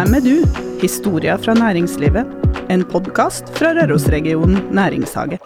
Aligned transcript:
Hvem 0.00 0.14
er 0.16 0.22
du? 0.24 0.36
Historia 0.80 1.34
fra 1.36 1.52
næringslivet. 1.52 2.28
En 2.72 2.86
podkast 2.88 3.50
fra 3.52 3.74
Rørosregionen 3.76 4.70
næringshage. 4.72 5.36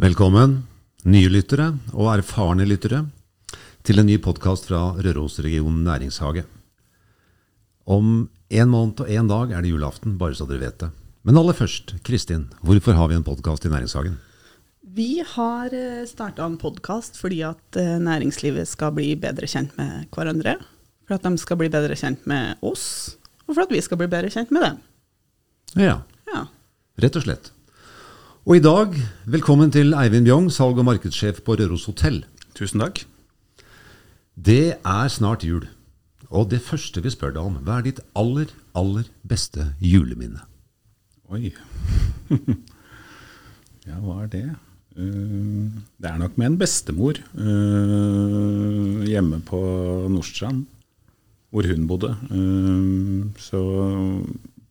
Velkommen, 0.00 0.62
nye 1.04 1.28
lyttere 1.28 1.74
og 1.92 2.14
erfarne 2.14 2.64
lyttere, 2.64 3.02
til 3.84 4.00
en 4.00 4.08
ny 4.08 4.16
podkast 4.24 4.70
fra 4.70 4.94
Rørosregionen 4.96 5.84
næringshage. 5.84 6.46
Om 7.84 8.30
en 8.48 8.72
måned 8.72 9.04
og 9.04 9.10
en 9.12 9.28
dag 9.28 9.52
er 9.52 9.60
det 9.60 9.74
julaften, 9.74 10.16
bare 10.16 10.32
så 10.32 10.48
dere 10.48 10.64
vet 10.64 10.80
det. 10.80 10.88
Men 11.28 11.36
aller 11.36 11.52
først, 11.52 11.98
Kristin, 12.08 12.48
hvorfor 12.62 12.96
har 12.96 13.12
vi 13.12 13.20
en 13.20 13.26
podkast 13.26 13.68
i 13.68 13.68
Næringshagen? 13.68 14.16
Vi 14.96 15.20
har 15.28 15.74
starta 16.08 16.46
en 16.48 16.56
podkast 16.60 17.18
fordi 17.20 17.42
at 17.44 17.76
eh, 17.76 17.96
næringslivet 18.00 18.68
skal 18.70 18.94
bli 18.96 19.10
bedre 19.20 19.48
kjent 19.50 19.74
med 19.76 20.06
hverandre. 20.14 20.56
For 21.06 21.18
at 21.18 21.26
de 21.26 21.36
skal 21.38 21.58
bli 21.60 21.68
bedre 21.70 21.96
kjent 21.98 22.24
med 22.26 22.62
oss, 22.66 23.16
og 23.46 23.54
for 23.54 23.66
at 23.66 23.74
vi 23.74 23.82
skal 23.84 24.00
bli 24.00 24.08
bedre 24.10 24.30
kjent 24.32 24.50
med 24.54 24.64
dem. 24.64 24.78
Ja, 25.76 25.98
Ja. 26.32 26.46
rett 27.02 27.16
og 27.16 27.22
slett. 27.26 27.52
Og 28.46 28.56
i 28.56 28.62
dag, 28.62 28.94
velkommen 29.26 29.70
til 29.74 29.92
Eivind 29.94 30.24
Bjong, 30.26 30.48
salg- 30.50 30.78
og 30.78 30.84
markedssjef 30.88 31.42
på 31.44 31.58
Røros 31.58 31.84
hotell. 31.86 32.24
Tusen 32.54 32.80
takk. 32.80 33.04
Det 34.34 34.78
er 34.84 35.08
snart 35.12 35.44
jul. 35.44 35.68
Og 36.30 36.48
det 36.50 36.62
første 36.62 37.02
vi 37.02 37.10
spør 37.10 37.34
deg 37.34 37.42
om, 37.42 37.58
hva 37.62 37.78
er 37.78 37.82
ditt 37.90 38.00
aller, 38.16 38.46
aller 38.74 39.04
beste 39.28 39.74
juleminne? 39.80 40.40
Oi. 41.30 41.52
ja, 43.86 43.98
hva 44.00 44.22
er 44.24 44.28
det? 44.32 44.46
Eh, 44.96 45.68
det 46.00 46.08
er 46.08 46.20
nok 46.20 46.38
med 46.40 46.48
en 46.48 46.58
bestemor 46.60 47.18
eh, 47.20 49.02
hjemme 49.10 49.42
på 49.44 49.60
Nordstrand, 50.08 50.64
hvor 51.52 51.68
hun 51.68 51.84
bodde. 51.90 52.14
Eh, 52.32 53.26
så 53.40 53.60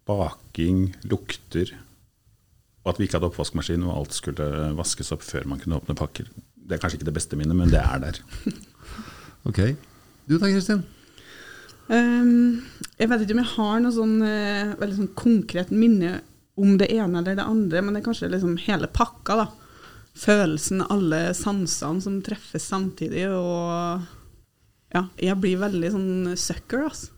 baking, 0.05 0.95
lukter, 1.09 1.75
og 2.85 2.93
at 2.93 2.99
vi 2.99 3.05
ikke 3.05 3.19
hadde 3.19 3.29
oppvaskmaskin 3.31 3.85
og 3.85 3.93
alt 3.99 4.17
skulle 4.17 4.49
vaskes 4.77 5.13
opp 5.13 5.25
før 5.25 5.45
man 5.49 5.61
kunne 5.61 5.77
åpne 5.77 5.97
pakker. 5.97 6.29
Det 6.55 6.77
er 6.77 6.81
kanskje 6.81 6.99
ikke 6.99 7.09
det 7.11 7.17
beste 7.17 7.37
minnet, 7.37 7.57
men 7.57 7.73
det 7.73 7.81
er 7.81 8.01
der. 8.07 8.21
Ok. 9.45 9.59
Du 10.25 10.39
da, 10.41 10.47
Kristin? 10.49 10.79
Um, 11.85 12.63
jeg 12.97 13.11
vet 13.11 13.21
ikke 13.21 13.35
om 13.35 13.41
jeg 13.43 13.51
har 13.51 13.83
noe 13.83 13.93
sånn 13.93 14.15
uh, 14.25 14.71
veldig 14.79 14.95
sånn 14.97 15.11
konkret 15.13 15.69
minne 15.69 16.15
om 16.57 16.79
det 16.81 16.87
ene 16.95 17.19
eller 17.21 17.37
det 17.37 17.45
andre, 17.45 17.83
men 17.85 17.93
det 17.93 18.01
er 18.01 18.07
kanskje 18.07 18.31
liksom 18.33 18.55
hele 18.63 18.89
pakka, 18.89 19.37
da. 19.43 19.45
Følelsen, 20.15 20.79
alle 20.87 21.33
sansene 21.35 22.01
som 22.03 22.19
treffes 22.23 22.63
samtidig, 22.71 23.25
og 23.35 24.05
ja, 24.95 25.01
jeg 25.19 25.35
blir 25.43 25.59
veldig 25.59 25.91
sånn 25.91 26.35
sucker, 26.39 26.85
altså. 26.87 27.11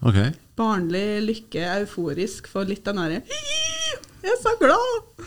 Okay. 0.00 0.30
Barnlig 0.56 1.04
lykke, 1.26 1.66
euforisk, 1.82 2.46
for 2.48 2.64
litt 2.64 2.86
den 2.88 2.96
derre 2.96 3.18
Jeg 3.28 4.30
er 4.32 4.38
så 4.40 4.54
glad! 4.60 5.26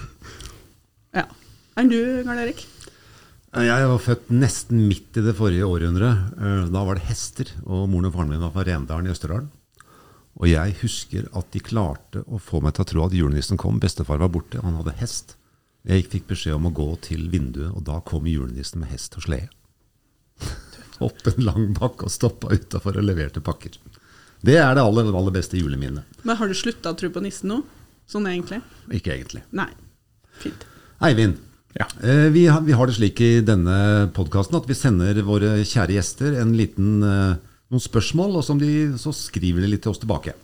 Ja. 1.14 1.28
Enn 1.78 1.92
du, 1.92 2.00
Karl 2.26 2.42
Erik? 2.42 2.64
Jeg 3.54 3.86
var 3.92 4.02
født 4.02 4.32
nesten 4.34 4.80
midt 4.90 5.20
i 5.22 5.22
det 5.22 5.36
forrige 5.38 5.68
århundret. 5.70 6.32
Eh, 6.42 6.64
Da 6.74 6.82
var 6.88 6.98
det 6.98 7.06
hester, 7.06 7.52
og 7.68 7.86
moren 7.92 8.10
og 8.10 8.16
faren 8.16 8.32
min 8.34 8.42
var 8.42 8.54
fra 8.56 8.66
Rendalen 8.66 9.06
i 9.06 9.14
Østerdalen. 9.14 9.52
Og 10.42 10.48
jeg 10.50 10.74
husker 10.82 11.28
at 11.38 11.52
de 11.54 11.62
klarte 11.62 12.24
å 12.26 12.40
få 12.42 12.64
meg 12.66 12.74
til 12.74 12.82
å 12.86 12.90
tro 12.90 13.04
at 13.06 13.14
julenissen 13.14 13.60
kom. 13.62 13.78
Bestefar 13.82 14.18
var 14.18 14.32
borte, 14.34 14.58
han 14.66 14.80
hadde 14.80 14.96
hest. 14.98 15.36
Jeg 15.90 16.06
fikk 16.12 16.30
beskjed 16.32 16.56
om 16.56 16.70
å 16.70 16.74
gå 16.76 16.86
til 17.04 17.26
vinduet, 17.32 17.74
og 17.76 17.84
da 17.88 17.98
kom 18.08 18.28
julenissen 18.30 18.80
med 18.84 18.92
hest 18.94 19.18
og 19.20 19.26
slede. 19.26 19.50
Opp 21.04 21.26
en 21.28 21.44
lang 21.44 21.72
bakke 21.76 22.08
og 22.08 22.14
stoppa 22.14 22.54
utafor 22.56 23.00
og 23.02 23.04
leverte 23.08 23.42
pakker. 23.44 23.76
Det 24.44 24.58
er 24.60 24.76
det 24.76 24.84
aller, 24.84 25.10
aller 25.16 25.34
beste 25.36 25.60
juleminnet. 25.60 26.04
Men 26.28 26.40
har 26.40 26.48
du 26.52 26.56
slutta 26.56 26.92
å 26.94 26.98
tro 27.00 27.10
på 27.16 27.24
nissen 27.24 27.52
nå? 27.52 27.62
Sånn 28.12 28.28
egentlig? 28.28 28.60
Ikke 28.96 29.14
egentlig. 29.16 29.44
Nei. 29.56 29.70
Fint. 30.44 30.66
Eivind, 31.04 31.40
Ja. 31.76 31.88
eh, 32.06 32.28
vi, 32.30 32.46
har, 32.52 32.62
vi 32.62 32.76
har 32.78 32.88
det 32.88 32.96
slik 33.00 33.20
i 33.24 33.32
denne 33.42 34.10
podkasten 34.14 34.60
at 34.60 34.68
vi 34.70 34.76
sender 34.78 35.20
våre 35.26 35.56
kjære 35.66 35.96
gjester 35.98 36.36
en 36.42 36.52
liten, 36.56 37.00
eh, 37.04 37.36
noen 37.74 37.82
spørsmål, 37.84 38.36
og 38.40 38.44
som 38.46 38.60
de, 38.62 38.70
så 39.02 39.12
skriver 39.16 39.64
de 39.66 39.72
litt 39.74 39.82
til 39.84 39.92
oss 39.96 40.00
tilbake. 40.04 40.36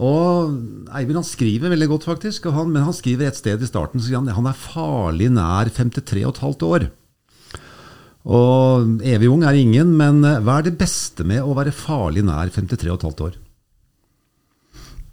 Og 0.00 0.88
Eivind 0.96 1.18
han 1.20 1.26
skriver 1.26 1.72
veldig 1.72 1.88
godt, 1.90 2.06
faktisk, 2.08 2.48
han, 2.54 2.70
men 2.72 2.86
han 2.86 2.96
skriver 2.96 3.28
et 3.28 3.36
sted 3.38 3.60
i 3.60 3.68
starten 3.68 4.00
så 4.00 4.14
han 4.16 4.30
han 4.32 4.48
er 4.48 4.56
farlig 4.56 5.28
nær 5.34 5.68
53,5 5.68 6.64
år. 6.68 6.88
Og 8.22 9.02
evig 9.02 9.28
ung 9.32 9.42
er 9.44 9.58
ingen, 9.58 9.96
men 9.98 10.22
eh, 10.24 10.38
hva 10.44 10.60
er 10.60 10.68
det 10.68 10.78
beste 10.78 11.26
med 11.26 11.42
å 11.42 11.56
være 11.58 11.74
farlig 11.74 12.22
nær 12.24 12.52
53,5 12.54 13.24
år? 13.26 13.38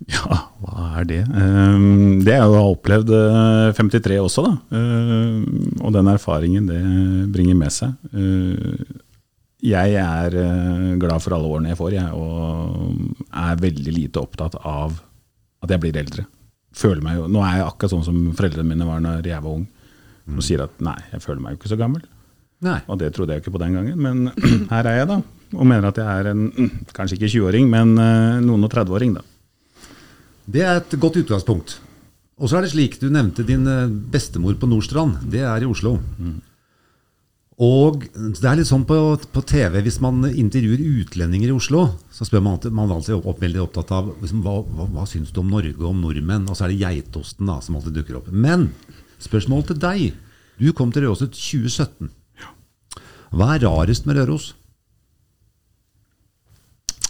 Ja, 0.09 0.37
hva 0.63 0.85
er 1.01 1.07
det? 1.09 1.23
Ehm, 1.27 2.21
Det 2.23 2.31
er 2.31 2.45
jo 2.45 2.53
å 2.53 2.61
ha 2.61 2.69
opplevd 2.71 3.09
eh, 3.11 3.73
53 3.75 4.21
også, 4.21 4.45
da. 4.45 4.53
Ehm, 4.77 5.43
Og 5.81 5.91
den 5.97 6.07
erfaringen 6.13 6.69
det 6.69 6.79
bringer 7.33 7.57
med 7.57 7.73
seg. 7.73 7.97
Jeg 9.65 9.95
er 9.99 10.35
eh, 10.39 10.91
glad 11.01 11.19
for 11.23 11.35
alle 11.35 11.49
årene 11.51 11.73
jeg 11.73 11.79
får, 11.79 11.95
jeg, 11.97 12.11
og 12.15 13.25
er 13.35 13.59
veldig 13.59 13.95
lite 13.95 14.21
opptatt 14.21 14.55
av 14.63 14.95
at 15.59 15.73
jeg 15.73 15.83
blir 15.83 15.99
eldre. 15.99 16.23
Føler 16.79 17.03
meg 17.03 17.17
jo, 17.17 17.25
Nå 17.27 17.41
er 17.43 17.59
jeg 17.59 17.65
akkurat 17.67 17.93
sånn 17.95 18.05
som 18.05 18.21
foreldrene 18.37 18.71
mine 18.71 18.87
var 18.87 19.01
når 19.03 19.27
jeg 19.27 19.43
var 19.43 19.57
ung. 19.57 19.67
Som 20.29 20.45
sier 20.45 20.63
at 20.63 20.79
nei, 20.85 20.95
jeg 21.11 21.23
føler 21.25 21.41
meg 21.43 21.55
jo 21.55 21.59
ikke 21.59 21.71
så 21.73 21.79
gammel. 21.79 22.05
Nei. 22.63 22.77
Og 22.91 22.99
det 23.01 23.11
trodde 23.15 23.35
jeg 23.35 23.43
ikke 23.43 23.55
på 23.55 23.61
den 23.61 23.75
gangen, 23.75 23.99
men 23.99 24.31
her 24.73 24.87
er 24.87 25.01
jeg 25.01 25.09
da. 25.09 25.19
Og 25.57 25.65
mener 25.65 25.89
at 25.89 25.99
jeg 25.99 26.07
er 26.07 26.31
en, 26.31 26.45
kanskje 26.95 27.17
ikke 27.17 27.31
20-åring, 27.33 27.69
men 27.71 27.95
eh, 27.99 28.39
noen 28.45 28.67
og 28.67 28.71
30-åring, 28.71 29.17
da. 29.17 29.25
Det 30.49 30.63
er 30.65 30.79
et 30.79 30.99
godt 31.01 31.19
utgangspunkt. 31.21 31.79
Og 32.39 32.47
så 32.49 32.57
er 32.57 32.65
det 32.65 32.71
slik, 32.71 32.95
du 33.01 33.09
nevnte 33.11 33.43
din 33.47 33.67
eh, 33.67 33.89
bestemor 34.13 34.55
på 34.59 34.69
Nordstrand. 34.69 35.19
Det 35.33 35.43
er 35.43 35.65
i 35.65 35.69
Oslo. 35.69 35.97
Og 37.59 38.05
det 38.15 38.47
er 38.47 38.55
litt 38.55 38.69
sånn 38.69 38.85
på, 38.87 38.95
på 39.35 39.41
TV, 39.43 39.81
hvis 39.83 39.97
man 39.99 40.21
intervjuer 40.29 40.79
utlendinger 41.01 41.51
i 41.51 41.55
Oslo, 41.57 41.81
så 42.15 42.23
spør 42.23 42.45
man 42.45 42.55
alltid, 42.55 42.71
man 42.77 42.87
er 42.87 42.95
alltid 43.01 43.17
opp, 43.19 43.41
veldig 43.43 43.59
opptatt 43.65 43.91
av 43.97 44.13
liksom, 44.21 44.45
hva, 44.45 44.53
hva, 44.63 44.85
hva 44.93 45.03
syns 45.11 45.33
du 45.35 45.41
om 45.41 45.51
Norge 45.51 45.75
og 45.75 45.89
om 45.91 45.99
nordmenn? 46.05 46.47
Og 46.47 46.55
så 46.55 46.65
er 46.67 46.71
det 46.71 46.79
geitosten 46.85 47.51
da, 47.51 47.57
som 47.65 47.75
alltid 47.75 47.99
dukker 47.99 48.21
opp. 48.21 48.31
Men 48.31 48.69
spørsmål 49.19 49.67
til 49.67 49.81
deg. 49.83 50.05
Du 50.59 50.71
kom 50.75 50.93
til 50.95 51.03
Røros 51.05 51.25
i 51.25 51.29
2017. 51.35 52.13
Hva 53.35 53.51
er 53.57 53.67
rarest 53.67 54.07
med 54.07 54.17
Røros? 54.21 54.53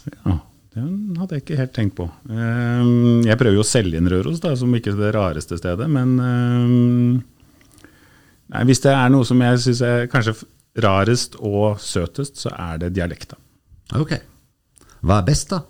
Ja, 0.09 0.39
den 0.73 1.17
hadde 1.19 1.37
jeg 1.37 1.45
ikke 1.45 1.57
helt 1.59 1.75
tenkt 1.77 1.97
på. 1.99 2.07
Ehm, 2.33 3.21
Jeg 3.27 3.37
prøver 3.37 3.59
jo 3.59 3.63
å 3.65 3.67
selge 3.69 4.01
inn 4.01 4.09
Røros 4.09 4.41
da, 4.41 4.55
som 4.57 4.73
ikke 4.73 4.97
det 4.97 5.13
rareste 5.13 5.57
stedet, 5.61 5.85
men 5.93 6.15
ehm, 6.23 7.19
nei, 8.53 8.63
hvis 8.69 8.81
det 8.85 8.93
er 8.93 9.11
noe 9.13 9.27
som 9.27 9.41
jeg 9.45 9.61
syns 9.65 9.81
er 9.85 10.07
kanskje 10.11 10.35
rarest 10.83 11.35
og 11.39 11.79
søtest, 11.81 12.39
så 12.43 12.53
er 12.53 12.79
det 12.81 12.93
dialekta. 12.95 13.37
Ok. 13.97 14.15
Hva 15.01 15.21
er 15.21 15.27
best, 15.29 15.53
da? 15.53 15.63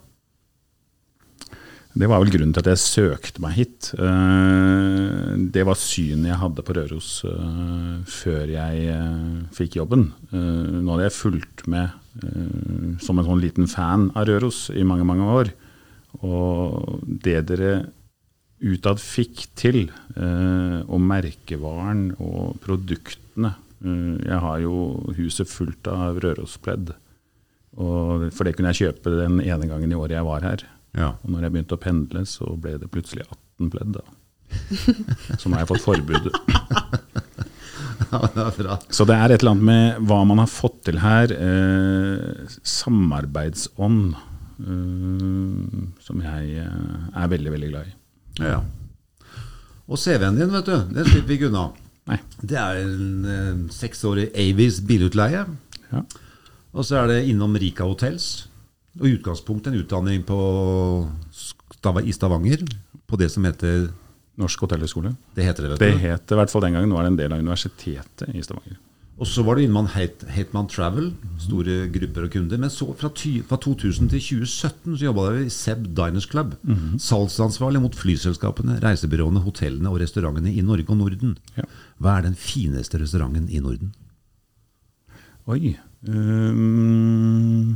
Det 1.99 2.07
var 2.07 2.21
vel 2.21 2.31
grunnen 2.31 2.53
til 2.53 2.61
at 2.61 2.69
jeg 2.69 2.81
søkte 2.83 3.41
meg 3.43 3.55
hit. 3.57 3.89
Eh, 3.97 5.31
Det 5.51 5.63
var 5.65 5.79
synet 5.79 6.29
jeg 6.29 6.39
hadde 6.39 6.63
på 6.63 6.75
Røros 6.77 7.09
eh, 7.27 7.95
før 8.05 8.51
jeg 8.53 8.83
eh, 8.93 9.39
fikk 9.55 9.79
jobben. 9.81 10.11
Nå 10.31 10.85
hadde 10.93 11.07
jeg 11.09 11.17
fulgt 11.17 11.65
med 11.67 11.95
som 12.99 13.19
en 13.19 13.27
sånn 13.27 13.39
liten 13.39 13.67
fan 13.71 14.09
av 14.17 14.27
Røros 14.27 14.67
i 14.75 14.83
mange, 14.83 15.05
mange 15.07 15.27
år. 15.39 15.51
Og 16.25 16.99
det 17.03 17.41
dere 17.47 17.73
utad 18.59 19.01
fikk 19.01 19.45
til, 19.59 19.89
eh, 20.15 20.79
og 20.85 21.01
merkevaren 21.01 22.09
og 22.19 22.59
produktene 22.63 23.55
eh, 23.83 24.15
Jeg 24.25 24.39
har 24.45 24.63
jo 24.63 24.73
huset 25.17 25.49
fullt 25.49 25.89
av 25.91 26.21
Rørospledd. 26.23 26.95
For 27.79 28.43
det 28.43 28.57
kunne 28.57 28.73
jeg 28.73 28.89
kjøpe 28.89 29.11
den 29.13 29.37
ene 29.39 29.67
gangen 29.69 29.91
i 29.93 29.95
året 29.95 30.17
jeg 30.17 30.27
var 30.27 30.43
her. 30.43 30.63
Ja. 30.97 31.13
Og 31.23 31.31
når 31.31 31.45
jeg 31.45 31.53
begynte 31.53 31.77
å 31.77 31.81
pendle, 31.81 32.25
så 32.27 32.49
ble 32.59 32.73
det 32.81 32.89
plutselig 32.91 33.23
18 33.29 33.69
pledd. 33.71 33.99
da. 33.99 34.03
Så 35.39 35.47
nå 35.47 35.55
har 35.55 35.63
jeg 35.63 35.69
fått 35.69 35.85
forbud. 35.85 36.27
det 38.09 38.43
er 38.43 38.57
bra. 38.57 38.77
Så 38.89 39.05
det 39.07 39.17
er 39.17 39.33
et 39.33 39.43
eller 39.43 39.55
annet 39.55 39.69
med 39.69 40.09
hva 40.09 40.19
man 40.27 40.41
har 40.41 40.51
fått 40.51 40.81
til 40.89 40.99
her. 41.03 41.33
Eh, 41.35 42.57
samarbeidsånd. 42.65 44.17
Eh, 44.59 45.87
som 46.03 46.25
jeg 46.25 46.65
eh, 46.65 46.99
er 47.15 47.33
veldig, 47.35 47.55
veldig 47.55 47.71
glad 47.73 47.91
i. 47.91 47.97
Ja. 48.39 48.61
Og 49.89 49.97
CV-en 49.97 50.37
din, 50.37 50.51
vet 50.53 50.67
du, 50.69 50.75
den 50.93 51.05
slipper 51.07 51.27
vi 51.31 51.37
ikke 51.39 51.49
unna. 51.49 51.67
Nei. 52.09 52.17
Det 52.41 52.57
er 52.57 52.79
en 52.83 53.25
eh, 53.25 53.55
seksårig 53.73 54.29
Avis 54.37 54.79
bilutleie. 54.85 55.45
Ja. 55.91 56.03
Og 56.73 56.85
så 56.85 56.99
er 57.03 57.07
det 57.09 57.23
innom 57.31 57.55
Rika 57.57 57.87
Hotels. 57.89 58.47
Og 58.99 59.07
i 59.09 59.15
utgangspunktet 59.17 59.73
en 59.73 59.79
utdanning 59.81 60.23
på 60.27 60.37
i 62.05 62.11
Stavanger 62.13 62.63
på 63.07 63.17
det 63.17 63.29
som 63.31 63.45
heter 63.47 63.87
Norsk 64.39 64.61
hotellhøgskole. 64.65 65.13
Det 65.35 65.45
heter 65.45 65.65
det, 65.65 65.71
vet 65.73 65.79
Det 65.79 65.91
du. 65.93 66.03
het 66.03 66.31
i 66.31 66.37
hvert 66.39 66.51
fall 66.51 66.61
den 66.65 66.73
gangen. 66.77 66.89
Nå 66.91 66.97
er 66.99 67.07
det 67.07 67.11
en 67.13 67.19
del 67.19 67.33
av 67.35 67.41
universitetet 67.43 68.29
i 68.35 68.43
Stavanger. 68.45 68.77
Og 69.19 69.27
så 69.27 69.43
var 69.43 69.57
du 69.57 69.65
innom 69.65 69.89
Hateman 69.91 70.69
Travel, 70.71 71.09
store 71.43 71.89
grupper 71.91 72.27
og 72.27 72.31
kunder. 72.31 72.59
Men 72.61 72.71
så 72.71 72.87
fra, 72.95 73.09
ty, 73.11 73.41
fra 73.43 73.57
2000 73.59 74.07
til 74.13 74.21
2017 74.23 74.95
så 74.95 75.09
jobba 75.09 75.25
jeg 75.33 75.49
i 75.49 75.51
Seb 75.51 75.89
Diners 75.97 76.27
Club. 76.29 76.55
Salgsansvarlig 77.03 77.81
mot 77.83 77.95
flyselskapene, 77.99 78.79
reisebyråene, 78.83 79.43
hotellene 79.43 79.91
og 79.91 79.99
restaurantene 79.99 80.53
i 80.55 80.63
Norge 80.63 80.87
og 80.87 81.01
Norden. 81.01 81.35
Ja. 81.59 81.67
Hva 81.99 82.15
er 82.17 82.29
den 82.29 82.39
fineste 82.39 83.01
restauranten 83.01 83.51
i 83.51 83.59
Norden? 83.59 83.91
Oi. 85.49 85.75
um, 86.07 87.75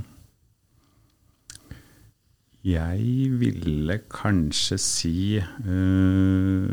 jeg 2.64 3.32
ville 3.42 3.98
kanskje 4.08 4.78
si 4.80 5.16
eh, 5.36 6.70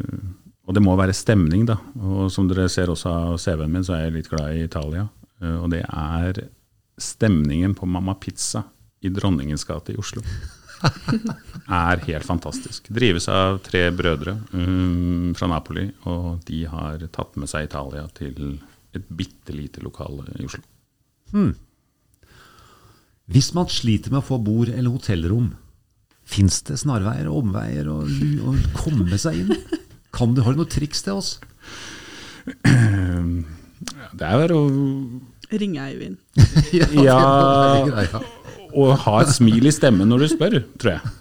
Og 0.70 0.76
det 0.76 0.84
må 0.86 0.92
være 0.94 1.14
stemning, 1.16 1.64
da. 1.66 1.74
Og 1.98 2.28
som 2.30 2.46
dere 2.46 2.68
ser 2.70 2.92
også 2.92 3.10
av 3.10 3.38
CV-en 3.42 3.72
min, 3.74 3.82
så 3.82 3.96
er 3.96 4.04
jeg 4.04 4.20
litt 4.20 4.28
glad 4.30 4.54
i 4.54 4.62
Italia. 4.68 5.08
Eh, 5.42 5.56
og 5.56 5.72
det 5.72 5.82
er 5.82 6.44
stemningen 7.00 7.74
på 7.74 7.88
Mamma 7.90 8.14
Pizza 8.20 8.62
i 9.02 9.10
Dronningens 9.10 9.66
gate 9.66 9.96
i 9.96 9.98
Oslo. 9.98 10.22
er 11.82 12.04
helt 12.06 12.28
fantastisk. 12.28 12.86
Drives 12.94 13.26
av 13.32 13.58
tre 13.66 13.88
brødre 13.90 14.36
um, 14.52 15.32
fra 15.34 15.50
Napoli, 15.50 15.88
og 16.06 16.44
de 16.46 16.62
har 16.70 17.02
tatt 17.10 17.34
med 17.40 17.50
seg 17.50 17.66
Italia 17.66 18.06
til 18.14 18.60
et 18.94 19.10
bitte 19.10 19.56
lite 19.56 19.82
lokale 19.82 20.28
i 20.38 20.46
Oslo. 20.46 20.62
Hvis 23.30 23.50
man 23.58 23.68
sliter 23.70 24.14
med 24.14 24.22
å 24.22 24.28
få 24.30 24.38
bord 24.42 24.70
eller 24.70 24.94
hotellrom, 24.94 25.50
fins 26.30 26.62
det 26.70 26.78
snarveier 26.78 27.26
og 27.30 27.42
omveier 27.42 27.90
å 27.90 28.00
komme 28.78 29.18
seg 29.18 29.42
inn? 29.42 29.54
Kan 30.16 30.34
du, 30.34 30.42
har 30.44 30.54
du 30.54 30.62
noen 30.62 30.70
triks 30.70 31.04
til 31.06 31.20
oss? 31.20 31.36
Det 32.64 34.26
er 34.26 34.52
å, 34.54 34.60
Ringe 35.50 35.82
Eivind. 35.82 36.18
ja, 37.06 37.18
å 38.70 38.90
ha 39.04 39.14
et 39.22 39.32
smil 39.34 39.66
i 39.66 39.74
stemmen 39.74 40.10
når 40.10 40.24
du 40.24 40.28
spør, 40.34 40.58
tror 40.78 40.96
jeg. 40.96 41.14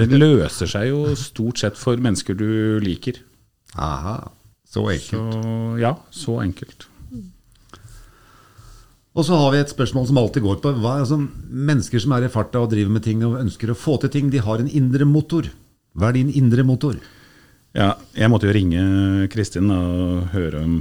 Det 0.00 0.18
løser 0.18 0.70
seg 0.70 0.90
jo 0.90 1.16
stort 1.18 1.62
sett 1.62 1.78
for 1.78 1.98
mennesker 2.02 2.36
du 2.38 2.78
liker. 2.82 3.18
Aha, 3.78 4.16
så 4.66 4.86
enkelt. 4.90 5.34
Så 5.34 5.82
ja, 5.82 5.94
så 6.14 6.38
enkelt. 6.42 6.86
Og 9.10 9.26
så 9.26 9.34
har 9.34 9.50
vi 9.52 9.58
et 9.58 9.72
spørsmål 9.72 10.06
som 10.06 10.18
alltid 10.20 10.44
går 10.44 10.60
på 10.62 10.70
hva, 10.78 11.00
altså, 11.02 11.16
Mennesker 11.50 12.02
som 12.02 12.12
er 12.14 12.28
i 12.28 12.30
farta 12.30 12.60
og 12.62 12.70
driver 12.70 12.94
med 12.94 13.02
ting 13.02 13.24
og 13.26 13.40
ønsker 13.40 13.72
å 13.72 13.78
få 13.78 13.96
til 14.02 14.12
ting, 14.14 14.28
de 14.30 14.42
har 14.42 14.62
en 14.62 14.70
indre 14.70 15.06
motor. 15.06 15.48
Hva 15.98 16.10
er 16.10 16.20
din 16.20 16.30
indre 16.38 16.62
motor? 16.66 17.00
Ja, 17.76 17.92
jeg 18.18 18.30
måtte 18.32 18.48
jo 18.48 18.54
ringe 18.54 19.28
Kristin 19.30 19.70
og 19.70 20.32
høre 20.34 20.64
om 20.64 20.80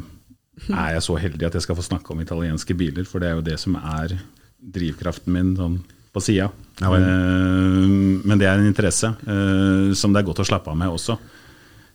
er 0.67 0.95
jeg 0.97 1.05
så 1.05 1.15
heldig 1.21 1.47
at 1.47 1.55
jeg 1.55 1.63
skal 1.63 1.77
få 1.77 1.85
snakke 1.85 2.11
om 2.11 2.19
italienske 2.19 2.75
biler, 2.75 3.05
for 3.07 3.21
det 3.21 3.29
er 3.29 3.37
jo 3.37 3.45
det 3.45 3.57
som 3.61 3.77
er 3.79 4.17
drivkraften 4.59 5.31
min 5.31 5.53
sånn 5.55 5.77
på 6.13 6.23
sida. 6.23 6.49
Ja. 6.81 6.93
Eh, 6.97 7.85
men 8.25 8.41
det 8.41 8.47
er 8.49 8.57
en 8.57 8.69
interesse 8.69 9.11
uh, 9.13 9.91
som 9.95 10.13
det 10.13 10.21
er 10.21 10.29
godt 10.29 10.41
å 10.43 10.47
slappe 10.47 10.71
av 10.71 10.79
med 10.79 10.91
også. 10.91 11.17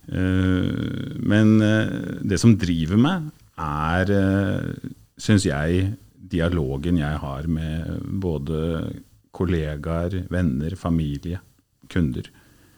Uh, 0.04 1.16
men 1.24 1.56
det 2.22 2.38
som 2.40 2.54
driver 2.60 3.00
meg, 3.00 3.28
er, 3.58 4.12
uh, 4.14 4.92
syns 5.20 5.46
jeg, 5.48 5.90
dialogen 6.34 7.00
jeg 7.00 7.20
har 7.20 7.50
med 7.50 8.06
både 8.22 8.62
kollegaer, 9.34 10.22
venner, 10.30 10.78
familie, 10.78 11.40
kunder. 11.90 12.30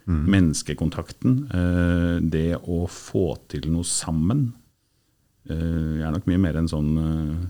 Menneskekontakten. 0.07 1.37
eh, 1.51 2.21
det 2.23 2.57
å 2.63 2.87
få 2.87 3.37
til 3.49 3.67
noe 3.73 3.85
sammen. 3.85 4.53
Eh, 5.51 5.99
jeg 6.01 6.07
er 6.07 6.13
nok 6.15 6.27
mye 6.31 6.39
mer 6.39 6.57
en 6.61 6.69
sånn 6.71 6.93
eh, 7.03 7.47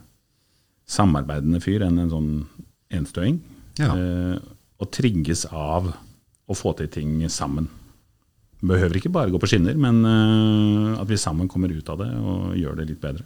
samarbeidende 0.87 1.61
fyr 1.61 1.85
enn 1.87 1.99
en 1.99 2.11
sånn 2.13 2.31
enstøing. 2.97 3.41
Ja. 3.79 3.93
Eh, 3.93 4.39
og 4.81 4.91
trigges 4.93 5.47
av 5.53 5.91
å 6.47 6.55
få 6.57 6.75
til 6.79 6.89
ting 6.89 7.19
sammen. 7.33 7.69
Behøver 8.67 8.97
ikke 8.97 9.13
bare 9.13 9.31
gå 9.31 9.39
på 9.41 9.49
skinner, 9.51 9.77
men 9.77 10.01
eh, 10.05 11.01
at 11.01 11.09
vi 11.09 11.19
sammen 11.21 11.49
kommer 11.49 11.73
ut 11.73 11.89
av 11.93 12.01
det 12.01 12.09
og 12.17 12.55
gjør 12.57 12.79
det 12.81 12.89
litt 12.93 13.03
bedre. 13.03 13.25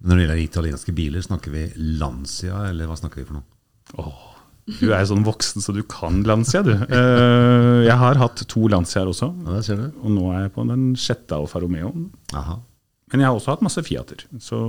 Når 0.00 0.16
det 0.16 0.24
gjelder 0.24 0.42
italienske 0.42 0.92
biler, 0.96 1.20
snakker 1.24 1.52
vi 1.52 1.66
Lancia, 2.00 2.62
eller 2.70 2.88
hva 2.88 2.96
snakker 2.96 3.20
vi 3.20 3.26
for 3.28 3.36
noe? 3.36 3.44
Åh, 4.00 4.20
du 4.78 4.90
er 4.94 5.06
sånn 5.08 5.24
voksen 5.26 5.64
så 5.64 5.74
du 5.74 5.82
kan 5.88 6.22
Lancia, 6.28 6.62
du. 6.66 6.72
Eh, 6.74 7.80
jeg 7.86 7.96
har 8.02 8.20
hatt 8.20 8.44
to 8.50 8.68
Lanciaer 8.70 9.10
også, 9.10 9.32
Ja, 9.46 9.78
og 10.02 10.10
nå 10.14 10.28
er 10.34 10.46
jeg 10.46 10.54
på 10.54 10.66
den 10.68 10.90
sjette 11.00 11.36
Alfa 11.36 11.62
Romeoen. 11.62 12.10
Aha. 12.36 12.60
Men 13.10 13.24
jeg 13.24 13.28
har 13.30 13.36
også 13.38 13.56
hatt 13.56 13.64
masse 13.66 13.82
Fiater, 13.82 14.22
så 14.38 14.60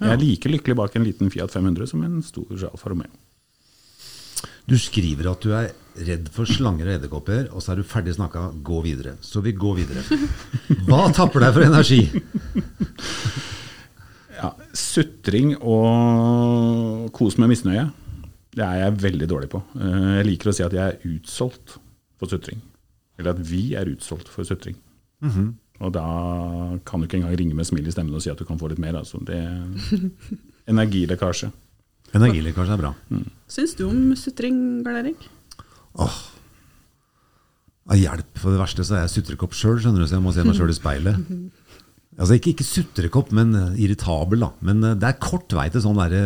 jeg 0.00 0.12
er 0.12 0.20
like 0.20 0.48
lykkelig 0.52 0.76
bak 0.76 0.94
en 0.96 1.04
liten 1.08 1.32
Fiat 1.32 1.52
500 1.52 1.88
som 1.88 2.04
en 2.04 2.20
stor 2.24 2.52
Alfa 2.70 2.92
Romeo. 2.92 3.12
Du 4.68 4.76
skriver 4.78 5.26
at 5.32 5.42
du 5.42 5.50
er 5.56 5.72
redd 6.06 6.28
for 6.32 6.46
slanger 6.48 6.86
og 6.86 6.94
edderkopper, 6.98 7.48
og 7.50 7.62
så 7.64 7.72
er 7.72 7.80
du 7.80 7.88
ferdig 7.88 8.14
snakka. 8.14 8.50
Gå 8.64 8.78
videre. 8.84 9.16
Så 9.24 9.42
vi 9.42 9.52
går 9.56 9.80
videre. 9.80 10.04
Hva 10.86 11.08
tapper 11.16 11.42
deg 11.42 11.56
for 11.56 11.66
energi? 11.66 12.02
Ja, 14.40 14.52
sutring 14.72 15.56
og 15.58 17.10
kos 17.16 17.36
med 17.40 17.50
misnøye, 17.52 17.88
det 18.56 18.64
er 18.66 18.76
jeg 18.84 18.96
veldig 19.04 19.28
dårlig 19.30 19.48
på. 19.52 19.60
Eh, 19.78 20.10
Jeg 20.20 20.26
liker 20.26 20.50
å 20.50 20.54
si 20.56 20.64
at 20.66 20.72
jeg 20.74 20.82
er 20.82 20.98
utsolgt 21.12 21.76
for 22.18 22.26
sutring. 22.32 22.60
Eller 23.18 23.34
at 23.36 23.42
vi 23.46 23.74
er 23.78 23.90
utsolgt 23.92 24.28
for 24.32 24.44
sutring. 24.48 24.76
Og 25.80 25.92
da 25.94 26.04
kan 26.84 27.00
du 27.00 27.06
ikke 27.06 27.18
engang 27.20 27.36
ringe 27.38 27.54
med 27.56 27.64
smil 27.68 27.86
i 27.88 27.92
stemmen 27.94 28.14
og 28.16 28.20
si 28.24 28.30
at 28.32 28.40
du 28.40 28.44
kan 28.48 28.58
få 28.60 28.68
litt 28.72 28.80
mer. 28.82 28.96
Altså. 29.00 29.20
Det 29.24 29.38
Energilekkasje. 30.68 31.50
Energilekkasje 32.18 32.74
er 32.74 32.80
bra. 32.82 32.92
Syns 33.50 33.76
du 33.78 33.86
om 33.88 34.10
sutring, 34.18 34.58
Karl 34.84 35.00
Erik? 35.04 35.28
Av 37.90 37.96
hjelp 37.98 38.38
for 38.38 38.54
det 38.54 38.60
verste 38.60 38.84
så 38.86 38.98
er 38.98 39.04
jeg 39.06 39.14
sutrekopp 39.16 39.54
sjøl, 39.56 39.80
skjønner 39.82 40.04
du, 40.04 40.06
så 40.10 40.18
jeg 40.18 40.24
må 40.26 40.34
se 40.36 40.44
meg 40.46 40.58
sjøl 40.58 40.74
i 40.74 40.78
speilet. 40.80 41.24
Altså 42.20 42.34
Ikke, 42.36 42.50
ikke 42.52 42.64
sutrekopp, 42.66 43.30
men 43.32 43.54
eh, 43.56 43.76
irritabel, 43.86 44.42
da. 44.42 44.48
Men 44.66 44.82
eh, 44.84 44.96
det 45.00 45.06
er 45.08 45.20
kort 45.22 45.54
vei 45.56 45.68
til 45.72 45.80
sånn 45.80 45.96
derre 45.96 46.18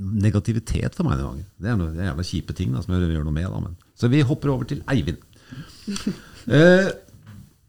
negativitet 0.00 0.94
for 0.96 1.04
meg 1.06 1.18
noen 1.18 1.28
ganger. 1.34 1.46
Det 1.60 1.68
er 1.72 1.76
noe 1.80 1.92
det 1.92 2.00
er 2.02 2.08
jævla 2.10 2.24
kjipe 2.30 2.54
ting 2.56 2.72
da, 2.74 2.80
som 2.84 2.94
jeg 2.96 3.10
gjør 3.12 3.26
noe 3.28 3.36
med. 3.36 3.48
da. 3.52 3.60
Men. 3.66 3.76
Så 4.00 4.08
vi 4.12 4.22
hopper 4.24 4.52
over 4.54 4.64
til 4.70 4.82
Eivind. 4.90 5.20
Eh, 6.50 6.86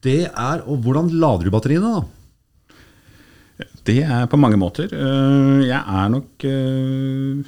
det 0.02 0.30
er 0.32 0.62
Og 0.64 0.78
hvordan 0.86 1.10
lader 1.20 1.44
du 1.44 1.52
batteriene, 1.52 1.90
da? 1.92 3.66
Det 3.86 3.98
er 4.06 4.30
på 4.32 4.38
mange 4.40 4.58
måter. 4.58 4.88
Eh, 4.96 5.66
Jeg 5.68 5.82
er 5.82 6.08
nok 6.14 6.46
eh, 6.48 7.42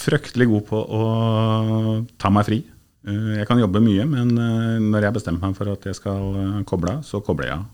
fryktelig 0.00 0.46
god 0.50 0.64
på 0.70 0.80
å 0.80 1.02
ta 2.18 2.30
meg 2.32 2.46
fri. 2.48 2.58
Eh, 3.06 3.36
Jeg 3.42 3.46
kan 3.50 3.60
jobbe 3.60 3.82
mye, 3.84 4.06
men 4.08 4.32
når 4.90 5.04
jeg 5.06 5.16
bestemmer 5.18 5.50
meg 5.50 5.58
for 5.60 5.70
at 5.74 5.84
jeg 5.90 5.98
skal 6.00 6.64
koble 6.66 6.96
av, 6.96 7.04
så 7.06 7.20
kobler 7.22 7.50
jeg 7.52 7.58
av. 7.60 7.68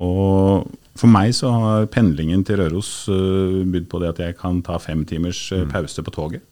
Og 0.00 0.66
for 1.00 1.08
meg 1.10 1.32
så 1.36 1.50
har 1.54 1.88
pendlingen 1.92 2.44
til 2.44 2.60
Røros 2.60 2.92
uh, 3.08 3.62
bydd 3.64 3.88
på 3.90 4.02
det 4.02 4.12
at 4.14 4.22
jeg 4.26 4.38
kan 4.40 4.60
ta 4.66 4.76
fem 4.82 5.06
timers 5.08 5.46
eh, 5.56 5.66
pause 5.70 6.04
på 6.04 6.12
toget. 6.14 6.44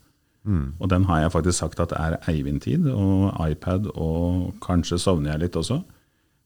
Og 0.81 0.89
den 0.89 1.05
har 1.05 1.21
jeg 1.21 1.33
faktisk 1.35 1.59
sagt 1.59 1.81
at 1.83 1.93
er 1.93 2.17
Eivind-tid, 2.31 2.87
og 2.89 3.35
iPad, 3.51 3.91
og 3.95 4.55
kanskje 4.65 4.97
sovner 5.03 5.35
jeg 5.35 5.43
litt 5.43 5.59
også. 5.61 5.83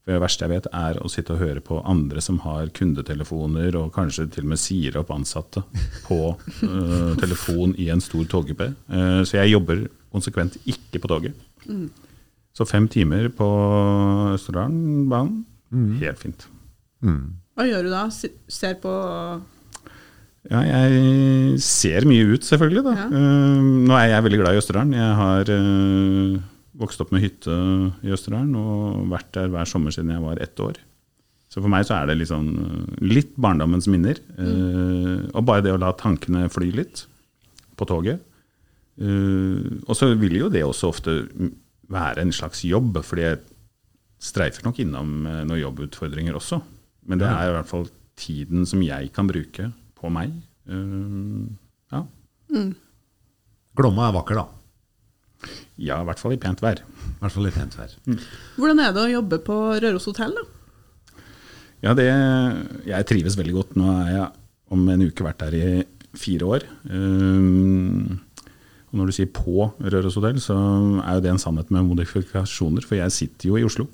For 0.02 0.16
det 0.16 0.22
verste 0.24 0.42
jeg 0.42 0.50
vet, 0.50 0.66
er 0.74 0.98
å 0.98 1.10
sitte 1.12 1.36
og 1.36 1.42
høre 1.44 1.62
på 1.62 1.78
andre 1.86 2.22
som 2.24 2.40
har 2.42 2.72
kundetelefoner, 2.74 3.76
og 3.78 3.92
kanskje 3.94 4.26
til 4.34 4.48
og 4.48 4.54
med 4.54 4.58
sier 4.58 4.98
opp 4.98 5.12
ansatte 5.14 5.62
på 6.08 6.18
uh, 6.34 7.12
telefon 7.22 7.76
i 7.78 7.86
en 7.94 8.02
stor 8.02 8.26
togkupé. 8.32 8.72
Uh, 8.90 9.22
så 9.22 9.38
jeg 9.38 9.54
jobber 9.54 9.84
konsekvent 10.10 10.58
ikke 10.66 11.04
på 11.04 11.12
toget. 11.12 11.38
Så 12.52 12.66
fem 12.68 12.88
timer 12.90 13.30
på 13.32 13.46
Østerdalen-banen, 14.34 15.44
helt 16.02 16.20
fint. 16.20 16.48
Hva 17.62 17.68
gjør 17.70 17.84
du 17.86 17.92
da? 17.92 18.06
Ser 18.50 18.72
på 18.82 18.92
Ja, 20.50 20.60
jeg 20.66 21.60
ser 21.62 22.02
mye 22.10 22.32
ut, 22.32 22.42
selvfølgelig. 22.42 22.80
Da. 22.88 22.94
Ja. 22.98 23.04
Eh, 23.06 23.60
nå 23.86 23.94
er 23.94 24.08
jeg 24.10 24.24
veldig 24.26 24.40
glad 24.40 24.56
i 24.56 24.58
Østerdalen. 24.58 24.96
Jeg 24.98 25.12
har 25.20 25.52
eh, 25.54 26.40
vokst 26.82 27.04
opp 27.04 27.12
med 27.14 27.22
hytte 27.22 27.54
i 28.02 28.10
Østerdalen 28.10 28.56
og 28.58 29.04
vært 29.12 29.30
der 29.38 29.54
hver 29.54 29.70
sommer 29.70 29.94
siden 29.94 30.10
jeg 30.10 30.24
var 30.24 30.42
ett 30.42 30.64
år. 30.64 30.82
Så 31.52 31.62
for 31.62 31.70
meg 31.70 31.86
så 31.86 32.00
er 32.00 32.10
det 32.10 32.26
sånn, 32.32 32.50
eh, 32.64 33.06
litt 33.06 33.38
barndommens 33.38 33.86
minner. 33.94 34.18
Eh, 34.34 35.30
og 35.30 35.46
bare 35.46 35.62
det 35.62 35.76
å 35.76 35.78
la 35.78 35.94
tankene 35.94 36.50
fly 36.50 36.74
litt 36.82 37.06
på 37.78 37.86
toget. 37.94 38.26
Og 39.02 39.94
så 39.96 40.10
vil 40.18 40.34
jo 40.36 40.50
det 40.52 40.66
også 40.66 40.90
ofte 40.90 41.20
være 41.94 42.26
en 42.26 42.34
slags 42.34 42.66
jobb, 42.66 42.98
fordi 43.06 43.30
jeg 43.30 43.42
streifer 44.22 44.66
nok 44.66 44.82
innom 44.82 45.14
noen 45.24 45.62
jobbutfordringer 45.62 46.34
også. 46.42 46.58
Men 47.08 47.20
det 47.20 47.28
er 47.28 47.50
i 47.50 47.54
hvert 47.56 47.70
fall 47.70 47.86
tiden 48.18 48.66
som 48.68 48.82
jeg 48.84 49.10
kan 49.14 49.28
bruke 49.30 49.70
på 49.98 50.10
meg. 50.12 50.34
Uh, 50.68 51.48
ja. 51.92 52.04
Glomma 53.78 54.08
er 54.08 54.16
vakker, 54.18 54.42
da. 54.42 54.46
ja, 55.80 55.98
i 55.98 56.06
hvert 56.06 56.20
fall 56.20 56.36
i 56.36 56.40
pent 56.40 56.62
vær. 56.62 56.82
I 56.82 57.20
hvert 57.22 57.34
fall 57.34 57.48
i 57.48 57.54
pent 57.54 57.78
vær. 57.78 57.94
Hvordan 58.58 58.82
er 58.84 58.92
det 58.94 59.06
å 59.06 59.12
jobbe 59.16 59.40
på 59.46 59.58
Røros 59.82 60.08
hotell, 60.10 60.36
da? 60.36 60.48
Ja, 61.82 61.96
det, 61.98 62.06
jeg 62.86 63.06
trives 63.10 63.34
veldig 63.38 63.56
godt. 63.56 63.72
Nå 63.78 63.88
er 64.04 64.10
jeg 64.12 64.28
om 64.72 64.84
en 64.92 65.02
uke 65.08 65.24
vært 65.26 65.42
der 65.42 65.56
i 65.58 65.64
fire 66.18 66.50
år. 66.56 66.66
Um, 66.86 68.20
og 68.92 69.00
når 69.00 69.08
du 69.08 69.16
sier 69.16 69.32
på 69.32 69.66
Røros 69.80 70.18
hotell, 70.20 70.38
så 70.44 70.54
er 71.00 71.16
jo 71.16 71.24
det 71.24 71.32
en 71.32 71.42
sannhet 71.42 71.72
med 71.74 71.88
modifikasjoner. 71.88 72.84
For 72.86 73.00
jeg 73.00 73.16
sitter 73.16 73.50
jo 73.50 73.58
i 73.58 73.66
Oslo, 73.66 73.88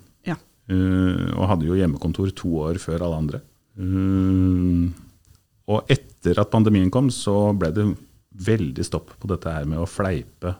og 0.69 1.49
hadde 1.49 1.69
jo 1.69 1.77
hjemmekontor 1.79 2.33
to 2.37 2.51
år 2.69 2.81
før 2.83 3.07
alle 3.07 3.21
andre. 3.23 3.41
Um, 3.79 4.91
og 5.69 5.89
etter 5.93 6.41
at 6.41 6.51
pandemien 6.53 6.91
kom, 6.93 7.11
så 7.15 7.53
ble 7.57 7.71
det 7.77 7.87
veldig 8.49 8.85
stopp 8.87 9.15
på 9.21 9.31
dette 9.31 9.53
her 9.53 9.69
med 9.69 9.83
å 9.83 9.89
fleipe 9.89 10.55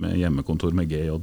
med 0.00 0.16
hjemmekontor 0.18 0.74
med 0.76 0.90
GJ. 0.90 1.18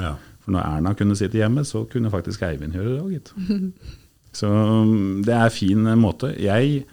Ja. 0.00 0.16
For 0.42 0.54
når 0.54 0.66
Erna 0.66 0.94
kunne 0.98 1.16
sitte 1.18 1.38
hjemme, 1.38 1.64
så 1.68 1.84
kunne 1.90 2.10
faktisk 2.12 2.42
Eivind 2.46 2.74
gjøre 2.74 2.96
det 2.96 3.02
òg, 3.02 3.12
gitt. 3.14 3.34
Så 4.32 4.48
um, 4.48 5.20
det 5.20 5.34
er 5.36 5.44
en 5.44 5.52
fin 5.52 5.88
måte. 6.00 6.30
Jeg 6.40 6.86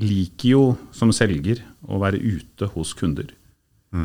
liker 0.00 0.48
jo 0.48 0.62
som 0.96 1.10
selger 1.12 1.60
å 1.84 1.98
være 2.00 2.16
ute 2.16 2.70
hos 2.72 2.94
kunder. 2.96 3.28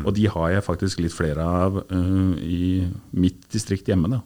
Og 0.04 0.10
de 0.18 0.26
har 0.28 0.50
jeg 0.52 0.66
faktisk 0.66 1.00
litt 1.00 1.14
flere 1.16 1.40
av 1.40 1.78
uh, 1.88 2.34
i 2.36 2.84
mitt 3.16 3.46
distrikt 3.54 3.88
hjemme. 3.88 4.10
da. 4.12 4.20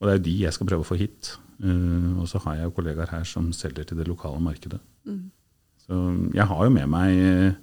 Og 0.00 0.06
det 0.06 0.12
er 0.12 0.18
jo 0.18 0.24
de 0.26 0.36
jeg 0.42 0.56
skal 0.56 0.68
prøve 0.68 0.84
å 0.84 0.88
få 0.88 0.98
hit. 1.00 1.34
Uh, 1.62 2.20
og 2.20 2.28
så 2.28 2.40
har 2.44 2.58
jeg 2.58 2.68
jo 2.68 2.74
kollegaer 2.76 3.12
her 3.14 3.24
som 3.28 3.48
selger 3.56 3.88
til 3.88 4.00
det 4.00 4.08
lokale 4.08 4.40
markedet. 4.44 4.80
Så 5.86 5.96
um, 5.96 6.30
jeg 6.34 6.44
har 6.50 6.64
jo 6.64 6.72
med 6.74 6.90
meg 6.92 7.20
uh, 7.20 7.60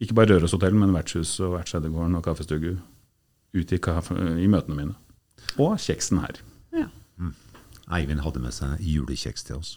ikke 0.00 0.16
bare 0.16 0.36
Røroshotellet, 0.36 0.78
men 0.80 0.94
vertshus 0.94 1.34
og 1.44 1.56
vertsedegården 1.56 2.16
og 2.18 2.24
kaffestugu 2.24 2.76
ut 3.56 3.72
i, 3.72 3.80
kaffe, 3.80 4.16
i 4.40 4.48
møtene 4.50 4.76
mine. 4.76 4.96
Og 5.60 5.76
kjeksen 5.80 6.20
her. 6.24 6.40
ja. 6.76 6.88
Eivind 7.96 8.24
hadde 8.24 8.40
med 8.42 8.50
seg 8.50 8.80
julekjeks 8.82 9.46
til 9.46 9.60
oss. 9.60 9.76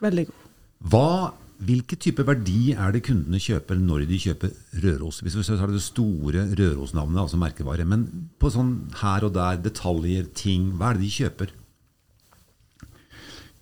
Veldig 0.00 0.24
god. 0.30 0.46
Hva, 0.88 1.08
hvilke 1.58 1.96
type 1.98 2.22
verdi 2.26 2.72
er 2.72 2.92
det 2.94 3.02
kundene 3.08 3.40
kjøper 3.42 3.78
når 3.82 4.04
de 4.06 4.18
kjøper 4.22 4.52
Røros? 4.84 5.20
Hvis 5.24 5.36
vi 5.38 5.46
tar 5.48 5.70
det 5.72 5.82
store 5.82 6.44
Røros-navnet, 6.58 7.22
altså 7.24 7.40
merkevare. 7.40 7.86
Men 7.88 8.04
på 8.38 8.50
sånn 8.54 8.74
her 9.00 9.26
og 9.26 9.34
der, 9.34 9.58
detaljer, 9.64 10.28
ting. 10.38 10.70
Hva 10.78 10.92
er 10.92 11.00
det 11.00 11.06
de 11.08 11.14
kjøper? 11.16 11.54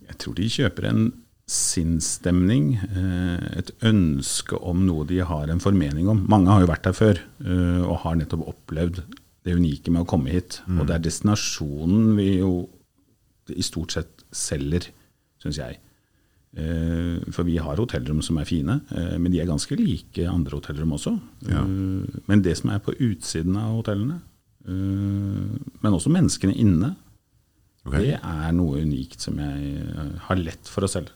Jeg 0.06 0.18
tror 0.22 0.36
de 0.36 0.50
kjøper 0.52 0.90
en 0.90 1.06
sinnsstemning, 1.46 2.74
eh, 2.74 3.58
et 3.62 3.70
ønske 3.86 4.58
om 4.58 4.82
noe 4.86 5.06
de 5.06 5.22
har 5.22 5.48
en 5.48 5.62
formening 5.62 6.10
om. 6.10 6.24
Mange 6.28 6.50
har 6.50 6.64
jo 6.64 6.70
vært 6.72 6.90
her 6.90 6.96
før 6.96 7.22
eh, 7.22 7.82
og 7.86 8.02
har 8.02 8.18
nettopp 8.18 8.48
opplevd 8.50 9.04
det 9.46 9.54
unike 9.54 9.94
med 9.94 10.02
å 10.02 10.10
komme 10.10 10.34
hit. 10.34 10.60
Og 10.68 10.84
det 10.88 10.96
er 10.96 11.06
destinasjonen 11.06 12.16
vi 12.18 12.40
jo 12.42 12.66
i 13.54 13.62
stort 13.62 13.94
sett 13.94 14.26
selger, 14.34 14.90
syns 15.40 15.62
jeg. 15.62 15.78
Eh, 16.56 17.20
For 17.34 17.44
vi 17.44 17.58
har 17.60 17.76
hotellrom 17.76 18.22
som 18.24 18.38
er 18.40 18.48
fine, 18.48 18.80
eh, 18.96 19.16
men 19.20 19.32
de 19.32 19.42
er 19.42 19.48
ganske 19.48 19.76
like 19.76 20.24
andre 20.24 20.56
hotellrom 20.56 20.94
også. 20.96 21.12
Ja. 21.50 21.60
Eh, 21.60 22.22
Men 22.26 22.42
det 22.42 22.56
som 22.56 22.70
er 22.70 22.80
på 22.80 22.96
utsiden 22.96 23.56
av 23.56 23.82
hotellene, 23.82 24.20
men 24.66 25.94
også 25.94 26.10
menneskene 26.10 26.56
inne, 26.58 26.96
okay. 27.86 28.00
det 28.00 28.14
er 28.18 28.50
noe 28.50 28.80
unikt 28.82 29.20
som 29.22 29.36
jeg 29.38 29.76
har 30.26 30.40
lett 30.40 30.66
for 30.66 30.82
å 30.82 30.88
selge. 30.90 31.12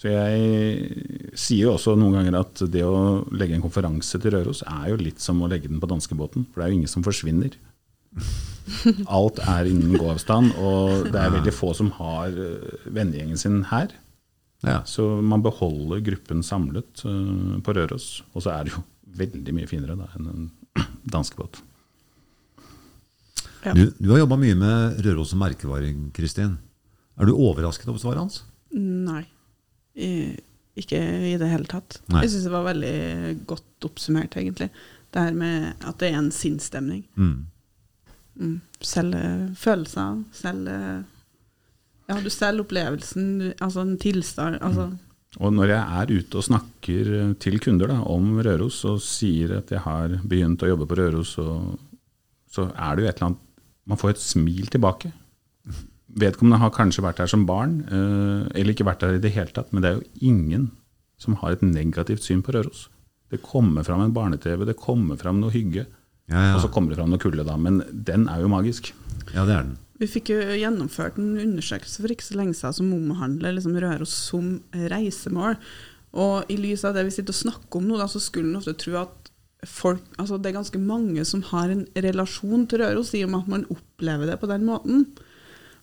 Så 0.00 0.08
jeg 0.08 1.34
sier 1.36 1.66
jo 1.66 1.74
også 1.74 1.92
noen 2.00 2.16
ganger 2.16 2.38
at 2.40 2.62
det 2.72 2.80
å 2.80 3.28
legge 3.28 3.58
en 3.58 3.60
konferanse 3.60 4.16
til 4.16 4.32
Røros 4.32 4.62
er 4.64 4.88
jo 4.88 4.96
litt 4.96 5.20
som 5.20 5.42
å 5.44 5.50
legge 5.52 5.68
den 5.68 5.82
på 5.82 5.90
danskebåten, 5.90 6.46
for 6.48 6.62
det 6.62 6.64
er 6.64 6.72
jo 6.72 6.78
ingen 6.80 6.94
som 6.94 7.04
forsvinner. 7.04 7.58
Alt 9.18 9.44
er 9.44 9.68
innen 9.68 9.92
gåavstand, 10.00 10.56
og 10.56 11.12
det 11.12 11.20
er 11.20 11.36
veldig 11.36 11.52
få 11.52 11.74
som 11.76 11.92
har 12.00 12.32
vennegjengen 12.88 13.36
sin 13.36 13.60
her. 13.68 13.92
Ja. 14.62 14.80
Så 14.86 15.04
man 15.22 15.42
beholder 15.42 16.02
gruppen 16.06 16.42
samlet 16.46 17.04
uh, 17.04 17.58
på 17.64 17.74
Røros. 17.74 18.22
Og 18.32 18.44
så 18.44 18.54
er 18.54 18.66
det 18.66 18.74
jo 18.76 18.82
veldig 19.18 19.54
mye 19.56 19.70
finere 19.70 19.98
da 19.98 20.08
enn 20.16 20.30
en 20.30 20.48
danskebåt. 21.14 21.60
Ja. 23.62 23.74
Du, 23.74 23.84
du 23.98 24.10
har 24.10 24.22
jobba 24.22 24.38
mye 24.40 24.56
med 24.58 25.02
Røros 25.06 25.34
som 25.34 25.42
merkevare, 25.42 25.92
Kristin. 26.14 26.56
Er 27.18 27.28
du 27.28 27.36
overrasket 27.36 27.90
over 27.90 28.00
svaret 28.02 28.24
hans? 28.24 28.40
Nei. 28.74 29.22
I, 29.94 30.32
ikke 30.78 30.98
i 30.98 31.36
det 31.38 31.50
hele 31.50 31.68
tatt. 31.70 32.00
Nei. 32.10 32.24
Jeg 32.24 32.32
syns 32.32 32.48
det 32.48 32.54
var 32.54 32.66
veldig 32.70 32.96
godt 33.50 33.86
oppsummert, 33.86 34.36
egentlig. 34.40 34.70
Det 35.12 35.26
her 35.26 35.34
med 35.36 35.84
at 35.84 35.98
det 36.00 36.10
er 36.10 36.18
en 36.18 36.32
sinnsstemning. 36.34 37.04
Mm. 37.18 37.34
Mm. 38.40 38.56
Selge 38.82 39.24
følelser, 39.60 40.22
selge 40.34 40.76
Ja, 42.10 42.18
du 42.18 42.28
selger 42.32 42.64
opplevelsen, 42.64 43.54
altså 43.62 43.84
en 43.84 43.96
tilstand 44.00 44.58
altså, 44.64 44.88
Og 45.38 45.54
når 45.54 45.70
jeg 45.70 46.00
er 46.00 46.12
ute 46.18 46.40
og 46.40 46.46
snakker 46.48 47.12
eh, 47.18 47.32
til 47.40 47.60
kunder 47.62 47.92
da, 47.92 48.00
om 48.10 48.34
Røros 48.42 48.82
og 48.90 49.00
sier 49.04 49.56
at 49.60 49.72
jeg 49.72 49.84
har 49.84 50.18
begynt 50.28 50.64
å 50.64 50.72
jobbe 50.72 50.88
på 50.90 50.98
Røros, 50.98 51.36
så, 51.38 51.46
så 52.50 52.68
er 52.74 52.96
det 52.96 53.04
jo 53.04 53.10
et 53.10 53.16
eller 53.16 53.30
annet 53.30 53.48
Man 53.88 53.98
får 53.98 54.12
et 54.12 54.22
smil 54.22 54.68
tilbake. 54.70 55.08
Vedkommende 56.22 56.60
har 56.62 56.74
kanskje 56.74 57.02
vært 57.02 57.22
her 57.22 57.30
som 57.30 57.46
barn, 57.48 57.80
eh, 57.88 58.44
eller 58.60 58.74
ikke 58.74 58.86
vært 58.86 59.06
her 59.06 59.16
i 59.16 59.22
det 59.22 59.32
hele 59.34 59.54
tatt, 59.54 59.72
men 59.72 59.82
det 59.82 59.90
er 59.90 59.98
jo 59.98 60.28
ingen 60.32 60.68
som 61.22 61.38
har 61.40 61.54
et 61.54 61.64
negativt 61.66 62.26
syn 62.26 62.42
på 62.44 62.54
Røros. 62.54 62.88
Det 63.32 63.40
kommer 63.42 63.86
fram 63.86 64.02
en 64.04 64.14
barne-TV, 64.14 64.66
det 64.68 64.76
kommer 64.78 65.16
fram 65.18 65.40
noe 65.40 65.54
hygge, 65.54 65.86
Ja, 66.30 66.40
ja. 66.48 66.50
og 66.56 66.62
så 66.64 66.70
kommer 66.72 66.92
det 66.92 67.00
fram 67.00 67.10
noe 67.12 67.22
kulde, 67.22 67.44
da. 67.46 67.56
Men 67.58 67.82
den 67.90 68.28
er 68.30 68.42
jo 68.44 68.50
magisk. 68.52 68.92
ja, 69.34 69.46
det 69.46 69.54
er 69.54 69.64
den. 69.64 69.78
Vi 70.02 70.08
fikk 70.10 70.32
jo 70.32 70.38
gjennomført 70.58 71.18
en 71.20 71.36
undersøkelse 71.38 72.02
for 72.02 72.10
ikke 72.10 72.26
så 72.26 72.38
lenge 72.40 72.56
siden 72.58 72.74
som 72.74 72.94
omhandler 72.96 73.54
liksom 73.54 73.76
Røros 73.78 74.14
som 74.30 74.54
reisemål. 74.74 75.58
Og 76.18 76.50
i 76.52 76.56
lys 76.58 76.82
av 76.84 76.96
det 76.96 77.06
vi 77.06 77.14
sitter 77.14 77.34
og 77.34 77.38
snakker 77.38 77.78
om 77.78 77.86
nå, 77.88 77.98
da, 78.00 78.08
så 78.10 78.20
skulle 78.20 78.50
en 78.50 78.58
ofte 78.58 78.74
tro 78.80 78.96
at 79.00 79.30
folk, 79.68 80.02
altså 80.18 80.40
det 80.42 80.50
er 80.50 80.56
ganske 80.56 80.80
mange 80.82 81.22
som 81.28 81.44
har 81.52 81.70
en 81.70 81.84
relasjon 81.94 82.66
til 82.66 82.82
Røros, 82.82 83.12
i 83.14 83.22
og 83.22 83.30
med 83.30 83.44
at 83.44 83.52
man 83.52 83.68
opplever 83.70 84.32
det 84.32 84.40
på 84.42 84.50
den 84.50 84.66
måten. 84.66 85.06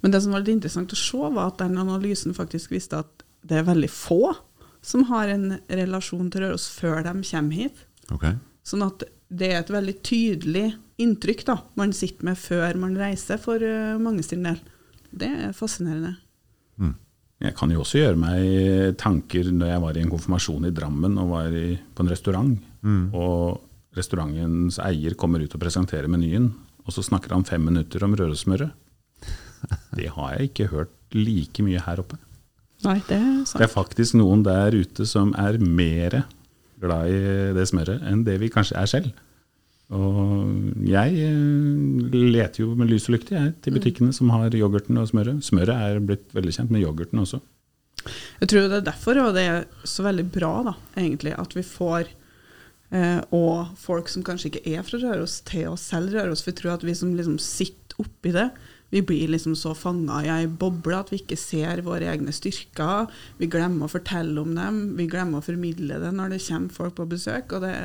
Men 0.03 0.13
det 0.13 0.21
som 0.23 0.35
var 0.35 0.43
litt 0.43 0.57
interessant 0.57 0.95
å 0.95 0.99
se, 0.99 1.21
var 1.35 1.53
at 1.53 1.63
den 1.63 1.79
analysen 1.79 2.35
faktisk 2.35 2.75
viste 2.75 2.99
at 2.99 3.23
det 3.47 3.61
er 3.61 3.69
veldig 3.69 3.89
få 3.91 4.35
som 4.83 5.05
har 5.09 5.31
en 5.31 5.57
relasjon 5.67 6.27
til 6.31 6.45
Røros 6.45 6.67
før 6.71 7.01
de 7.07 7.15
kommer 7.23 7.63
hit. 7.63 7.85
Okay. 8.11 8.35
Sånn 8.67 8.83
at 8.85 9.07
det 9.29 9.51
er 9.53 9.59
et 9.61 9.71
veldig 9.73 9.95
tydelig 10.05 10.65
inntrykk 10.99 11.45
da, 11.47 11.59
man 11.79 11.93
sitter 11.95 12.27
med 12.31 12.39
før 12.39 12.79
man 12.81 12.97
reiser, 12.99 13.39
for 13.41 13.61
eh, 13.63 13.99
mange 14.01 14.25
sin 14.25 14.43
del. 14.47 14.59
Det 15.09 15.29
er 15.29 15.55
fascinerende. 15.57 16.17
Jeg 17.39 17.55
kan 17.55 17.71
jo 17.71 17.85
også 17.85 18.01
gjøre 18.01 18.19
meg 18.19 18.95
tanker 18.99 19.47
når 19.55 19.69
jeg 19.69 19.81
var 19.85 19.95
i 19.95 20.01
en 20.03 20.09
konfirmasjon 20.11 20.65
i 20.67 20.73
Drammen 20.75 21.15
og 21.21 21.29
var 21.31 21.53
i, 21.55 21.69
på 21.95 22.03
en 22.03 22.11
restaurant, 22.11 22.51
og 23.15 23.95
restaurantens 23.95 24.79
eier 24.83 25.15
kommer 25.19 25.43
ut 25.43 25.55
og 25.55 25.61
presenterer 25.61 26.11
menyen, 26.11 26.49
og 26.83 26.91
så 26.91 27.03
snakker 27.05 27.31
han 27.37 27.47
fem 27.47 27.63
minutter 27.63 28.03
om 28.03 28.17
rørosmøret. 28.19 28.75
Det 29.97 30.09
har 30.17 30.35
jeg 30.35 30.49
ikke 30.51 30.67
hørt 30.73 30.91
like 31.15 31.63
mye 31.63 31.79
her 31.85 32.03
oppe. 32.03 32.19
Nei, 32.83 32.99
det 33.09 33.17
er 33.17 33.39
Det 33.43 33.65
er 33.65 33.71
faktisk 33.71 34.15
noen 34.15 34.43
der 34.45 34.75
ute 34.75 35.07
som 35.07 35.33
er 35.35 35.57
mer 35.59 36.21
glad 36.81 37.09
i 37.11 37.19
det 37.57 37.65
smøret 37.69 38.05
enn 38.07 38.23
det 38.27 38.37
vi 38.41 38.51
kanskje 38.53 38.77
er 38.79 38.89
selv. 38.89 39.09
Og 39.89 40.85
jeg 40.85 41.15
eh, 41.25 42.11
leter 42.13 42.61
jo 42.61 42.75
med 42.77 42.91
lys 42.91 43.07
og 43.09 43.15
lykte 43.15 43.33
jeg, 43.35 43.55
til 43.63 43.73
butikkene 43.73 44.13
som 44.13 44.29
har 44.35 44.53
yoghurten 44.53 44.99
og 45.01 45.09
smøret. 45.09 45.41
Smøret 45.45 45.73
er 45.73 46.03
blitt 46.03 46.29
veldig 46.35 46.53
kjent, 46.53 46.73
men 46.73 46.83
yoghurten 46.83 47.23
også. 47.23 47.41
Jeg 48.39 48.51
tror 48.51 48.69
det 48.69 48.77
er 48.79 48.85
derfor 48.85 49.19
og 49.19 49.33
det 49.35 49.43
er 49.49 49.65
så 49.89 50.05
veldig 50.05 50.27
bra 50.31 50.53
da, 50.69 50.75
egentlig, 50.95 51.33
at 51.41 51.55
vi 51.57 51.65
får 51.65 52.11
eh, 52.93 53.19
og 53.35 53.73
folk 53.81 54.11
som 54.13 54.23
kanskje 54.25 54.53
ikke 54.53 54.77
er 54.77 54.85
fra 54.85 55.01
Røros, 55.01 55.39
til 55.49 55.71
å 55.71 55.79
selge 55.79 56.19
Røros. 56.19 56.45
For 56.45 56.53
jeg 56.53 56.61
tror 56.61 56.77
at 56.77 56.85
vi 56.85 56.95
som 56.97 57.15
liksom 57.17 57.39
sitter 57.41 57.99
oppi 57.99 58.35
det, 58.35 58.51
vi 58.89 59.01
blir 59.05 59.27
liksom 59.29 59.55
så 59.55 59.75
fanga 59.77 60.21
i 60.25 60.31
ei 60.33 60.47
boble 60.49 60.97
at 60.97 61.11
vi 61.13 61.19
ikke 61.21 61.37
ser 61.37 61.83
våre 61.85 62.09
egne 62.09 62.33
styrker. 62.33 63.09
Vi 63.37 63.49
glemmer 63.51 63.85
å 63.85 63.91
fortelle 63.91 64.41
om 64.41 64.55
dem, 64.57 64.79
vi 64.97 65.05
glemmer 65.09 65.41
å 65.41 65.45
formidle 65.45 65.99
det 66.01 66.09
når 66.15 66.33
det 66.33 66.41
kommer 66.47 66.73
folk 66.73 66.97
på 66.97 67.09
besøk. 67.11 67.53
og 67.53 67.67
det 67.67 67.75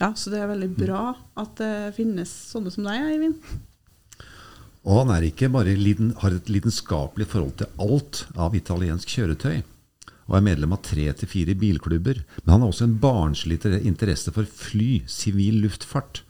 ja, 0.00 0.10
Så 0.14 0.30
det 0.32 0.40
er 0.42 0.50
veldig 0.50 0.72
bra 0.74 1.14
at 1.38 1.54
det 1.60 1.94
finnes 1.94 2.32
sånne 2.50 2.72
som 2.74 2.88
deg, 2.88 2.98
Eivind. 3.14 3.38
Og 4.84 4.98
han 5.00 5.14
er 5.14 5.28
ikke 5.30 5.48
bare 5.48 5.78
liden, 5.78 6.12
har 6.20 6.34
et 6.34 6.50
lidenskapelig 6.50 7.30
forhold 7.30 7.54
til 7.62 7.70
alt 7.80 8.26
av 8.36 8.56
italiensk 8.58 9.08
kjøretøy, 9.08 9.62
og 10.28 10.36
er 10.36 10.44
medlem 10.44 10.74
av 10.76 10.82
tre 10.84 11.06
til 11.16 11.30
fire 11.30 11.54
bilklubber, 11.56 12.20
men 12.42 12.52
han 12.52 12.64
har 12.64 12.72
også 12.72 12.88
en 12.88 12.98
barnslig 13.00 13.62
interesse 13.80 14.32
for 14.34 14.44
fly, 14.44 15.04
sivil 15.08 15.62
luftfart. 15.64 16.20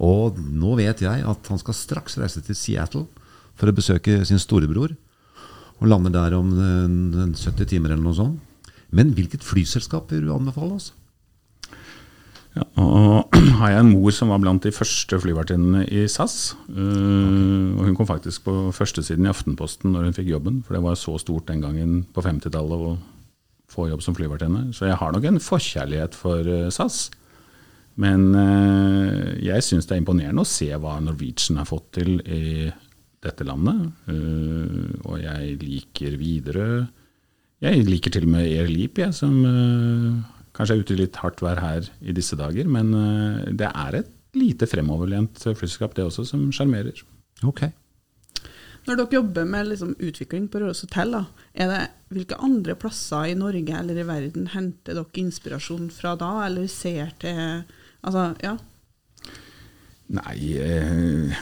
Og 0.00 0.38
nå 0.38 0.76
vet 0.78 1.02
jeg 1.02 1.24
at 1.26 1.50
han 1.50 1.60
skal 1.60 1.76
straks 1.76 2.16
reise 2.20 2.40
til 2.46 2.56
Seattle 2.56 3.08
for 3.58 3.70
å 3.70 3.76
besøke 3.76 4.20
sin 4.28 4.40
storebror, 4.42 4.94
og 5.78 5.90
lander 5.90 6.14
der 6.14 6.36
om 6.38 6.52
en- 6.58 7.14
en 7.14 7.34
70 7.34 7.66
timer 7.66 7.92
eller 7.92 8.02
noe 8.02 8.14
sånt. 8.14 8.40
Men 8.90 9.12
hvilket 9.12 9.44
flyselskap 9.44 10.10
vil 10.10 10.24
du 10.26 10.32
anbefale 10.32 10.78
oss? 10.78 10.92
Ja, 12.56 12.64
og 12.80 13.36
har 13.60 13.74
jeg 13.74 13.82
en 13.84 13.92
mor 13.92 14.14
som 14.14 14.32
var 14.32 14.40
blant 14.42 14.64
de 14.64 14.72
første 14.74 15.18
flyvertinnene 15.20 15.84
i 15.92 16.06
SAS. 16.10 16.54
Uh, 16.70 17.76
og 17.76 17.84
hun 17.86 17.98
kom 17.98 18.08
faktisk 18.08 18.46
på 18.48 18.56
førstesiden 18.74 19.28
i 19.28 19.30
Aftenposten 19.32 19.92
når 19.92 20.08
hun 20.08 20.16
fikk 20.16 20.32
jobben, 20.32 20.62
for 20.64 20.78
det 20.78 20.82
var 20.86 20.98
så 20.98 21.18
stort 21.20 21.46
den 21.50 21.62
gangen 21.64 22.02
på 22.14 22.24
50-tallet 22.24 22.88
å 22.88 22.96
få 23.68 23.90
jobb 23.90 24.02
som 24.02 24.16
flyvertinne. 24.16 24.70
Så 24.72 24.88
jeg 24.88 24.96
har 24.96 25.12
nok 25.12 25.28
en 25.28 25.42
forkjærlighet 25.44 26.16
for 26.16 26.48
uh, 26.48 26.66
SAS. 26.72 27.10
Men 28.00 28.30
uh, 28.32 29.36
jeg 29.42 29.64
syns 29.66 29.86
det 29.86 29.98
er 29.98 30.02
imponerende 30.02 30.42
å 30.42 30.48
se 30.48 30.70
hva 30.72 30.96
Norwegian 31.04 31.60
har 31.60 31.68
fått 31.68 31.92
til 32.00 32.18
i 32.24 32.70
dette 33.24 33.44
landet. 33.46 33.92
og 35.04 35.16
jeg 35.18 35.56
liker 35.62 36.16
videre 36.20 36.86
Jeg 37.60 37.82
liker 37.84 38.10
til 38.14 38.28
og 38.28 38.30
med 38.36 38.46
Air 38.46 38.68
Leap, 38.70 38.98
jeg, 38.98 39.14
som 39.14 39.40
Kanskje 40.58 40.74
er 40.74 40.80
ute 40.82 40.94
i 40.96 41.02
litt 41.04 41.18
hardt 41.22 41.42
vær 41.44 41.60
her 41.62 41.86
i 42.02 42.14
disse 42.14 42.34
dager, 42.38 42.66
men 42.66 42.90
eh, 42.98 43.50
det 43.54 43.68
er 43.68 44.00
et 44.00 44.14
lite 44.38 44.66
fremoverlent 44.66 45.38
flyselskap 45.46 45.94
det 45.94 46.08
også, 46.08 46.24
som 46.26 46.48
sjarmerer. 46.54 46.98
Okay. 47.46 47.70
Når 48.88 48.98
dere 48.98 49.18
jobber 49.20 49.46
med 49.46 49.68
liksom 49.70 49.92
utvikling 50.02 50.48
på 50.50 50.58
Røros 50.58 50.82
hotell, 50.82 51.14
da, 51.14 51.22
er 51.54 51.70
det 51.70 51.82
hvilke 52.10 52.40
andre 52.42 52.74
plasser 52.80 53.30
i 53.30 53.36
Norge 53.38 53.78
eller 53.78 54.00
i 54.00 54.06
verden 54.08 54.50
henter 54.50 54.98
dere 54.98 55.22
inspirasjon 55.22 55.92
fra 55.94 56.16
da, 56.18 56.32
eller 56.48 56.66
ser 56.72 57.14
til 57.22 57.62
Altså, 57.98 58.28
ja. 58.38 58.52
Nei, 60.14 60.36
eh, 60.62 61.38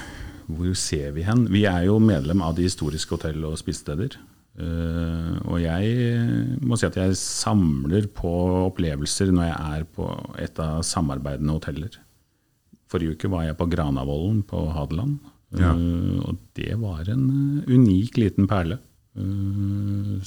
hvor 0.47 0.73
ser 0.79 1.13
vi 1.17 1.25
hen? 1.27 1.47
Vi 1.51 1.65
er 1.69 1.87
jo 1.89 1.99
medlem 2.03 2.43
av 2.45 2.57
de 2.57 2.67
historiske 2.67 3.17
hotell- 3.17 3.45
og 3.49 3.59
spisesteder. 3.61 4.19
Uh, 4.57 5.37
og 5.53 5.59
jeg 5.61 6.57
må 6.65 6.79
si 6.81 6.87
at 6.89 6.97
jeg 6.97 7.17
samler 7.21 8.07
på 8.17 8.31
opplevelser 8.71 9.29
når 9.35 9.51
jeg 9.51 9.77
er 9.77 9.87
på 9.99 10.09
et 10.41 10.61
av 10.63 10.81
samarbeidende 10.87 11.59
hoteller. 11.59 11.99
Forrige 12.89 13.17
uke 13.17 13.31
var 13.33 13.45
jeg 13.45 13.59
på 13.59 13.69
Granavolden 13.69 14.41
på 14.49 14.63
Hadeland. 14.73 15.19
Ja. 15.57 15.75
Uh, 15.77 16.23
og 16.31 16.41
det 16.57 16.73
var 16.81 17.05
en 17.13 17.27
uh, 17.29 17.69
unik 17.69 18.21
liten 18.23 18.51
perle. 18.51 18.81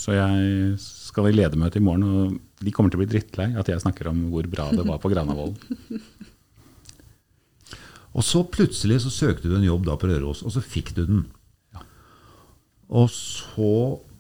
så 0.02 0.16
jeg 0.16 0.78
skal 0.82 1.28
i 1.30 1.34
ledermøte 1.36 1.78
i 1.78 1.84
morgen, 1.86 2.06
og 2.10 2.64
de 2.66 2.72
kommer 2.74 2.90
til 2.90 2.98
å 2.98 3.04
bli 3.04 3.12
drittlei 3.12 3.52
at 3.54 3.68
jeg 3.70 3.84
snakker 3.84 4.10
om 4.10 4.24
hvor 4.32 4.48
bra 4.50 4.66
det 4.74 4.82
var 4.88 4.98
på 4.98 5.12
Granavolden. 5.14 5.78
og 8.20 8.26
så 8.26 8.44
plutselig 8.52 9.00
så 9.06 9.14
søkte 9.14 9.48
du 9.48 9.56
en 9.56 9.68
jobb 9.68 9.86
da 9.88 9.96
på 10.00 10.10
Røros, 10.10 10.44
og 10.44 10.52
så 10.52 10.64
fikk 10.64 10.92
du 10.98 11.06
den. 11.08 11.22
Ja. 11.76 11.86
Og 13.00 13.08
så 13.14 13.72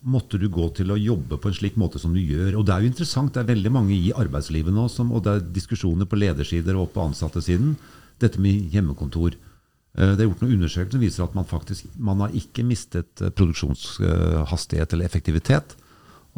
måtte 0.07 0.39
du 0.39 0.47
gå 0.51 0.69
til 0.77 0.93
å 0.93 0.99
jobbe 0.99 1.39
på 1.41 1.49
en 1.49 1.57
slik 1.57 1.75
måte 1.79 1.99
som 1.99 2.13
du 2.15 2.21
gjør. 2.21 2.55
Og 2.59 2.65
det 2.67 2.73
er 2.73 2.85
jo 2.85 2.91
interessant, 2.93 3.33
det 3.35 3.43
er 3.43 3.51
veldig 3.51 3.73
mange 3.75 3.97
i 3.97 4.13
arbeidslivet 4.15 4.71
nå, 4.71 4.87
som, 4.91 5.11
og 5.11 5.25
det 5.25 5.33
er 5.33 5.51
diskusjoner 5.57 6.07
på 6.07 6.19
ledersider 6.19 6.79
og 6.79 6.93
på 6.93 7.03
ansattesiden, 7.09 7.75
dette 8.23 8.39
med 8.41 8.71
hjemmekontor. 8.71 9.35
Eh, 9.35 10.15
det 10.15 10.23
er 10.23 10.29
gjort 10.29 10.45
noen 10.45 10.55
undersøkelser 10.57 10.95
som 10.95 11.03
viser 11.03 11.25
at 11.25 11.35
man 11.37 11.47
faktisk 11.49 11.91
man 11.99 12.23
har 12.23 12.35
ikke 12.39 12.65
mistet 12.67 13.23
eh, 13.23 13.33
produksjonshastighet 13.35 14.95
eller 14.95 15.11
effektivitet. 15.11 15.75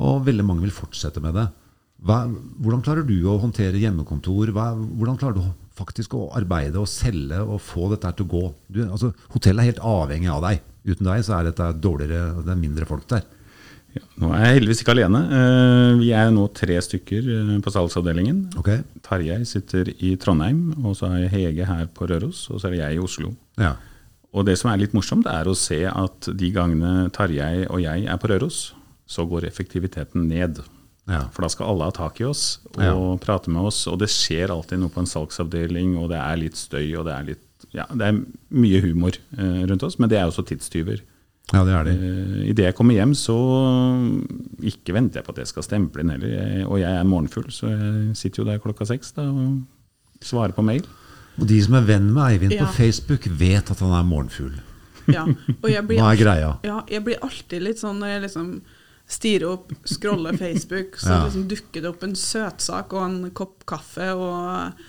Og 0.01 0.25
veldig 0.25 0.48
mange 0.48 0.65
vil 0.65 0.74
fortsette 0.74 1.22
med 1.22 1.38
det. 1.38 1.48
Hva, 2.01 2.24
hvordan 2.58 2.82
klarer 2.82 3.06
du 3.06 3.20
å 3.30 3.38
håndtere 3.44 3.77
hjemmekontor? 3.77 4.50
Hva, 4.56 4.72
hvordan 4.74 5.20
klarer 5.22 5.38
du 5.38 5.44
faktisk 5.78 6.16
å 6.18 6.30
arbeide 6.38 6.82
og 6.82 6.90
selge 6.90 7.42
og 7.42 7.62
få 7.63 7.90
dette 7.94 8.12
til 8.18 8.28
å 8.28 8.32
gå? 8.32 8.46
Du, 8.72 8.82
altså, 8.88 9.12
hotellet 9.34 9.63
er 9.63 9.72
helt 9.72 9.86
avhengig 9.92 10.32
av 10.34 10.42
deg. 10.48 10.66
Uten 10.88 11.08
deg 11.12 11.24
så 11.25 11.38
er 11.38 11.50
dette 11.50 11.70
dårligere, 11.82 12.42
det 12.46 12.54
er 12.54 12.60
mindre 12.60 12.88
folk 12.90 13.06
der. 13.12 13.28
Ja, 13.92 14.01
nå 14.24 14.30
er 14.32 14.46
jeg 14.46 14.58
heldigvis 14.62 14.82
ikke 14.86 14.94
alene. 14.96 15.22
Eh, 15.36 15.94
vi 16.00 16.12
er 16.16 16.30
nå 16.32 16.46
tre 16.56 16.78
stykker 16.80 17.32
eh, 17.36 17.56
på 17.63 17.74
salgsavdelingen. 17.75 18.44
Okay. 18.62 18.86
Tarjei 19.04 19.42
sitter 19.48 19.92
i 20.00 20.13
Trondheim, 20.20 20.70
og 20.80 20.96
så 20.96 21.10
har 21.12 21.25
jeg 21.25 21.34
Hege 21.34 21.68
her 21.68 21.90
på 21.92 22.08
Røros, 22.08 22.46
og 22.50 22.62
så 22.62 22.70
er 22.70 22.78
det 22.78 22.84
jeg 22.86 23.00
i 23.00 23.01
Oslo. 23.04 23.34
Ja. 23.60 23.75
Og 24.32 24.48
det 24.48 24.56
som 24.62 24.72
er 24.72 24.80
litt 24.80 24.96
morsomt, 24.96 25.28
er 25.28 25.50
å 25.51 25.58
se 25.60 25.82
at 25.92 26.29
de 26.40 26.53
gangene 26.55 27.10
Tarjei 27.12 27.66
og 27.68 27.81
jeg 27.84 28.07
er 28.07 28.22
på 28.22 28.31
Røros, 28.31 28.70
så 29.12 29.27
går 29.27 29.50
effektiviteten 29.50 30.29
ned. 30.31 30.62
Ja. 31.11 31.25
For 31.35 31.43
da 31.43 31.51
skal 31.51 31.71
alle 31.71 31.89
ha 31.89 31.93
tak 31.95 32.21
i 32.21 32.27
oss 32.27 32.61
og 32.77 32.83
ja. 32.83 32.95
prate 33.24 33.51
med 33.51 33.67
oss. 33.67 33.83
Og 33.91 34.00
det 34.01 34.09
skjer 34.13 34.53
alltid 34.53 34.79
noe 34.81 34.93
på 34.93 35.03
en 35.03 35.09
salgsavdeling, 35.09 35.97
og 36.00 36.11
det 36.13 36.19
er 36.21 36.39
litt 36.39 36.59
støy, 36.59 36.85
og 36.95 37.07
det 37.09 37.15
er 37.15 37.31
litt 37.33 37.47
ja, 37.75 37.85
det 37.93 38.07
er 38.07 38.17
mye 38.57 38.81
humor 38.83 39.15
eh, 39.37 39.61
rundt 39.69 39.83
oss, 39.85 39.97
men 40.01 40.09
det 40.11 40.17
er 40.19 40.27
også 40.27 40.43
tidstyver. 40.50 41.03
Ja, 41.51 41.61
det 41.67 41.75
er 41.75 41.87
det. 41.87 41.93
Eh, 42.00 42.50
Idet 42.51 42.65
jeg 42.69 42.75
kommer 42.77 42.95
hjem, 42.95 43.13
så 43.17 43.35
ikke 44.71 44.95
venter 44.95 45.21
jeg 45.21 45.27
på 45.27 45.35
at 45.35 45.43
jeg 45.43 45.51
skal 45.51 45.67
stemple 45.67 46.03
inn 46.03 46.11
heller. 46.13 46.33
Jeg, 46.33 46.65
og 46.65 46.81
jeg 46.81 46.97
er 46.97 47.07
morgenfull, 47.07 47.47
så 47.53 47.69
jeg 47.71 48.17
sitter 48.19 48.43
jo 48.43 48.50
der 48.50 48.63
klokka 48.63 48.87
seks 48.89 49.13
da, 49.17 49.27
og 49.29 50.25
svarer 50.25 50.55
på 50.57 50.65
mail. 50.65 50.83
Og 51.39 51.47
de 51.47 51.61
som 51.63 51.77
er 51.79 51.87
venn 51.87 52.11
med 52.11 52.24
Eivind 52.25 52.57
ja. 52.57 52.65
på 52.65 52.75
Facebook, 52.81 53.29
vet 53.39 53.71
at 53.71 53.79
han 53.83 53.95
er 53.95 54.07
morgenfugl. 54.07 54.57
Ja, 55.09 55.25
Hva 55.61 55.71
er 55.71 56.19
greia? 56.19 56.51
Ja, 56.67 56.81
jeg 56.91 57.03
blir 57.05 57.24
alltid 57.25 57.63
litt 57.65 57.81
sånn 57.81 58.00
når 58.01 58.15
jeg 58.15 58.24
liksom 58.27 58.51
stirer 59.11 59.50
opp, 59.51 59.74
scroller 59.87 60.37
Facebook, 60.43 60.97
så 61.00 61.13
ja. 61.13 61.21
liksom 61.25 61.47
dukker 61.51 61.83
det 61.83 61.91
opp 61.91 62.03
en 62.07 62.17
søtsak 62.17 62.95
og 62.95 63.05
en 63.05 63.21
kopp 63.35 63.65
kaffe. 63.69 64.11
og 64.15 64.81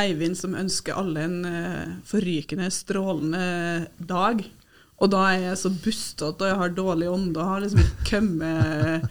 Eivind 0.00 0.38
som 0.38 0.54
ønsker 0.56 0.96
alle 0.96 1.26
en 1.26 1.38
uh, 1.44 1.96
forrykende, 2.08 2.70
strålende 2.72 3.90
dag. 3.98 4.44
Og 5.00 5.08
da 5.12 5.24
er 5.30 5.46
jeg 5.48 5.58
så 5.62 5.72
bustete 5.72 6.44
og 6.44 6.50
jeg 6.50 6.60
har 6.60 6.72
dårlig 6.76 7.08
ånde 7.08 7.40
og 7.40 7.52
har 7.54 7.62
liksom 7.64 7.84
kommet 8.08 9.06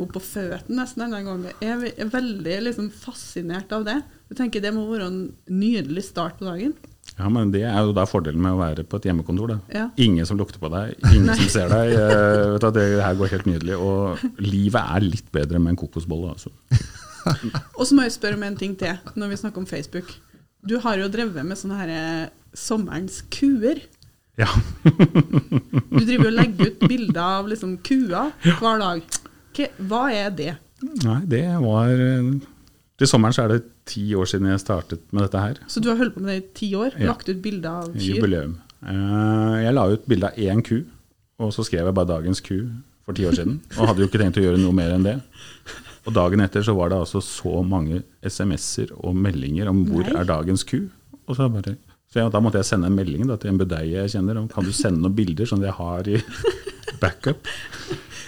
opp 0.04 0.14
på 0.16 0.22
føttene 0.22 0.80
nesten 0.80 1.04
denne 1.04 1.22
gangen. 1.22 1.50
Jeg 1.62 1.92
er 1.94 2.10
veldig 2.10 2.56
liksom 2.66 2.88
fascinert 2.90 3.72
av 3.74 3.86
det. 3.86 4.00
Jeg 4.28 4.40
tenker 4.40 4.64
Det 4.64 4.74
må 4.74 4.88
være 4.90 5.06
en 5.12 5.20
nydelig 5.46 6.08
start 6.10 6.40
på 6.40 6.48
dagen. 6.50 6.74
Ja, 7.18 7.28
men 7.32 7.50
Det 7.50 7.64
er 7.66 7.78
jo 7.82 7.94
da 7.96 8.04
fordelen 8.06 8.40
med 8.42 8.54
å 8.54 8.60
være 8.60 8.84
på 8.86 9.00
et 9.00 9.08
hjemmekontor. 9.08 9.50
da. 9.50 9.58
Ja. 9.74 9.86
Ingen 9.98 10.26
som 10.26 10.38
lukter 10.38 10.62
på 10.62 10.70
deg, 10.70 10.94
ingen 11.14 11.34
som 11.34 11.50
ser 11.50 11.72
deg. 11.72 11.92
Uh, 11.98 12.54
vet 12.54 12.62
du, 12.62 12.70
det 12.78 13.02
her 13.02 13.18
går 13.18 13.32
helt 13.34 13.48
nydelig. 13.50 13.76
Og 13.76 14.22
livet 14.38 14.80
er 14.80 15.06
litt 15.06 15.30
bedre 15.34 15.58
med 15.58 15.74
en 15.74 15.80
kokosbolle. 15.82 16.36
altså. 16.36 16.54
og 17.78 17.84
så 17.84 17.96
må 17.96 18.06
jeg 18.06 18.14
spørre 18.14 18.38
om 18.38 18.46
en 18.46 18.58
ting 18.58 18.76
til 18.78 18.94
når 19.18 19.34
vi 19.34 19.40
snakker 19.42 19.64
om 19.64 19.66
Facebook. 19.66 20.14
Du 20.62 20.78
har 20.82 20.98
jo 20.98 21.10
drevet 21.10 21.46
med 21.46 21.58
sånne 21.58 21.78
her 21.80 21.94
eh, 21.94 22.28
sommerens 22.54 23.20
kuer. 23.34 23.82
Ja. 24.38 24.48
du 25.90 26.02
driver 26.04 26.28
og 26.30 26.36
legger 26.36 26.70
ut 26.70 26.84
bilder 26.86 27.22
av 27.24 27.50
liksom 27.50 27.80
kuer 27.82 28.30
hver 28.60 28.78
dag. 28.84 29.18
Hva 29.90 30.04
er 30.14 30.30
det? 30.30 30.52
Nei, 31.02 31.18
det 31.26 31.42
var 31.58 31.88
Til 31.90 33.08
sommeren 33.10 33.34
så 33.34 33.48
er 33.48 33.56
det 33.56 33.64
ti 33.88 34.04
år 34.18 34.28
siden 34.30 34.50
jeg 34.52 34.62
startet 34.62 35.02
med 35.12 35.24
dette 35.26 35.42
her. 35.42 35.60
Så 35.70 35.82
du 35.82 35.90
har 35.90 35.98
holdt 36.00 36.16
på 36.16 36.22
med 36.24 36.32
det 36.34 36.38
i 36.42 36.46
ti 36.60 36.68
år? 36.78 36.94
Ja. 36.98 37.12
Lagt 37.12 37.28
ut 37.30 37.42
bilder 37.44 37.82
av 37.82 37.90
kyr? 37.94 38.04
Jubileum. 38.18 38.58
Eh, 38.84 39.56
jeg 39.64 39.74
la 39.74 39.88
ut 39.90 40.06
bilde 40.10 40.30
av 40.30 40.38
én 40.38 40.62
ku, 40.64 40.76
og 41.42 41.52
så 41.54 41.64
skrev 41.66 41.88
jeg 41.88 41.96
bare 41.96 42.12
'dagens 42.12 42.40
ku' 42.44 42.68
for 43.04 43.16
ti 43.16 43.24
år 43.24 43.34
siden. 43.38 43.60
Og 43.78 43.88
hadde 43.88 44.04
jo 44.04 44.08
ikke 44.10 44.20
tenkt 44.20 44.38
å 44.38 44.44
gjøre 44.44 44.60
noe 44.60 44.76
mer 44.76 44.94
enn 44.94 45.06
det. 45.06 45.18
Og 46.06 46.14
dagen 46.14 46.40
etter 46.40 46.62
så 46.64 46.74
var 46.76 46.88
det 46.92 46.98
altså 46.98 47.20
så 47.24 47.62
mange 47.64 48.02
SMS-er 48.22 48.92
og 48.96 49.16
meldinger 49.16 49.68
om 49.68 49.84
hvor 49.88 50.04
Nei. 50.04 50.14
er 50.20 50.24
dagens 50.24 50.64
ku. 50.64 50.88
Og 51.26 51.36
så 51.36 51.48
bare 51.52 51.76
så 52.08 52.22
jeg, 52.22 52.32
da 52.32 52.40
måtte 52.40 52.56
jeg 52.56 52.64
sende 52.64 52.88
en 52.88 52.96
melding 52.96 53.26
da, 53.28 53.36
til 53.36 53.50
en 53.52 53.58
budeie 53.60 53.90
jeg 53.92 54.14
kjenner 54.14 54.38
om 54.40 54.46
kan 54.48 54.64
du 54.64 54.72
sende 54.72 55.02
noen 55.02 55.16
bilder 55.16 55.44
sånn 55.44 55.64
jeg 55.66 55.74
har 55.76 56.08
i 56.08 56.16
backup. 57.00 57.48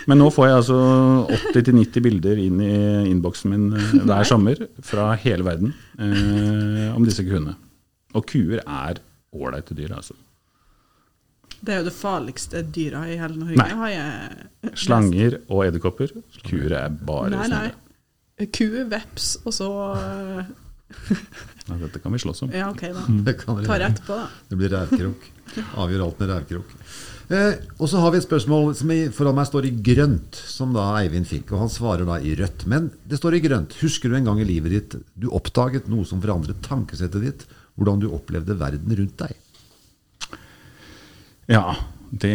Men 0.09 0.20
nå 0.23 0.31
får 0.33 0.49
jeg 0.49 0.57
altså 0.61 0.79
80-90 1.53 2.05
bilder 2.07 2.40
inn 2.40 2.62
i 2.64 2.73
innboksen 3.11 3.53
min 3.53 3.68
eh, 3.77 3.92
hver 4.09 4.27
sommer 4.29 4.64
fra 4.87 5.11
hele 5.20 5.46
verden 5.46 5.75
eh, 6.01 6.88
om 6.94 7.05
disse 7.07 7.25
kuene. 7.27 7.55
Og 8.16 8.27
kuer 8.31 8.62
er 8.64 9.01
ålreite 9.37 9.77
dyr, 9.79 9.92
altså. 9.94 10.16
Det 11.61 11.75
er 11.75 11.83
jo 11.83 11.90
det 11.90 11.94
farligste 11.94 12.62
dyra 12.73 13.05
i 13.12 13.18
hele 13.20 13.37
Norge. 13.37 13.68
Nei. 13.77 14.73
Slanger 14.81 15.37
og 15.51 15.66
edderkopper. 15.66 16.14
Kuer 16.46 16.73
er 16.79 16.88
bare 16.88 17.35
nei, 17.35 17.49
nei. 17.53 18.46
Ku, 18.57 18.64
veps 18.88 19.35
og 19.44 19.53
så 19.53 19.68
ja, 21.71 21.79
dette 21.87 22.03
kan 22.03 22.13
vi 22.15 22.21
slåss 22.23 22.45
om. 22.47 22.51
Ja, 22.55 22.71
ok 22.73 22.83
da. 22.89 23.05
Mm. 23.07 23.23
Det 23.27 23.37
kan 23.41 23.63
Tar 23.67 23.87
etterpå, 23.87 24.19
da. 24.19 24.27
Det 24.51 24.59
blir 24.59 24.75
rævkrok. 24.75 25.31
Avgjør 25.83 26.05
alt 26.07 26.21
med 26.23 26.33
rævkrok. 26.35 26.75
Eh, 27.31 27.53
og 27.79 27.87
så 27.87 28.01
har 28.03 28.11
vi 28.11 28.19
et 28.19 28.27
spørsmål 28.27 28.73
som 28.75 28.91
i, 28.91 28.99
foran 29.15 29.37
meg 29.39 29.47
står 29.47 29.69
i 29.69 29.73
grønt, 29.87 30.39
som 30.51 30.75
da 30.75 30.89
Eivind 30.99 31.29
fikk. 31.31 31.53
Og 31.55 31.63
han 31.63 31.71
svarer 31.71 32.09
da 32.09 32.19
i 32.19 32.35
rødt. 32.39 32.67
Men 32.71 32.91
det 33.07 33.21
står 33.21 33.39
i 33.39 33.43
grønt. 33.45 33.77
Husker 33.85 34.11
du 34.11 34.19
en 34.19 34.27
gang 34.27 34.43
i 34.43 34.49
livet 34.49 34.75
ditt 34.75 34.99
du 35.15 35.29
oppdaget 35.31 35.87
noe 35.93 36.09
som 36.09 36.23
forandret 36.23 36.63
tankesettet 36.67 37.23
ditt? 37.23 37.47
Hvordan 37.79 38.03
du 38.03 38.11
opplevde 38.11 38.59
verden 38.59 38.97
rundt 38.99 39.23
deg? 39.23 39.37
Ja, 41.51 41.77
det 42.11 42.35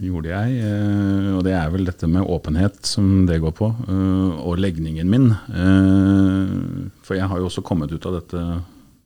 gjorde 0.00 0.30
jeg. 0.32 0.62
Eh, 0.64 1.28
og 1.36 1.42
det 1.46 1.54
er 1.56 1.70
vel 1.72 1.86
dette 1.88 2.08
med 2.10 2.24
åpenhet 2.24 2.80
som 2.88 3.26
det 3.28 3.40
går 3.42 3.54
på. 3.58 3.68
Eh, 3.68 4.40
og 4.40 4.60
legningen 4.60 5.10
min. 5.10 5.30
Eh, 5.32 6.56
for 7.04 7.18
jeg 7.18 7.28
har 7.28 7.40
jo 7.40 7.48
også 7.50 7.64
kommet 7.66 7.92
ut 7.92 8.08
av 8.08 8.18
dette 8.20 8.42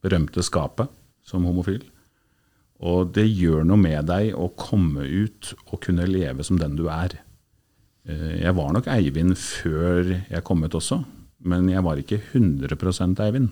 berømte 0.05 0.45
skapet 0.47 0.91
som 1.27 1.47
homofil. 1.49 1.83
Og 2.87 3.13
det 3.17 3.27
gjør 3.27 3.65
noe 3.65 3.81
med 3.81 4.07
deg 4.11 4.35
å 4.37 4.51
komme 4.59 5.07
ut 5.07 5.55
og 5.71 5.81
kunne 5.87 6.09
leve 6.09 6.45
som 6.45 6.61
den 6.61 6.77
du 6.77 6.87
er. 6.93 7.23
Jeg 8.07 8.53
var 8.55 8.69
nok 8.71 8.87
Eivind 8.93 9.35
før 9.35 10.13
jeg 10.13 10.43
kom 10.47 10.61
ut 10.63 10.77
også, 10.79 11.01
men 11.49 11.67
jeg 11.73 11.83
var 11.83 11.99
ikke 11.99 12.21
100% 12.21 13.19
Eivind. 13.25 13.49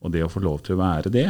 Og 0.00 0.14
det 0.14 0.22
å 0.24 0.30
få 0.32 0.40
lov 0.40 0.62
til 0.64 0.78
å 0.78 0.80
være 0.80 1.12
det, 1.12 1.26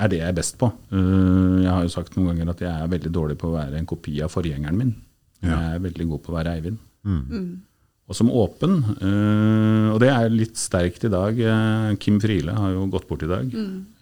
er 0.00 0.10
det 0.10 0.20
jeg 0.20 0.28
er 0.32 0.36
best 0.36 0.58
på. 0.60 0.70
Eh, 0.92 1.56
jeg 1.64 1.70
har 1.70 1.86
jo 1.86 1.92
sagt 1.92 2.16
noen 2.16 2.32
ganger 2.32 2.52
at 2.52 2.62
jeg 2.64 2.70
er 2.72 2.92
veldig 2.94 3.12
dårlig 3.14 3.38
på 3.40 3.50
å 3.50 3.56
være 3.56 3.80
en 3.80 3.88
kopi 3.88 4.16
av 4.24 4.32
forgjengeren 4.32 4.78
min. 4.78 4.94
Jeg 5.40 5.74
er 5.74 5.82
veldig 5.82 6.06
god 6.10 6.22
på 6.24 6.32
å 6.32 6.36
være 6.36 6.54
Eivind. 6.58 6.80
Og 8.10 8.16
som 8.18 8.32
åpen, 8.34 8.80
eh, 9.06 9.86
og 9.92 10.00
det 10.02 10.10
er 10.10 10.32
litt 10.32 10.58
sterkt 10.58 11.04
i 11.06 11.12
dag 11.12 11.36
eh, 11.38 11.92
Kim 12.02 12.18
Friele 12.20 12.56
har 12.56 12.72
jo 12.74 12.88
gått 12.90 13.06
bort 13.08 13.22
i 13.22 13.30
dag. 13.30 13.52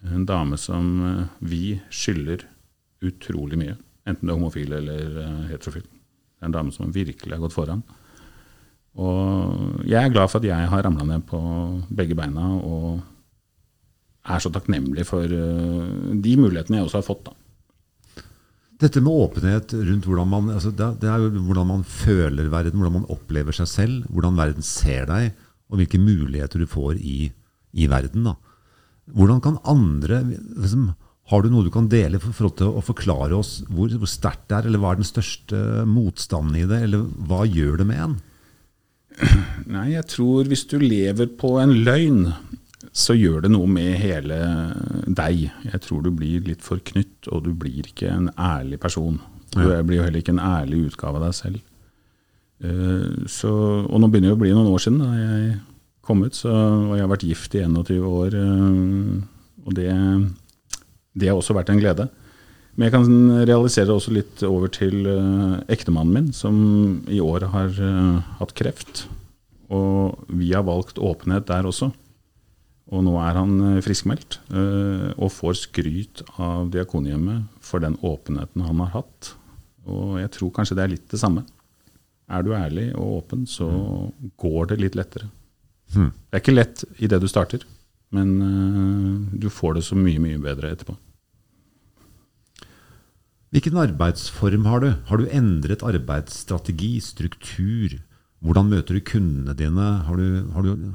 En 0.08 0.24
dame 0.28 0.56
som 0.60 1.28
vi 1.44 1.76
skylder 1.92 2.46
utrolig 3.04 3.60
mye. 3.60 3.76
Enten 4.08 4.24
det 4.24 4.32
er 4.32 4.40
homofil 4.40 4.72
eller 4.78 5.18
heterofil. 5.50 5.84
Det 5.84 6.46
er 6.46 6.48
en 6.48 6.56
dame 6.56 6.72
som 6.72 6.94
virkelig 6.94 7.34
har 7.36 7.42
gått 7.42 7.54
foran. 7.54 7.84
Og 8.98 9.84
jeg 9.86 10.00
er 10.00 10.10
glad 10.10 10.30
for 10.30 10.40
at 10.40 10.48
jeg 10.48 10.70
har 10.72 10.82
ramla 10.82 11.04
ned 11.06 11.26
på 11.28 11.38
begge 11.94 12.16
beina 12.18 12.48
og 12.56 12.98
er 14.28 14.42
så 14.42 14.52
takknemlig 14.52 15.06
for 15.08 15.24
eh, 15.24 16.16
de 16.24 16.34
mulighetene 16.40 16.80
jeg 16.80 16.88
også 16.88 17.00
har 17.00 17.08
fått. 17.08 17.28
da. 17.28 17.36
Dette 18.78 19.02
med 19.02 19.10
åpenhet 19.24 19.72
rundt 19.74 20.06
hvordan 20.06 20.28
man, 20.30 20.50
altså 20.54 20.70
det, 20.70 20.92
det 21.02 21.10
er 21.10 21.24
jo 21.24 21.42
hvordan 21.48 21.66
man 21.66 21.82
føler 21.82 22.50
verden, 22.52 22.78
hvordan 22.78 23.00
man 23.00 23.10
opplever 23.10 23.56
seg 23.56 23.70
selv, 23.70 24.06
hvordan 24.12 24.38
verden 24.38 24.66
ser 24.66 25.08
deg, 25.10 25.32
og 25.68 25.80
hvilke 25.80 26.00
muligheter 26.00 26.62
du 26.62 26.68
får 26.70 27.00
i, 27.02 27.32
i 27.74 27.88
verden. 27.90 28.28
Da. 28.30 28.36
Hvordan 29.18 29.42
kan 29.44 29.60
andre 29.68 30.22
liksom, 30.28 30.92
Har 31.28 31.42
du 31.42 31.50
noe 31.52 31.66
du 31.66 31.72
kan 31.72 31.90
dele 31.92 32.20
for, 32.22 32.32
for 32.32 32.70
å 32.70 32.80
forklare 32.80 33.36
oss 33.36 33.58
hvor, 33.68 33.90
hvor 33.90 34.08
sterkt 34.08 34.46
det 34.48 34.60
er, 34.60 34.68
eller 34.68 34.80
hva 34.80 34.94
er 34.94 35.02
den 35.02 35.08
største 35.08 35.58
motstanden 35.84 36.56
i 36.56 36.64
det, 36.68 36.78
eller 36.86 37.04
hva 37.28 37.42
gjør 37.44 37.82
det 37.82 37.88
med 37.90 38.04
en? 38.04 38.16
Nei, 39.74 39.90
jeg 39.96 40.06
tror 40.08 40.48
hvis 40.48 40.64
du 40.70 40.78
lever 40.80 41.28
på 41.40 41.56
en 41.60 41.74
løgn, 41.84 42.30
så 42.92 43.14
gjør 43.16 43.42
det 43.44 43.50
noe 43.52 43.66
med 43.70 43.96
hele 44.00 44.36
deg. 45.06 45.48
Jeg 45.72 45.80
tror 45.84 46.02
du 46.02 46.10
blir 46.14 46.40
litt 46.46 46.62
forknytt, 46.64 47.28
og 47.32 47.44
du 47.44 47.52
blir 47.54 47.86
ikke 47.90 48.10
en 48.10 48.30
ærlig 48.38 48.78
person. 48.80 49.18
Du 49.52 49.60
blir 49.86 49.98
jo 50.00 50.04
heller 50.06 50.20
ikke 50.22 50.34
en 50.36 50.42
ærlig 50.44 50.86
utgave 50.90 51.16
av 51.20 51.26
deg 51.28 51.34
selv. 51.38 51.60
Eh, 52.64 53.26
Så, 53.30 53.50
og 53.86 54.00
nå 54.00 54.08
begynner 54.10 54.32
det 54.32 54.38
å 54.38 54.42
bli 54.42 54.52
noen 54.54 54.70
år 54.72 54.82
siden 54.82 54.98
da 55.02 55.10
jeg 55.16 55.58
kom 56.08 56.22
ut, 56.24 56.34
så, 56.34 56.50
og 56.88 56.94
jeg 56.96 57.04
har 57.04 57.12
vært 57.12 57.26
gift 57.28 57.54
i 57.58 57.62
21 57.64 58.06
år. 58.08 58.34
eh, 58.34 59.20
Og 59.68 59.74
det, 59.76 59.88
det 61.18 61.28
har 61.28 61.36
også 61.36 61.54
vært 61.56 61.70
en 61.74 61.80
glede. 61.82 62.08
Men 62.78 62.86
jeg 62.86 62.92
kan 62.94 63.46
realisere 63.48 63.88
det 63.90 63.94
også 63.96 64.12
litt 64.14 64.42
over 64.46 64.68
til 64.72 65.06
eh, 65.10 65.54
ektemannen 65.74 66.14
min, 66.14 66.32
som 66.32 67.04
i 67.10 67.20
år 67.20 67.48
har 67.52 67.72
hatt 68.40 68.54
kreft. 68.58 69.06
Og 69.68 70.16
vi 70.32 70.52
har 70.54 70.64
valgt 70.64 70.96
åpenhet 70.98 71.46
der 71.50 71.66
også. 71.68 71.90
Og 72.88 73.04
nå 73.04 73.14
er 73.20 73.36
han 73.36 73.56
eh, 73.66 73.80
friskmeldt 73.84 74.38
eh, 74.48 75.10
og 75.16 75.32
får 75.34 75.58
skryt 75.66 76.22
av 76.40 76.70
Diakonhjemmet 76.72 77.60
for 77.64 77.84
den 77.84 77.98
åpenheten 78.00 78.64
han 78.64 78.84
har 78.84 78.94
hatt. 78.96 79.32
Og 79.88 80.16
jeg 80.22 80.32
tror 80.36 80.54
kanskje 80.56 80.78
det 80.78 80.84
er 80.84 80.94
litt 80.94 81.08
det 81.12 81.20
samme. 81.20 81.44
Er 82.28 82.44
du 82.44 82.54
ærlig 82.56 82.90
og 82.94 83.22
åpen, 83.22 83.44
så 83.48 83.68
går 84.40 84.72
det 84.72 84.80
litt 84.82 84.96
lettere. 84.98 85.28
Mm. 85.94 86.10
Det 86.12 86.36
er 86.36 86.42
ikke 86.42 86.56
lett 86.56 86.84
i 87.00 87.08
det 87.08 87.20
du 87.22 87.28
starter, 87.30 87.62
men 88.16 88.32
eh, 88.44 89.36
du 89.44 89.48
får 89.52 89.78
det 89.78 89.84
så 89.86 89.96
mye, 89.98 90.20
mye 90.22 90.40
bedre 90.40 90.72
etterpå. 90.72 90.96
Hvilken 93.48 93.78
arbeidsform 93.80 94.66
har 94.68 94.82
du? 94.84 94.90
Har 95.08 95.20
du 95.20 95.30
endret 95.32 95.84
arbeidsstrategi, 95.84 96.98
struktur? 97.00 97.96
Hvordan 98.44 98.68
møter 98.68 98.98
du 98.98 99.04
kundene 99.04 99.54
dine? 99.56 99.86
Har 100.04 100.20
du, 100.20 100.50
har 100.52 100.66
du, 100.66 100.90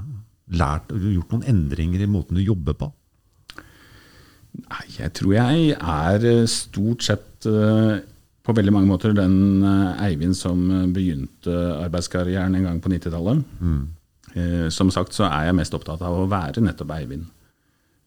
lært, 0.51 0.91
og 0.91 1.07
gjort 1.07 1.33
noen 1.33 1.47
endringer 1.49 2.03
i 2.03 2.09
måten 2.09 2.37
du 2.37 2.43
jobber 2.43 2.75
på? 2.77 2.89
Nei, 4.53 4.85
jeg 4.99 5.13
tror 5.17 5.33
jeg 5.33 5.69
er 5.73 6.25
eh, 6.29 6.49
stort 6.51 7.05
sett 7.05 7.47
eh, 7.49 8.01
på 8.43 8.53
veldig 8.53 8.73
mange 8.75 8.89
måter 8.91 9.15
den 9.17 9.63
eh, 9.65 10.03
Eivind 10.09 10.37
som 10.37 10.61
begynte 10.93 11.53
arbeidskarrieren 11.79 12.59
en 12.59 12.67
gang 12.67 12.81
på 12.83 12.91
90-tallet. 12.93 13.43
Mm. 13.59 13.83
Som 14.73 14.89
sagt 14.89 15.13
så 15.13 15.27
er 15.27 15.43
jeg 15.45 15.55
mest 15.59 15.75
opptatt 15.77 16.01
av 16.01 16.15
å 16.17 16.25
være 16.25 16.61
nettopp 16.65 16.89
Eivind. 16.95 17.27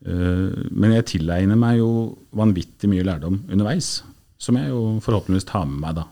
Men 0.03 0.94
jeg 0.96 1.05
tilegner 1.12 1.59
meg 1.61 1.77
jo 1.79 1.90
vanvittig 2.35 2.90
mye 2.90 3.05
lærdom 3.07 3.37
underveis, 3.46 4.01
som 4.35 4.59
jeg 4.59 4.72
jo 4.72 4.96
forhåpentligvis 5.05 5.46
tar 5.46 5.68
med 5.70 5.79
meg 5.85 5.94
da. 6.01 6.09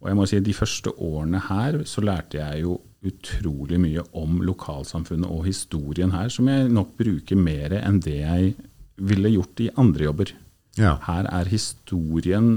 Og 0.00 0.08
jeg 0.08 0.16
må 0.16 0.26
si 0.30 0.40
de 0.40 0.56
første 0.56 0.94
årene 1.04 1.42
her 1.50 1.82
så 1.84 2.04
lærte 2.04 2.40
jeg 2.40 2.64
jo 2.64 2.78
utrolig 3.06 3.78
mye 3.80 4.02
om 4.16 4.40
lokalsamfunnet 4.46 5.30
og 5.30 5.46
historien 5.48 6.12
her, 6.14 6.30
som 6.32 6.48
jeg 6.50 6.70
nok 6.72 6.94
bruker 6.98 7.38
mer 7.38 7.76
enn 7.80 8.00
det 8.04 8.18
jeg 8.20 8.54
ville 8.96 9.32
gjort 9.34 9.62
i 9.62 9.70
andre 9.80 10.08
jobber. 10.08 10.32
Ja. 10.76 10.96
Her 11.06 11.28
er 11.32 11.50
historien 11.50 12.50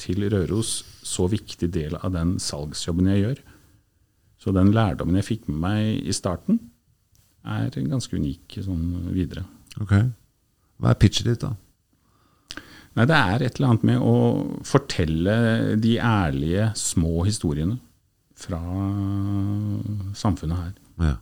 til 0.00 0.24
Røros 0.32 0.80
så 1.04 1.26
viktig 1.28 1.68
del 1.74 1.96
av 2.00 2.14
den 2.14 2.38
salgsjobben 2.40 3.10
jeg 3.12 3.24
gjør. 3.24 3.40
Så 4.40 4.54
den 4.56 4.72
lærdommen 4.72 5.18
jeg 5.20 5.28
fikk 5.28 5.50
med 5.50 5.60
meg 5.60 6.08
i 6.08 6.14
starten, 6.16 6.60
er 7.44 7.72
ganske 7.72 8.16
unik 8.16 8.60
sånn 8.64 9.12
videre. 9.12 9.44
Ok. 9.80 9.92
Hva 10.80 10.92
er 10.92 11.00
pitchet 11.00 11.28
ditt, 11.28 11.44
da? 11.44 11.54
Nei, 12.96 13.06
det 13.06 13.16
er 13.16 13.44
et 13.44 13.58
eller 13.58 13.70
annet 13.70 13.84
med 13.86 14.02
å 14.02 14.14
fortelle 14.66 15.34
de 15.80 15.94
ærlige, 16.02 16.72
små 16.76 17.22
historiene 17.28 17.78
fra 18.40 18.60
samfunnet 20.16 20.58
her. 20.58 20.72
Ja. 21.00 21.16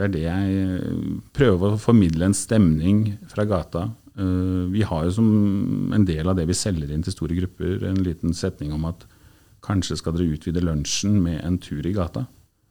Det 0.00 0.06
er 0.06 0.12
det 0.14 0.22
jeg 0.24 1.00
prøver 1.36 1.74
å 1.74 1.80
formidle 1.80 2.28
en 2.30 2.36
stemning 2.36 3.02
fra 3.28 3.44
gata. 3.48 3.88
Eh, 4.16 4.70
Vi 4.72 4.82
har 4.86 5.04
jo 5.04 5.10
som 5.18 5.92
en 5.92 6.04
del 6.08 6.28
av 6.28 6.36
det 6.38 6.46
vi 6.48 6.56
selger 6.56 6.90
inn 6.94 7.02
til 7.04 7.12
store 7.12 7.36
grupper, 7.36 7.84
en 7.90 8.02
liten 8.04 8.32
setning 8.34 8.72
om 8.72 8.84
at 8.88 9.04
kanskje 9.62 9.98
skal 10.00 10.14
dere 10.16 10.32
utvide 10.38 10.62
lunsjen 10.64 11.20
med 11.22 11.42
en 11.44 11.58
tur 11.58 11.84
i 11.86 11.92
gata. 11.96 12.26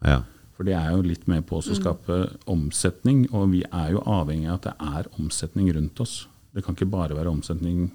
ja. 0.05 0.21
For 0.59 0.65
det 0.67 0.73
er 0.75 0.89
jo 0.91 1.01
litt 1.07 1.21
med 1.31 1.45
på 1.47 1.55
å 1.55 1.63
skape 1.63 2.15
omsetning, 2.51 3.21
og 3.31 3.45
vi 3.53 3.61
er 3.71 3.93
jo 3.93 4.01
avhengig 4.03 4.49
av 4.51 4.57
at 4.57 4.65
det 4.65 4.73
er 4.81 5.05
omsetning 5.17 5.69
rundt 5.73 6.01
oss. 6.03 6.27
Det 6.53 6.65
kan 6.65 6.75
ikke 6.75 6.89
bare 6.91 7.15
være 7.15 7.31
omsetning 7.31 7.85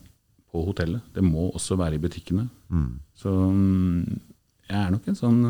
på 0.50 0.62
hotellet, 0.64 1.02
det 1.12 1.20
må 1.22 1.50
også 1.52 1.76
være 1.76 1.98
i 1.98 2.00
butikkene. 2.00 2.46
Så 3.20 3.28
mm, 3.28 4.16
jeg 4.70 4.78
er 4.80 4.90
nok 4.94 5.08
en 5.12 5.14
sånn 5.18 5.42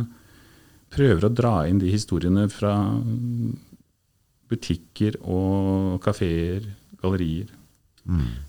Prøver 0.95 1.27
å 1.27 1.33
dra 1.33 1.55
inn 1.69 1.81
de 1.83 1.91
historiene 1.91 2.47
fra 2.53 2.77
mm, 2.95 3.53
butikker 4.53 5.19
og 5.23 6.01
kafeer, 6.05 6.67
gallerier. 7.03 7.51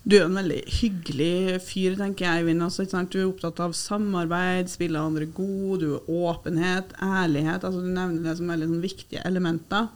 Du 0.04 0.18
er 0.18 0.26
en 0.26 0.36
veldig 0.36 0.58
hyggelig 0.68 1.60
fyr, 1.64 1.94
tenker 1.96 2.26
jeg, 2.26 2.42
Eivind. 2.42 2.64
Altså, 2.66 2.84
ikke 2.84 2.92
sant? 2.98 3.14
Du 3.14 3.22
er 3.22 3.28
opptatt 3.30 3.62
av 3.64 3.72
samarbeid, 3.76 4.68
spille 4.68 5.00
andre 5.00 5.28
god, 5.32 5.80
du 5.80 5.94
er 5.96 6.10
åpenhet, 6.12 6.92
ærlighet. 7.00 7.64
Altså, 7.64 7.80
du 7.80 7.88
nevner 7.88 8.26
det 8.26 8.36
som 8.36 8.52
veldig 8.52 8.68
sånn, 8.68 8.82
viktige 8.84 9.24
elementer. 9.28 9.88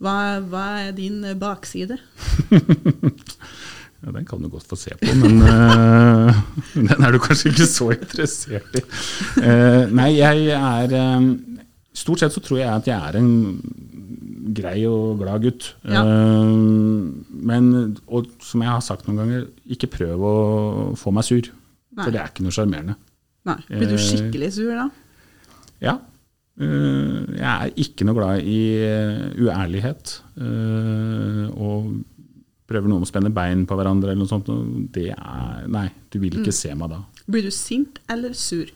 Hva, 0.00 0.14
hva 0.48 0.66
er 0.86 0.94
din 0.96 1.20
bakside? 1.40 2.00
Ja, 3.98 4.12
Den 4.14 4.22
kan 4.28 4.38
du 4.38 4.46
godt 4.46 4.68
få 4.70 4.76
se 4.78 4.92
på, 4.94 5.10
men 5.18 5.40
uh, 5.42 6.36
den 6.88 7.02
er 7.02 7.10
du 7.10 7.18
kanskje 7.18 7.50
ikke 7.50 7.66
så 7.66 7.88
interessert 7.90 8.76
i. 8.78 8.82
Uh, 9.42 9.90
nei, 9.90 10.12
jeg 10.20 10.52
er 10.54 10.94
eh, 10.94 11.26
Stort 11.98 12.20
sett 12.22 12.34
så 12.34 12.42
tror 12.44 12.60
jeg 12.60 12.68
at 12.70 12.86
jeg 12.86 12.94
er 13.08 13.16
en 13.18 13.30
grei 14.54 14.82
og 14.88 15.18
glad 15.20 15.42
gutt. 15.44 15.70
Ja. 15.88 16.02
Eh, 16.04 16.52
men, 17.50 17.70
og 18.06 18.28
som 18.44 18.62
jeg 18.64 18.70
har 18.70 18.84
sagt 18.84 19.08
noen 19.08 19.18
ganger, 19.22 19.46
ikke 19.74 19.90
prøv 19.98 20.22
å 20.28 20.34
få 21.00 21.12
meg 21.16 21.26
sur. 21.26 21.48
Nei. 21.98 22.04
For 22.04 22.14
det 22.14 22.20
er 22.22 22.30
ikke 22.30 22.46
noe 22.46 22.54
sjarmerende. 22.54 22.94
Nei. 23.48 23.58
Blir 23.70 23.88
du 23.90 23.96
Eh, 23.96 24.04
skikkelig 24.04 24.52
sur 24.58 24.70
da? 24.76 24.86
Ja. 25.82 25.96
eh, 26.60 27.18
jeg 27.38 27.48
er 27.48 27.74
ikke 27.84 28.06
noe 28.06 28.16
glad 28.18 28.46
i 28.46 28.60
uærlighet. 29.42 30.20
og 31.58 32.04
prøver 32.68 32.90
noen 32.90 33.04
å 33.06 33.08
spenne 33.08 33.30
bein 33.32 33.62
på 33.66 33.76
hverandre 33.78 34.10
eller 34.12 34.20
noe 34.26 34.28
sånt. 34.30 34.48
Det 34.92 35.08
er 35.14 35.68
Nei, 35.72 35.86
du 36.12 36.18
vil 36.20 36.36
ikke 36.42 36.52
se 36.52 36.74
meg 36.76 36.90
da. 36.92 36.98
Blir 37.28 37.46
du 37.48 37.50
sint 37.54 37.98
eller 38.12 38.34
sur? 38.36 38.68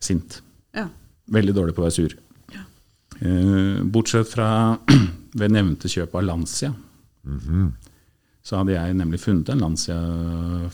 Sint. 0.00 0.40
Ja. 0.74 0.88
Veldig 1.34 1.54
dårlig 1.56 1.74
på 1.74 1.82
å 1.82 1.88
være 1.88 1.96
sur. 1.96 2.14
Eh, 3.20 3.82
bortsett 3.82 4.28
fra 4.28 4.48
ved 5.38 5.54
nevnte 5.54 5.90
kjøp 5.90 6.14
av 6.18 6.26
Lancia. 6.26 6.72
Så 8.44 8.58
hadde 8.60 8.74
jeg 8.74 8.96
nemlig 8.98 9.22
funnet 9.22 9.48
en 9.54 9.62
Lancia 9.64 9.96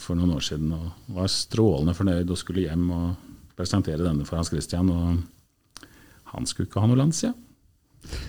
for 0.00 0.18
noen 0.18 0.34
år 0.34 0.42
siden 0.42 0.72
og 0.74 1.12
var 1.14 1.30
strålende 1.30 1.94
fornøyd 1.94 2.32
og 2.32 2.40
skulle 2.40 2.64
hjem 2.66 2.88
og 2.90 3.28
presentere 3.58 4.02
denne 4.02 4.26
for 4.26 4.40
Hans 4.40 4.50
Christian. 4.50 4.90
Og 4.90 5.84
han 6.32 6.48
skulle 6.50 6.66
ikke 6.70 6.82
ha 6.82 6.90
noe 6.90 6.98
Lancia. 6.98 7.30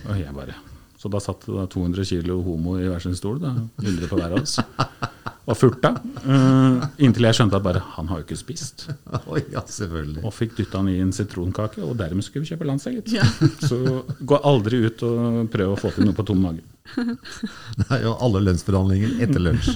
Og 0.06 0.20
jeg 0.20 0.36
bare 0.36 0.54
Så 1.02 1.10
da 1.10 1.18
satt 1.18 1.48
det 1.48 1.64
200 1.72 2.04
kilo 2.06 2.36
homo 2.46 2.76
i 2.78 2.86
hver 2.86 3.02
sin 3.02 3.16
stol, 3.18 3.40
da, 3.42 3.56
100 3.82 4.06
på 4.06 4.18
hver 4.20 4.36
av 4.36 4.44
oss, 4.44 4.52
og 5.50 5.56
furta. 5.58 5.90
Uh, 6.22 6.84
inntil 7.02 7.26
jeg 7.26 7.40
skjønte 7.40 7.58
at 7.58 7.64
bare 7.64 7.80
han 7.96 8.06
har 8.06 8.20
jo 8.20 8.26
ikke 8.28 8.38
spist. 8.38 8.84
Oh, 9.26 9.38
ja, 9.50 9.64
selvfølgelig. 9.66 10.22
Og 10.22 10.34
fikk 10.34 10.54
dytta 10.60 10.78
han 10.78 10.90
i 10.92 11.00
en 11.02 11.10
sitronkake, 11.14 11.82
og 11.82 11.96
dermed 11.98 12.22
skulle 12.22 12.44
vi 12.44 12.52
kjøpe 12.52 12.76
gitt. 12.94 13.10
Ja. 13.16 13.26
Så 13.68 13.78
gå 14.20 14.38
aldri 14.46 14.84
ut 14.86 15.02
og 15.08 15.48
prøv 15.50 15.72
å 15.74 15.80
få 15.80 15.90
til 15.96 16.06
noe 16.06 16.14
på 16.14 16.26
tom 16.28 16.42
mage. 16.44 16.62
Er 17.90 18.04
jo 18.06 18.14
alle 18.22 18.44
lønnsforhandlinger 18.46 19.24
etter 19.26 19.42
lunsj. 19.42 19.72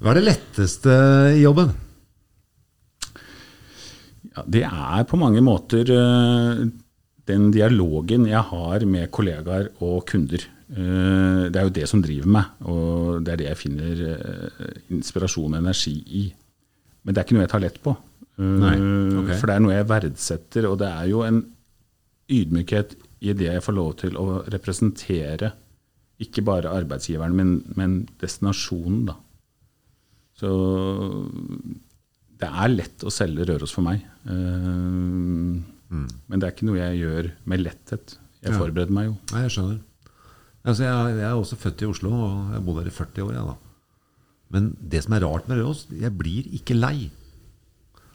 Hva 0.00 0.12
er 0.14 0.20
det 0.20 0.24
letteste 0.24 0.96
i 1.34 1.42
jobben? 1.42 1.68
Ja, 4.34 4.46
det 4.56 4.64
er 4.64 5.04
på 5.08 5.20
mange 5.20 5.44
måter 5.44 5.92
eh, 5.94 6.64
den 7.28 7.48
dialogen 7.54 8.26
jeg 8.28 8.42
har 8.50 8.84
med 8.88 9.10
kollegaer 9.14 9.70
og 9.84 10.04
kunder. 10.10 10.44
Eh, 10.74 11.44
det 11.52 11.60
er 11.60 11.68
jo 11.68 11.74
det 11.76 11.86
som 11.90 12.02
driver 12.04 12.30
meg, 12.36 12.50
og 12.68 13.24
det 13.24 13.34
er 13.34 13.40
det 13.40 13.48
jeg 13.50 13.60
finner 13.60 14.02
eh, 14.10 14.74
inspirasjon 14.94 15.54
og 15.54 15.60
energi 15.60 15.94
i. 16.22 16.24
Men 17.04 17.14
det 17.14 17.20
er 17.20 17.26
ikke 17.28 17.38
noe 17.38 17.46
jeg 17.46 17.54
tar 17.54 17.64
lett 17.64 17.80
på. 17.84 17.96
Nei, 18.34 18.76
okay. 19.20 19.36
For 19.38 19.46
det 19.46 19.56
er 19.56 19.62
noe 19.62 19.76
jeg 19.76 19.90
verdsetter, 19.90 20.66
og 20.66 20.78
det 20.80 20.88
er 20.90 21.10
jo 21.12 21.20
en 21.26 21.42
ydmykhet 22.34 22.96
i 23.24 23.34
det 23.36 23.50
jeg 23.52 23.64
får 23.64 23.76
lov 23.76 23.92
til 24.00 24.16
å 24.20 24.26
representere 24.52 25.52
ikke 26.24 26.44
bare 26.46 26.72
arbeidsgiveren, 26.72 27.34
men, 27.36 27.54
men 27.78 28.00
destinasjonen, 28.22 29.04
da. 29.10 29.16
Så 30.34 30.50
det 32.40 32.50
er 32.50 32.72
lett 32.72 33.04
å 33.06 33.12
selge 33.14 33.46
Røros 33.48 33.74
for 33.74 33.86
meg. 33.86 34.02
Eh, 35.92 36.06
Men 36.28 36.38
det 36.40 36.46
er 36.48 36.52
ikke 36.56 36.66
noe 36.70 36.78
jeg 36.80 37.00
gjør 37.02 37.30
med 37.46 37.60
letthet. 37.64 38.16
Jeg 38.44 38.52
Ja. 38.52 38.58
forbereder 38.58 38.90
meg 38.92 39.06
jo. 39.06 39.16
Nei, 39.32 39.42
jeg 39.42 39.50
skjønner. 39.56 39.80
Altså, 40.64 40.82
jeg, 40.84 41.16
jeg 41.18 41.28
er 41.28 41.34
også 41.36 41.56
født 41.60 41.82
i 41.82 41.86
Oslo, 41.86 42.10
og 42.12 42.30
jeg 42.52 42.58
har 42.58 42.64
bodd 42.64 42.78
her 42.82 42.86
i 42.88 42.96
40 42.96 43.22
år. 43.24 43.32
Jeg, 43.34 43.44
da. 43.46 43.56
Men 44.50 44.76
det 44.80 45.02
som 45.04 45.12
er 45.16 45.20
rart 45.24 45.48
med 45.48 45.58
Røros, 45.58 45.86
jeg 45.90 46.12
blir 46.16 46.46
ikke 46.56 46.74
lei. 46.78 47.10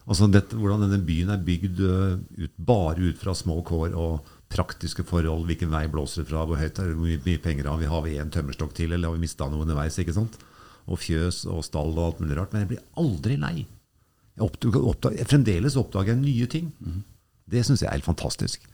Altså 0.09 0.25
dette, 0.31 0.55
Hvordan 0.57 0.81
denne 0.89 1.05
byen 1.05 1.29
er 1.29 1.37
bygd 1.45 1.79
ut, 1.85 2.51
bare 2.57 2.97
ut 3.11 3.17
fra 3.21 3.33
små 3.37 3.59
kår 3.63 3.93
og 3.93 4.25
praktiske 4.49 5.03
forhold. 5.05 5.45
Hvilken 5.45 5.69
vei 5.69 5.83
blåser 5.87 6.23
det 6.23 6.29
fra, 6.31 6.45
hvor 6.49 6.57
høyt 6.57 6.79
er 6.81 6.89
det, 6.89 6.95
hvor 6.97 7.05
mye, 7.25 7.37
penger 7.43 7.69
har 7.69 7.77
vi, 7.77 7.85
har 7.85 8.01
vi 8.01 8.15
en 8.17 8.31
tømmerstokk 8.33 8.73
til, 8.73 8.91
eller 8.93 9.09
har 9.11 9.17
vi 9.17 9.21
mista 9.27 9.45
noe 9.49 9.61
underveis? 9.61 9.99
ikke 10.01 10.15
sant? 10.15 10.37
Og 10.89 10.97
fjøs 10.97 11.43
og 11.45 11.61
stall 11.67 11.93
og 11.93 12.05
alt 12.07 12.19
mulig 12.23 12.37
rart. 12.39 12.53
Men 12.53 12.65
jeg 12.65 12.71
blir 12.71 12.83
aldri 12.97 13.37
lei. 13.37 13.67
Jeg 14.39 14.47
oppdager, 14.47 14.87
oppdager, 14.89 15.25
fremdeles 15.29 15.77
oppdager 15.77 16.15
jeg 16.15 16.21
nye 16.23 16.47
ting. 16.49 16.71
Det 17.49 17.65
syns 17.65 17.83
jeg 17.83 17.89
er 17.89 17.97
helt 17.97 18.07
fantastisk. 18.07 18.65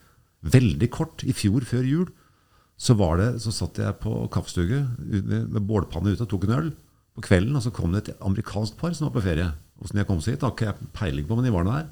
Veldig 0.46 0.88
kort, 0.94 1.24
i 1.26 1.34
fjor 1.36 1.66
før 1.66 1.86
jul, 1.86 2.08
så, 2.76 2.96
var 2.98 3.20
det, 3.20 3.28
så 3.40 3.52
satt 3.54 3.78
jeg 3.80 3.98
på 4.02 4.26
kaffestuget 4.32 4.98
med, 5.24 5.62
bålpanne 5.64 6.12
ute 6.12 6.26
og 6.26 6.32
tok 6.32 6.44
en 6.46 6.58
øl. 6.58 6.72
På 7.16 7.24
kvelden 7.24 7.56
og 7.56 7.64
så 7.64 7.72
kom 7.72 7.94
det 7.94 8.02
et 8.04 8.18
amerikansk 8.20 8.76
par 8.76 8.92
som 8.92 9.08
var 9.08 9.14
på 9.16 9.24
ferie. 9.24 9.48
Åssen 9.80 10.00
jeg 10.00 10.08
kom 10.08 10.20
så 10.20 10.34
hit, 10.34 10.44
har 10.44 10.52
ikke 10.52 10.68
jeg 10.68 10.90
peiling 10.96 11.28
på, 11.28 11.38
men 11.38 11.48
de 11.48 11.54
var 11.54 11.64
nå 11.64 11.72
her. 11.72 11.88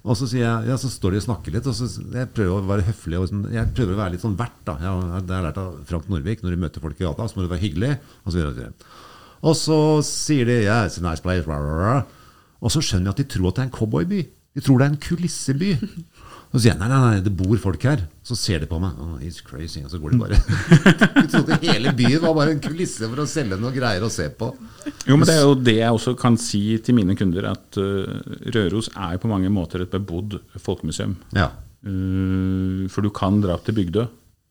Og 0.00 0.16
så, 0.16 0.24
sier 0.30 0.46
jeg, 0.46 0.68
ja, 0.70 0.76
så 0.80 0.88
står 0.88 1.12
de 1.12 1.20
og 1.20 1.24
snakker 1.26 1.52
litt, 1.52 1.66
og 1.68 1.76
så 1.76 1.86
jeg 1.90 2.30
prøver 2.32 2.62
å 2.62 2.68
være 2.70 2.86
høflig. 2.86 3.18
Og 3.20 3.28
sånn, 3.28 3.42
jeg 3.52 3.72
prøver 3.76 3.92
å 3.96 4.00
være 4.00 4.14
litt 4.14 4.24
sånn 4.24 4.38
vert. 4.38 4.56
da. 4.64 4.78
Jeg, 4.80 5.24
det 5.26 5.34
har 5.34 5.42
jeg 5.42 5.46
lært 5.50 5.60
av 5.60 5.74
Frank 5.90 6.08
Norvik. 6.08 6.44
Når 6.44 6.54
du 6.54 6.62
møter 6.62 6.84
folk 6.84 7.02
i 7.02 7.04
gata, 7.04 7.26
så 7.28 7.36
må 7.36 7.44
du 7.44 7.50
være 7.50 7.64
hyggelig. 7.66 7.92
Og 8.24 8.30
så, 8.30 8.38
videre, 8.38 8.70
og 9.40 9.56
så, 9.58 9.78
sier 10.06 10.48
de 10.48 10.56
yeah, 10.62 10.86
it's 10.86 10.96
a 11.00 11.04
nice 11.04 11.24
place, 11.24 11.44
blah, 11.44 11.60
blah, 11.60 11.76
blah. 11.82 12.40
Og 12.64 12.72
så 12.72 12.82
skjønner 12.84 13.10
jeg 13.10 13.16
at 13.18 13.20
de 13.20 13.28
tror 13.34 13.50
at 13.50 13.58
det 13.58 13.64
er 13.64 13.68
en 13.68 13.76
cowboyby. 13.76 14.22
De 14.56 14.64
tror 14.64 14.80
det 14.80 14.86
er 14.86 14.94
en 14.94 15.02
kulisseby. 15.04 15.70
Så 16.50 16.58
sier 16.64 16.72
jeg 16.72 16.80
nei, 16.80 16.88
nei, 16.90 16.98
nei, 16.98 17.18
det 17.22 17.30
bor 17.38 17.58
folk 17.62 17.84
her. 17.86 18.00
Så 18.26 18.34
ser 18.34 18.64
de 18.64 18.66
på 18.66 18.78
meg. 18.82 18.96
Oh, 18.98 19.18
it's 19.22 19.38
crazy. 19.46 19.84
Og 19.86 19.92
så 19.92 20.00
går 20.02 20.16
de 20.16 20.18
bare. 20.18 20.38
De 21.20 21.26
trodde 21.30 21.58
hele 21.62 21.92
byen 21.94 22.24
var 22.24 22.32
bare 22.34 22.54
en 22.56 22.62
kulisse 22.64 23.06
for 23.06 23.22
å 23.22 23.26
selge 23.30 23.58
noe 23.60 23.70
greier 23.74 24.02
å 24.02 24.08
se 24.10 24.26
på. 24.34 24.48
Jo, 25.06 25.14
men 25.14 25.28
Det 25.28 25.36
er 25.36 25.44
jo 25.44 25.52
det 25.54 25.76
jeg 25.76 25.94
også 25.94 26.16
kan 26.18 26.38
si 26.42 26.62
til 26.82 26.96
mine 26.98 27.14
kunder, 27.18 27.46
at 27.52 27.78
uh, 27.78 28.16
Røros 28.56 28.90
er 28.96 29.20
på 29.22 29.30
mange 29.30 29.52
måter 29.54 29.84
et 29.84 29.92
bebodd 29.94 30.40
folkemuseum. 30.58 31.14
Ja. 31.38 31.52
Uh, 31.86 32.88
for 32.90 33.06
du 33.06 33.12
kan 33.14 33.38
dra 33.44 33.54
til 33.62 33.76
Bygdø, 33.78 34.08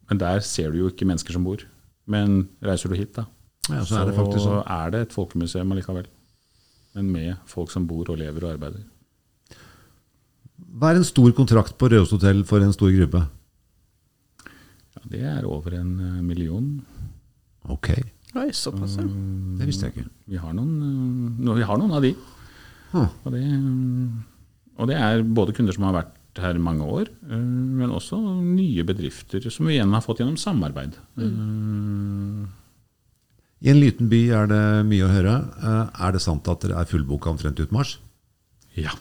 men 0.09 0.21
der 0.23 0.39
ser 0.45 0.71
du 0.71 0.79
jo 0.85 0.93
ikke 0.93 1.07
mennesker 1.09 1.35
som 1.35 1.43
bor. 1.49 1.65
Men 2.09 2.45
reiser 2.63 2.93
du 2.93 2.95
hit, 2.95 3.11
da, 3.19 3.27
Ja, 3.67 3.83
så 3.83 3.99
er 3.99 4.07
det 4.07 4.15
faktisk 4.15 4.45
sånn. 4.47 4.63
er 4.63 4.95
det 4.95 5.03
et 5.03 5.17
folkemuseum 5.17 5.75
allikevel. 5.75 6.07
Men 6.95 7.11
med 7.11 7.43
folk 7.51 7.75
som 7.75 7.83
bor 7.91 8.07
og 8.09 8.17
lever 8.23 8.47
og 8.47 8.55
arbeider. 8.55 8.87
Hva 10.79 10.93
er 10.93 10.99
en 10.99 11.07
stor 11.07 11.31
kontrakt 11.35 11.75
på 11.79 11.89
Røros 11.91 12.13
hotell 12.15 12.45
for 12.47 12.63
en 12.63 12.75
stor 12.75 12.91
gruppe? 12.95 13.25
Ja, 14.95 15.01
det 15.11 15.25
er 15.27 15.47
over 15.49 15.75
en 15.79 15.91
eh, 15.99 16.21
million. 16.25 16.79
Ok, 17.69 17.91
Oi, 18.37 18.51
såpass, 18.53 18.99
ja. 18.99 19.07
det 19.57 19.65
visste 19.65 19.87
jeg 19.87 19.95
ikke. 19.95 20.09
Vi 20.29 20.37
har 20.37 20.53
noen, 20.53 21.33
eh, 21.41 21.55
vi 21.57 21.65
har 21.65 21.79
noen 21.81 21.95
av 21.97 22.05
de. 22.05 22.13
Huh. 22.91 23.09
Og 23.25 23.33
det, 23.33 23.41
og 24.77 24.89
det 24.89 24.97
er 24.97 25.25
både 25.25 25.55
kunder 25.57 25.73
som 25.73 25.87
har 25.87 25.97
vært 25.97 26.15
her 26.39 26.57
i 26.57 26.61
mange 26.61 26.85
år, 26.85 27.09
eh, 27.25 27.41
men 27.81 27.89
også 27.89 28.19
nye 28.43 28.85
bedrifter 28.85 29.49
som 29.49 29.65
vi 29.65 29.79
igjen 29.79 29.95
har 29.95 30.05
fått 30.05 30.21
gjennom 30.21 30.37
samarbeid. 30.39 30.99
Mm. 31.17 32.45
I 33.65 33.73
en 33.73 33.81
liten 33.81 34.11
by 34.11 34.21
er 34.37 34.51
det 34.51 34.63
mye 34.87 35.07
å 35.07 35.11
høre. 35.11 35.33
Er 35.99 36.13
det 36.15 36.21
sant 36.23 36.47
at 36.47 36.61
dere 36.63 36.79
er 36.79 36.87
fullboka 36.87 37.33
omtrent 37.33 37.59
ut 37.59 37.73
mars? 37.75 37.97
Ja. 38.77 38.93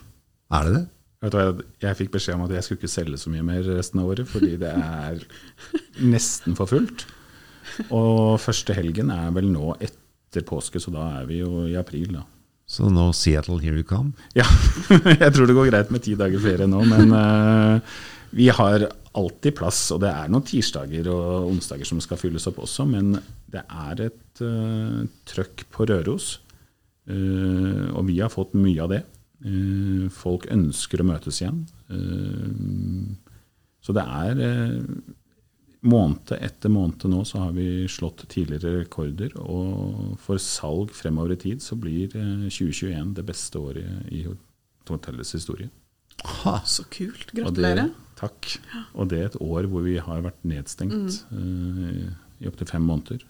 Er 0.51 0.65
det 0.67 0.73
det? 0.75 0.87
Vet 1.19 1.35
du 1.35 1.39
hva, 1.39 1.67
Jeg 1.83 1.99
fikk 1.99 2.13
beskjed 2.15 2.39
om 2.39 2.45
at 2.47 2.55
jeg 2.55 2.65
skulle 2.65 2.81
ikke 2.83 2.93
selge 2.93 3.19
så 3.19 3.33
mye 3.33 3.47
mer 3.47 3.65
resten 3.67 4.03
av 4.03 4.11
året, 4.13 4.29
fordi 4.31 4.55
det 4.61 4.71
er 4.71 5.23
nesten 5.99 6.59
for 6.59 6.71
fullt. 6.71 7.07
Og 7.95 8.39
første 8.43 8.75
helgen 8.77 9.11
er 9.15 9.33
vel 9.35 9.51
nå 9.51 9.73
etter 9.83 10.47
påske, 10.47 10.81
så 10.83 10.93
da 10.95 11.09
er 11.21 11.29
vi 11.31 11.41
jo 11.43 11.67
i 11.67 11.77
april, 11.79 12.13
da. 12.21 12.25
Så 12.69 12.91
nå 12.93 13.09
Seattle, 13.17 13.59
here 13.63 13.81
you 13.81 13.87
come. 13.87 14.13
Ja, 14.37 14.45
jeg 15.23 15.33
tror 15.35 15.49
det 15.49 15.57
går 15.57 15.71
greit 15.71 15.93
med 15.95 16.05
ti 16.05 16.15
dager 16.21 16.43
ferie 16.43 16.69
nå, 16.69 16.83
men 16.87 17.15
uh, 17.17 18.01
vi 18.37 18.51
har 18.53 18.85
alltid 19.17 19.57
plass. 19.57 19.87
Og 19.97 20.03
det 20.05 20.11
er 20.13 20.29
noen 20.31 20.45
tirsdager 20.47 21.09
og 21.11 21.49
onsdager 21.49 21.89
som 21.89 22.03
skal 22.05 22.21
fylles 22.21 22.47
opp 22.51 22.61
også, 22.67 22.85
men 22.91 23.17
det 23.51 23.65
er 23.65 24.05
et 24.11 24.43
uh, 24.45 25.01
trøkk 25.33 25.65
på 25.75 25.89
Røros. 25.89 26.37
Uh, 27.09 27.89
og 27.97 28.05
vi 28.11 28.21
har 28.21 28.31
fått 28.33 28.53
mye 28.59 28.85
av 28.85 28.93
det. 28.93 29.03
Eh, 29.47 30.09
folk 30.11 30.49
ønsker 30.51 31.03
å 31.03 31.07
møtes 31.07 31.41
igjen. 31.43 31.63
Eh, 31.95 33.15
så 33.85 33.95
det 33.97 34.05
er 34.05 34.45
eh, 34.45 34.83
Måned 35.87 36.33
etter 36.35 36.73
måned 36.75 37.05
nå 37.07 37.21
så 37.23 37.39
har 37.45 37.53
vi 37.55 37.85
slått 37.87 38.25
tidligere 38.33 38.81
rekorder. 38.81 39.31
Og 39.39 40.17
for 40.19 40.41
salg 40.43 40.91
fremover 40.91 41.37
i 41.37 41.39
tid 41.45 41.63
så 41.63 41.79
blir 41.79 42.11
eh, 42.19 42.49
2021 42.51 43.13
det 43.15 43.25
beste 43.29 43.61
året 43.63 44.11
i 44.11 44.25
hotellets 44.89 45.37
historie. 45.39 45.71
Ha. 46.43 46.57
Så 46.67 46.83
kult. 46.91 47.31
Gratulerer. 47.31 47.93
takk. 48.19 48.57
Og 48.99 49.07
det 49.13 49.21
er 49.21 49.29
et 49.31 49.39
år 49.39 49.69
hvor 49.71 49.87
vi 49.87 50.01
har 50.03 50.25
vært 50.27 50.43
nedstengt 50.51 51.21
eh, 51.31 52.09
i 52.43 52.51
opptil 52.51 52.73
fem 52.75 52.83
måneder. 52.83 53.23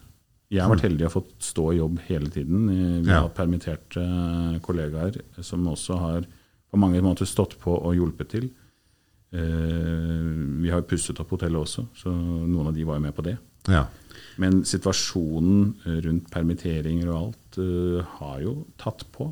Jeg 0.48 0.64
har 0.64 0.70
vært 0.72 0.86
heldig 0.86 1.04
og 1.08 1.12
fått 1.12 1.32
stå 1.44 1.64
i 1.74 1.78
jobb 1.78 1.98
hele 2.06 2.30
tiden. 2.32 2.68
Eh, 2.72 3.00
Vi 3.04 3.12
har 3.12 3.26
ja. 3.26 3.32
permitterte 3.36 4.00
eh, 4.04 4.58
kollegaer 4.64 5.18
som 5.44 5.66
også 5.68 5.98
har 6.00 6.28
på 6.68 6.80
mange 6.80 7.02
måter 7.04 7.28
stått 7.28 7.58
på 7.60 7.74
og 7.76 7.96
hjulpet 7.96 8.30
til. 8.32 8.48
Eh, 9.32 10.28
vi 10.62 10.70
har 10.72 10.86
pusset 10.88 11.20
opp 11.20 11.34
hotellet 11.36 11.60
også, 11.60 11.84
så 11.96 12.12
noen 12.12 12.70
av 12.70 12.76
de 12.76 12.86
var 12.88 12.96
jo 12.96 13.04
med 13.04 13.16
på 13.16 13.26
det. 13.28 13.36
Ja. 13.68 13.84
Men 14.40 14.62
situasjonen 14.64 15.74
rundt 16.06 16.30
permitteringer 16.32 17.10
og 17.10 17.18
alt 17.18 17.58
har 18.20 18.38
jo 18.44 18.54
tatt 18.80 19.02
på. 19.12 19.26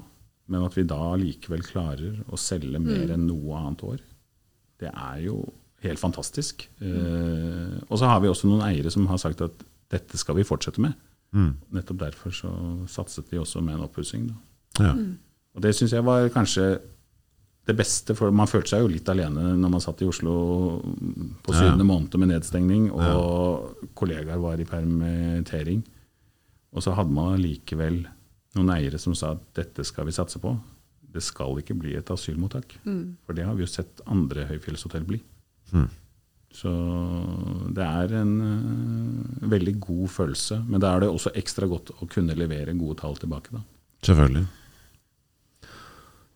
Men 0.50 0.64
at 0.66 0.76
vi 0.79 0.85
da 0.87 1.14
likevel 1.18 1.62
klarer 1.66 2.20
å 2.31 2.38
selge 2.38 2.79
mer 2.83 3.14
enn 3.14 3.24
noe 3.26 3.57
annet 3.59 3.83
år, 3.87 4.02
det 4.83 4.90
er 4.92 5.22
jo 5.24 5.40
helt 5.85 6.00
fantastisk. 6.00 6.66
Eh, 6.83 7.79
og 7.88 7.96
så 7.98 8.11
har 8.11 8.20
vi 8.22 8.31
også 8.31 8.50
noen 8.50 8.64
eiere 8.68 8.92
som 8.92 9.07
har 9.11 9.20
sagt 9.22 9.42
at 9.46 9.64
dette 9.92 10.18
skal 10.18 10.37
vi 10.38 10.44
fortsette 10.44 10.81
med. 10.83 10.94
Nettopp 11.37 11.99
derfor 12.01 12.33
så 12.33 12.51
satset 12.88 13.29
de 13.31 13.38
også 13.42 13.61
med 13.62 13.75
en 13.79 13.87
oppussing. 13.88 14.31
ja. 14.81 14.94
Og 15.57 15.62
det 15.64 15.70
syns 15.75 15.92
jeg 15.94 16.05
var 16.05 16.29
kanskje 16.29 16.64
det 17.66 17.75
beste, 17.79 18.14
for 18.14 18.31
man 18.31 18.46
følte 18.46 18.75
seg 18.75 18.83
jo 18.85 18.88
litt 18.92 19.09
alene 19.09 19.55
når 19.57 19.70
man 19.72 19.81
satt 19.81 20.03
i 20.03 20.07
Oslo 20.07 20.35
på 21.42 21.53
Ja. 21.55 21.59
syvende 21.62 21.85
måned 21.88 22.14
med 22.20 22.29
nedstengning, 22.29 22.90
og 22.92 23.75
kollegaer 23.96 24.38
var 24.38 24.61
i 24.61 24.64
permittering. 24.68 25.83
Og 26.77 26.83
så 26.85 26.92
hadde 26.94 27.11
man 27.11 27.35
allikevel 27.38 28.07
noen 28.55 28.70
eiere 28.77 28.99
som 29.01 29.14
sa 29.14 29.33
at 29.33 29.42
dette 29.55 29.83
skal 29.85 30.05
vi 30.07 30.12
satse 30.12 30.38
på. 30.38 30.53
Det 31.11 31.22
skal 31.22 31.57
ikke 31.59 31.75
bli 31.79 31.96
et 31.96 32.11
asylmottak. 32.11 32.77
For 33.25 33.33
det 33.33 33.44
har 33.46 33.55
vi 33.57 33.62
jo 33.64 33.66
sett 33.66 34.01
andre 34.07 34.44
høyfjellshotell 34.46 35.05
bli. 35.09 35.22
Mm. 35.72 35.88
Så 36.57 36.71
det 37.77 37.85
er 37.85 38.14
en 38.23 38.33
uh, 38.40 39.49
veldig 39.51 39.75
god 39.83 40.09
følelse. 40.12 40.62
Men 40.64 40.81
da 40.83 40.95
er 40.95 41.05
det 41.05 41.11
også 41.12 41.35
ekstra 41.37 41.69
godt 41.69 41.92
å 42.01 42.09
kunne 42.09 42.37
levere 42.38 42.77
gode 42.79 42.97
tall 43.03 43.19
tilbake. 43.21 43.53
da. 43.53 43.61
Selvfølgelig. 44.07 44.47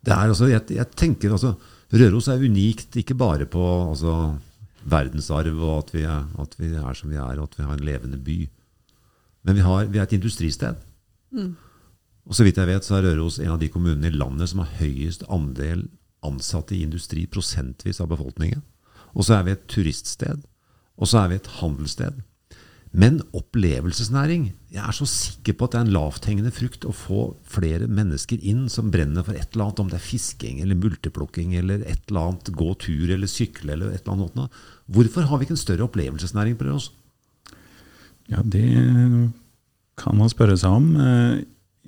Det 0.01 0.13
er 0.13 0.33
altså, 0.33 0.49
jeg, 0.49 0.65
jeg 0.73 0.97
tenker 0.97 1.33
altså, 1.33 1.55
Røros 1.91 2.29
er 2.31 2.45
unikt 2.45 2.95
ikke 2.97 3.17
bare 3.19 3.45
på 3.49 3.63
altså, 3.89 4.13
verdensarv 4.89 5.57
og 5.59 5.73
at 5.75 5.91
vi, 5.93 6.05
er, 6.09 6.23
at 6.41 6.55
vi 6.57 6.71
er 6.73 6.97
som 6.97 7.11
vi 7.11 7.19
er, 7.19 7.37
og 7.37 7.49
at 7.49 7.57
vi 7.57 7.65
har 7.67 7.75
en 7.77 7.85
levende 7.85 8.21
by. 8.21 8.37
Men 9.45 9.57
vi, 9.57 9.65
har, 9.65 9.89
vi 9.91 9.99
er 9.99 10.07
et 10.07 10.15
industristed. 10.17 10.77
Og 12.25 12.37
så 12.37 12.45
vidt 12.45 12.59
jeg 12.61 12.69
vet, 12.69 12.85
så 12.85 12.97
er 12.97 13.09
Røros 13.09 13.39
en 13.41 13.55
av 13.55 13.59
de 13.61 13.69
kommunene 13.73 14.09
i 14.09 14.15
landet 14.15 14.51
som 14.51 14.61
har 14.63 14.77
høyest 14.79 15.25
andel 15.29 15.87
ansatte 16.25 16.75
i 16.77 16.83
industri 16.85 17.25
prosentvis 17.29 18.01
av 18.03 18.11
befolkningen. 18.13 18.61
Og 19.15 19.27
så 19.27 19.37
er 19.37 19.47
vi 19.47 19.55
et 19.55 19.67
turiststed. 19.71 20.43
Og 21.01 21.09
så 21.09 21.23
er 21.23 21.31
vi 21.31 21.39
et 21.39 21.49
handelssted. 21.59 22.19
Men 22.91 23.21
opplevelsesnæring 23.31 24.51
Jeg 24.71 24.83
er 24.83 24.95
så 24.95 25.05
sikker 25.07 25.55
på 25.55 25.67
at 25.67 25.73
det 25.73 25.79
er 25.79 25.85
en 25.85 25.93
lavthengende 25.95 26.51
frukt 26.51 26.85
å 26.87 26.93
få 26.95 27.21
flere 27.43 27.87
mennesker 27.91 28.39
inn 28.39 28.69
som 28.71 28.91
brenner 28.91 29.25
for 29.27 29.35
et 29.35 29.51
eller 29.51 29.65
annet, 29.65 29.81
om 29.83 29.89
det 29.91 29.97
er 29.97 30.05
fisking 30.05 30.61
eller 30.63 30.79
multeplukking 30.79 31.57
eller 31.59 31.83
et 31.83 32.05
eller 32.07 32.29
annet, 32.29 32.51
gå 32.55 32.69
tur 32.79 33.11
eller 33.11 33.27
sykle 33.27 33.75
eller 33.75 33.91
et 33.91 34.07
eller 34.07 34.29
annet. 34.29 34.61
Hvorfor 34.87 35.27
har 35.27 35.39
vi 35.39 35.47
ikke 35.47 35.57
en 35.57 35.63
større 35.63 35.87
opplevelsesnæring 35.89 36.55
på 36.55 36.69
Røros? 36.69 36.87
Ja, 38.31 38.39
det 38.47 38.63
kan 39.99 40.15
man 40.15 40.31
spørre 40.31 40.55
seg 40.59 40.71
om. 40.71 40.87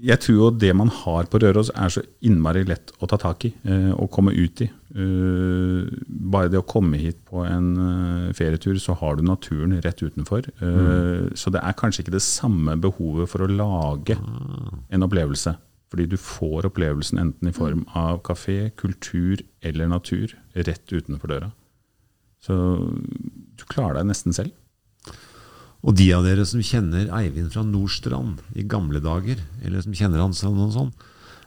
Eh, 0.04 0.08
Jeg 0.10 0.20
tror 0.20 0.36
jo 0.36 0.50
det 0.52 0.74
man 0.76 0.90
har 0.90 1.26
på 1.32 1.40
Røros 1.40 1.72
er 1.74 1.90
så 1.90 2.04
innmari 2.22 2.66
lett 2.68 2.92
å 3.00 3.08
ta 3.08 3.18
tak 3.18 3.46
i 3.46 3.54
eh, 3.64 3.92
og 3.94 4.12
komme 4.12 4.34
ut 4.36 4.62
i. 4.62 4.70
Eh, 4.94 5.88
Bare 6.34 6.50
det 6.52 6.60
å 6.60 6.68
komme 6.68 6.98
hit 6.98 7.24
på 7.26 7.44
en 7.48 7.70
eh, 7.78 8.34
ferietur, 8.34 8.76
så 8.80 8.94
har 9.00 9.16
du 9.16 9.24
naturen 9.24 9.82
rett 9.82 10.04
utenfor. 10.04 10.50
Mm. 10.60 11.34
Så 11.36 11.50
det 11.54 11.62
er 11.64 11.74
kanskje 11.80 12.04
ikke 12.04 12.18
det 12.18 12.24
samme 12.26 12.76
behovet 12.76 13.30
for 13.30 13.44
å 13.44 13.48
lage 13.52 14.18
en 14.90 15.04
opplevelse. 15.04 15.56
Fordi 15.94 16.08
du 16.10 16.18
får 16.18 16.66
opplevelsen 16.66 17.20
enten 17.22 17.48
i 17.48 17.54
form 17.54 17.86
av 17.94 18.24
kafé, 18.26 18.72
kultur 18.76 19.44
eller 19.62 19.88
natur 19.92 20.34
rett 20.56 20.90
utenfor 20.90 21.30
døra. 21.30 21.52
Så 22.42 22.56
du 23.56 23.64
klarer 23.70 24.00
deg 24.02 24.10
nesten 24.10 24.34
selv. 24.34 24.52
Og 25.84 25.98
de 26.00 26.06
av 26.16 26.24
dere 26.24 26.46
som 26.48 26.64
kjenner 26.64 27.10
Eivind 27.20 27.52
fra 27.52 27.64
Nordstrand 27.68 28.40
i 28.56 28.64
gamle 28.64 29.02
dager, 29.04 29.42
eller 29.64 29.84
som 29.84 29.96
kjenner 29.98 30.24
han 30.24 30.36
som 30.38 30.56
noe 30.56 30.72
sånn 30.72 30.94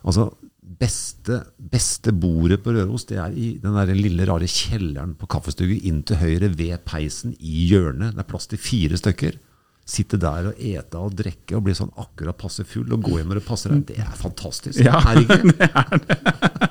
altså 0.06 0.28
beste, 0.76 1.40
beste 1.56 2.12
bordet 2.12 2.60
på 2.64 2.74
Røros, 2.74 3.06
det 3.08 3.18
er 3.22 3.32
i 3.32 3.48
den 3.62 3.76
der 3.78 3.94
lille 3.96 4.26
rare 4.28 4.48
kjelleren 4.50 5.14
på 5.18 5.28
kaffestugget 5.30 5.86
inn 5.88 6.02
til 6.06 6.20
høyre 6.20 6.50
ved 6.52 6.84
peisen 6.88 7.34
i 7.38 7.68
hjørnet. 7.70 8.16
Det 8.16 8.24
er 8.24 8.28
plass 8.28 8.50
til 8.50 8.60
fire 8.60 9.00
stykker. 9.00 9.38
Sitte 9.86 10.18
der 10.18 10.50
og 10.50 10.58
ete 10.58 10.98
og 10.98 11.14
drikke 11.14 11.56
og 11.56 11.68
bli 11.68 11.76
sånn 11.78 11.92
akkurat 11.94 12.38
passe 12.40 12.66
full 12.66 12.90
og 12.92 13.04
gå 13.06 13.20
hjem 13.20 13.30
når 13.30 13.40
det 13.40 13.46
passer 13.46 13.72
deg. 13.72 13.84
Det 13.88 14.00
er 14.02 14.16
fantastisk. 14.18 14.82
Ja. 14.82 14.98
det 15.14 15.70
Er 15.70 16.02
det? 16.02 16.65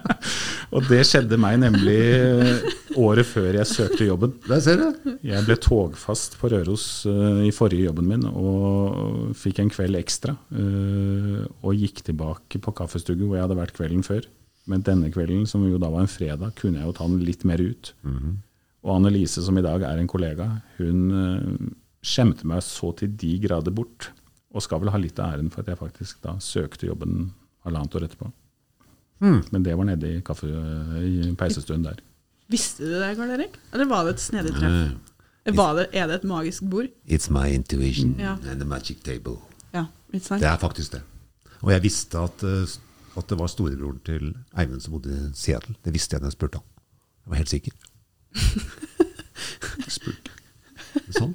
Og 0.73 0.85
det 0.89 1.01
skjedde 1.07 1.37
meg 1.41 1.59
nemlig 1.61 1.99
eh, 2.15 2.63
året 2.97 3.27
før 3.27 3.57
jeg 3.59 3.69
søkte 3.69 4.07
jobben. 4.07 4.33
Der 4.47 4.61
ser 4.63 4.81
du. 4.81 5.11
Jeg 5.25 5.45
ble 5.45 5.57
togfast 5.61 6.37
på 6.39 6.49
Røros 6.53 6.87
uh, 7.09 7.43
i 7.45 7.51
forrige 7.55 7.89
jobben 7.89 8.09
min 8.09 8.25
og 8.29 9.35
fikk 9.37 9.61
en 9.61 9.71
kveld 9.73 9.99
ekstra. 9.99 10.35
Uh, 10.49 11.45
og 11.61 11.77
gikk 11.77 12.03
tilbake 12.07 12.61
på 12.61 12.75
kaffestugget 12.77 13.25
hvor 13.25 13.37
jeg 13.37 13.47
hadde 13.47 13.59
vært 13.59 13.75
kvelden 13.77 14.05
før. 14.05 14.25
Men 14.69 14.81
denne 14.85 15.11
kvelden, 15.13 15.45
som 15.45 15.65
jo 15.67 15.77
da 15.81 15.91
var 15.93 16.05
en 16.05 16.11
fredag, 16.11 16.55
kunne 16.57 16.81
jeg 16.81 16.89
jo 16.89 16.95
ta 16.97 17.05
den 17.05 17.21
litt 17.21 17.45
mer 17.45 17.61
ut. 17.61 17.93
Og 18.85 18.95
Annelise, 18.95 19.43
som 19.45 19.57
i 19.57 19.65
dag 19.65 19.85
er 19.85 20.01
en 20.01 20.09
kollega, 20.09 20.49
hun 20.79 21.03
uh, 21.13 21.73
skjemte 22.05 22.47
meg 22.49 22.63
så 22.65 22.91
til 22.97 23.13
de 23.13 23.35
grader 23.45 23.73
bort. 23.75 24.09
Og 24.55 24.63
skal 24.63 24.81
vel 24.81 24.93
ha 24.93 25.01
litt 25.01 25.19
av 25.19 25.35
æren 25.35 25.51
for 25.53 25.61
at 25.61 25.69
jeg 25.73 25.81
faktisk 25.81 26.23
da 26.25 26.37
søkte 26.41 26.89
jobben 26.89 27.29
halvannet 27.65 27.97
år 27.97 28.07
etterpå. 28.07 28.31
Men 29.19 29.63
det 29.63 29.73
var 29.77 29.87
nede 29.87 30.09
i, 30.17 30.21
kaffe, 30.21 30.47
i 31.01 31.31
peisestuen 31.39 31.83
der. 31.85 31.99
Visste 32.51 32.83
du 32.85 32.93
det, 32.99 33.15
Karl 33.17 33.31
Erik? 33.37 33.55
Eller 33.73 33.85
var 33.89 34.03
det 34.05 34.13
et 34.17 34.21
snedig 34.21 34.51
treff? 34.53 34.95
Var 35.55 35.73
det, 35.77 35.85
er 35.93 36.07
det 36.09 36.15
et 36.19 36.23
magisk 36.29 36.63
bord? 36.69 36.87
It's 37.07 37.29
my 37.33 37.47
intuition 37.53 38.15
Ja. 38.19 38.35
and 38.49 38.59
the 38.59 38.65
magic 38.65 38.97
table. 39.05 39.37
Ja? 39.73 39.85
Det 40.11 40.41
er 40.43 40.57
faktisk 40.57 40.91
det. 40.93 41.01
Og 41.61 41.71
jeg 41.71 41.83
visste 41.83 42.17
at, 42.19 42.43
eh, 42.43 42.67
at 43.17 43.29
det 43.29 43.37
var 43.39 43.47
storebroren 43.47 43.99
til 44.05 44.35
Eivind 44.57 44.81
som 44.81 44.93
bodde 44.93 45.13
i 45.15 45.31
Seattle. 45.33 45.75
Det 45.85 45.93
visste 45.93 46.13
jeg 46.15 46.21
da 46.21 46.25
jeg 46.29 46.33
spurte 46.37 46.59
han. 46.59 46.65
Jeg 47.25 47.29
var 47.31 47.35
helt 47.37 47.49
sikker. 47.49 47.71
Spurte. 49.95 50.31
Sånn. 51.15 51.33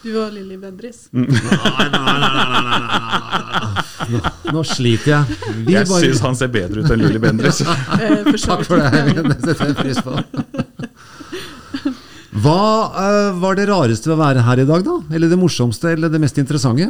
Du 0.00 0.14
og 0.16 0.30
Lilly 0.32 0.56
Bendriss. 0.60 1.08
Nei, 1.12 1.26
nei, 1.28 1.88
nei, 1.92 2.70
nei. 2.70 4.20
Nå, 4.54 4.62
sliter 4.66 5.10
jeg. 5.12 5.38
Vi 5.66 5.74
Jeg 5.74 5.86
bare- 5.90 6.06
syns 6.06 6.22
han 6.24 6.38
ser 6.38 6.48
bedre 6.54 6.82
ut 6.82 6.90
enn 6.94 7.02
Lilly 7.04 7.20
Bendriss. 7.22 7.60
Eh, 7.60 8.30
Takk 8.40 8.64
for 8.66 8.80
det, 8.80 8.88
Eivind. 8.96 9.28
Det 9.28 9.40
setter 9.44 9.66
jeg 9.70 9.76
pris 9.76 10.00
på. 10.06 10.16
Hva 12.40 12.56
eh, 13.02 13.30
var 13.42 13.58
det 13.58 13.68
rareste 13.68 14.08
ved 14.08 14.16
å 14.16 14.20
være 14.22 14.44
her 14.46 14.62
i 14.62 14.66
dag, 14.68 14.84
da? 14.86 14.96
Eller 15.14 15.28
det 15.32 15.38
morsomste, 15.40 15.92
eller 15.92 16.08
det 16.12 16.20
mest 16.22 16.38
interessante? 16.40 16.88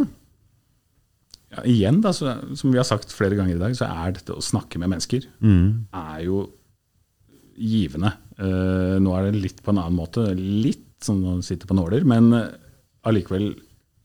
Ja, 1.51 1.65
igjen, 1.67 1.99
da, 2.05 2.13
så, 2.15 2.37
som 2.55 2.71
vi 2.71 2.79
har 2.79 2.87
sagt 2.87 3.11
flere 3.17 3.35
ganger 3.39 3.57
i 3.57 3.63
dag, 3.63 3.75
så 3.75 3.89
er 3.91 4.15
dette 4.21 4.37
å 4.37 4.45
snakke 4.45 4.79
med 4.79 4.93
mennesker 4.93 5.27
er 5.43 6.21
jo 6.29 6.45
givende. 7.59 8.13
Uh, 8.41 8.97
nå 9.03 9.11
er 9.19 9.27
det 9.33 9.41
litt 9.43 9.59
på 9.65 9.73
en 9.75 9.81
annen 9.83 9.99
måte, 9.99 10.29
litt 10.39 10.87
sånn 11.05 11.25
å 11.27 11.35
sitte 11.45 11.67
på 11.69 11.75
nåler, 11.77 12.05
men 12.09 12.31
eh, 12.37 12.47
allikevel 13.07 13.53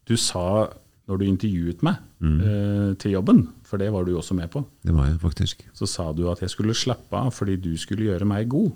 Du 0.05 0.15
sa 0.17 0.69
når 1.05 1.19
du 1.21 1.25
intervjuet 1.27 1.83
meg 1.85 1.99
eh, 2.25 2.93
til 2.97 3.11
jobben, 3.13 3.43
for 3.65 3.77
det 3.77 3.91
var 3.93 4.05
du 4.07 4.15
også 4.17 4.33
med 4.37 4.49
på, 4.49 4.63
Det 4.81 4.93
var 4.95 5.05
jeg 5.11 5.19
faktisk. 5.21 5.61
så 5.73 5.85
sa 5.89 6.05
du 6.17 6.23
at 6.31 6.41
jeg 6.41 6.49
skulle 6.49 6.73
slappe 6.73 7.13
av 7.13 7.29
fordi 7.33 7.57
du 7.61 7.75
skulle 7.77 8.07
gjøre 8.07 8.25
meg 8.25 8.47
god. 8.49 8.71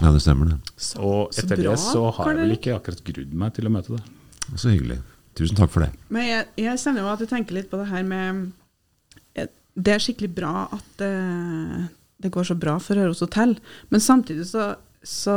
Ja, 0.00 0.10
det 0.12 0.22
stemmer 0.24 0.48
det. 0.48 0.56
Og 0.96 1.28
så 1.32 1.44
etter 1.44 1.60
bra, 1.60 1.74
det 1.74 1.80
så 1.82 2.06
har 2.16 2.30
jeg 2.32 2.40
vel 2.40 2.56
ikke 2.56 2.74
akkurat 2.78 3.04
grudd 3.04 3.34
meg 3.36 3.52
til 3.54 3.68
å 3.68 3.72
møte 3.74 3.98
det. 3.98 4.00
Så 4.56 4.72
hyggelig. 4.72 4.96
Tusen 5.36 5.56
takk 5.58 5.70
for 5.74 5.84
det. 5.84 5.90
Men 6.14 6.26
jeg, 6.28 6.46
jeg 6.64 6.80
kjenner 6.82 7.04
jo 7.04 7.12
at 7.12 7.20
du 7.20 7.28
tenker 7.30 7.56
litt 7.58 7.70
på 7.70 7.78
det 7.80 7.88
her 7.90 8.04
med 8.08 8.42
eh, 9.36 9.48
Det 9.76 9.94
er 9.94 10.02
skikkelig 10.02 10.32
bra 10.34 10.68
at 10.72 11.04
eh, 11.04 11.78
det 12.24 12.32
går 12.32 12.48
så 12.48 12.56
bra 12.56 12.78
for 12.80 12.96
Røros 12.96 13.20
hotell, 13.20 13.56
men 13.92 14.00
samtidig 14.00 14.46
så, 14.48 14.70
så 15.04 15.34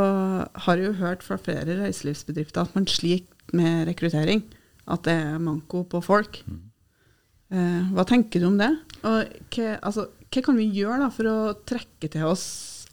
har 0.63 0.77
jeg 0.79 0.93
jo 0.93 0.99
hørt 1.01 1.25
fra 1.25 1.35
flere 1.41 1.75
reiselivsbedrifter 1.81 2.63
at 2.63 2.75
man 2.77 2.87
sliter 2.87 3.33
med 3.55 3.87
rekruttering. 3.89 4.43
At 4.87 5.03
det 5.07 5.15
er 5.19 5.43
manko 5.43 5.83
på 5.89 6.01
folk. 6.03 6.41
Eh, 7.51 7.83
hva 7.95 8.05
tenker 8.07 8.43
du 8.43 8.49
om 8.49 8.57
det? 8.59 8.71
Og 9.03 9.37
hva, 9.55 9.77
altså, 9.81 10.09
hva 10.27 10.43
kan 10.43 10.59
vi 10.59 10.67
gjøre 10.79 11.01
da 11.05 11.09
for 11.13 11.31
å 11.31 11.37
trekke 11.67 12.11
til 12.11 12.27
oss 12.27 12.45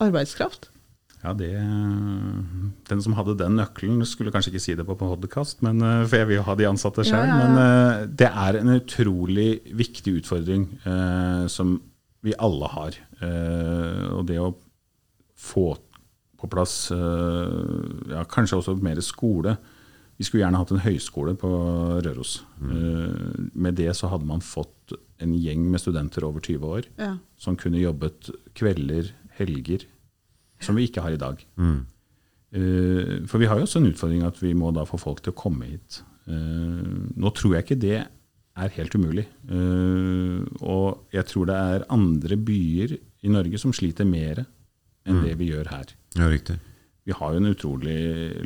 arbeidskraft? 0.03 0.71
Ja, 1.25 1.33
det, 1.33 1.55
Den 2.91 3.01
som 3.01 3.15
hadde 3.17 3.39
den 3.41 3.57
nøkkelen, 3.57 4.03
skulle 4.05 4.33
kanskje 4.35 4.53
ikke 4.53 4.61
si 4.61 4.75
det 4.77 4.85
på 4.85 4.97
podkast, 5.01 5.63
men, 5.65 5.81
eh, 5.81 6.05
for 6.05 6.21
jeg 6.21 6.29
vil 6.29 6.39
jo 6.41 6.47
ha 6.51 6.57
de 6.59 6.69
ansatte 6.69 7.07
sjøl. 7.07 7.23
Ja, 7.23 7.31
ja, 7.31 7.39
ja. 7.39 7.47
Men 7.49 7.63
eh, 7.63 8.07
det 8.21 8.29
er 8.29 8.59
en 8.61 8.75
utrolig 8.75 9.49
viktig 9.73 10.19
utfordring 10.21 10.69
eh, 10.85 11.47
som 11.49 11.79
vi 12.25 12.37
alle 12.37 12.69
har. 12.75 12.99
Eh, 13.25 14.05
og 14.13 14.27
det 14.29 14.37
å 14.41 14.53
få 15.45 15.71
på 16.41 16.51
plass 16.53 16.91
eh, 16.93 18.13
ja, 18.13 18.25
kanskje 18.29 18.61
også 18.61 18.77
mer 18.85 19.01
skole. 19.05 19.57
Vi 20.19 20.25
skulle 20.27 20.45
gjerne 20.45 20.61
hatt 20.61 20.71
en 20.71 20.83
høyskole 20.85 21.35
på 21.41 21.49
Røros. 22.05 22.37
Mm. 22.61 23.51
med 23.55 23.75
det 23.75 23.91
så 23.99 24.09
hadde 24.13 24.27
man 24.29 24.41
fått 24.41 24.95
en 25.23 25.33
gjeng 25.35 25.65
med 25.73 25.81
studenter 25.83 26.25
over 26.27 26.41
20 26.41 26.67
år 26.77 26.87
Ja. 26.99 27.17
som 27.37 27.57
kunne 27.57 27.81
jobbet 27.81 28.31
kvelder, 28.55 29.11
helger, 29.39 29.85
som 30.61 30.77
vi 30.77 30.87
ikke 30.89 31.03
har 31.03 31.11
i 31.13 31.17
dag. 31.21 31.45
Mm. 31.59 31.87
for 33.27 33.39
vi 33.43 33.47
har 33.51 33.59
jo 33.59 33.65
også 33.67 33.81
en 33.83 33.91
utfordring 33.91 34.23
at 34.23 34.39
vi 34.43 34.53
må 34.55 34.71
da 34.73 34.85
få 34.87 34.99
folk 35.01 35.21
til 35.23 35.33
å 35.33 35.37
komme 35.37 35.67
hit. 35.67 36.03
Eh, 36.29 36.85
nå 37.19 37.33
tror 37.35 37.57
jeg 37.57 37.65
ikke 37.67 37.81
det 37.83 37.97
er 38.55 38.69
helt 38.77 38.95
umulig. 38.95 39.27
Eh, 39.51 40.45
og 40.63 41.09
jeg 41.13 41.27
tror 41.27 41.47
det 41.51 41.57
er 41.59 41.87
andre 41.91 42.37
byer 42.39 42.95
i 43.25 43.29
Norge 43.33 43.59
som 43.59 43.73
sliter 43.75 44.07
mer 44.07 44.45
enn 45.05 45.19
det 45.25 45.35
vi 45.41 45.51
gjør 45.51 45.69
her. 45.73 45.91
Ja, 46.17 46.29
riktig. 46.31 46.57
Vi 47.05 47.13
har 47.13 47.33
jo 47.35 47.41
en 47.43 47.51
utrolig 47.53 47.97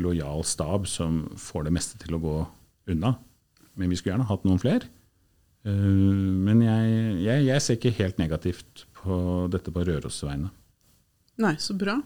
lojal 0.03 0.43
stab 0.45 0.87
som 0.91 1.25
får 1.39 1.69
det 1.69 1.73
meste 1.77 1.99
til 2.03 2.17
å 2.17 2.23
gå 2.23 2.37
unna. 2.91 3.15
Men 3.79 3.91
vi 3.93 3.97
skulle 3.99 4.17
gjerne 4.17 4.27
hatt 4.31 4.47
noen 4.49 4.59
flere. 4.63 4.89
Eh, 5.65 5.73
Men 6.49 6.63
jeg, 6.65 6.95
jeg, 7.23 7.45
jeg 7.47 7.63
ser 7.63 7.79
ikke 7.79 7.95
helt 8.01 8.19
negativt 8.19 8.87
på 8.99 9.19
dette 9.53 9.71
på 9.75 9.85
Røros 9.87 10.19
vegne. 10.27 10.51
Nei, 11.39 11.55
så 11.63 11.77
bra. 11.79 12.01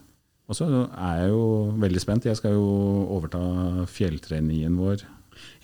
Og 0.51 0.57
så 0.59 0.67
er 0.69 1.23
jeg 1.23 1.31
jo 1.33 1.45
veldig 1.81 2.01
spent. 2.03 2.27
Jeg 2.29 2.37
skal 2.37 2.53
jo 2.59 2.67
overta 3.17 3.40
fjelltreningen 3.88 4.77
vår 4.77 5.07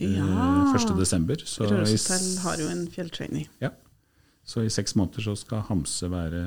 eh, 0.00 0.14
Ja. 0.16 0.24
1.12. 0.72 1.44
Så, 1.44 1.66
Røros 1.68 1.92
hotell 1.92 2.30
har 2.46 2.62
jo 2.64 2.70
en 2.72 2.86
fjelltrening. 2.94 3.48
ja. 3.60 3.74
Så 4.48 4.64
i 4.64 4.72
seks 4.72 4.94
måneder 4.96 5.26
så 5.26 5.34
skal 5.36 5.64
Hamse 5.68 6.08
være 6.08 6.42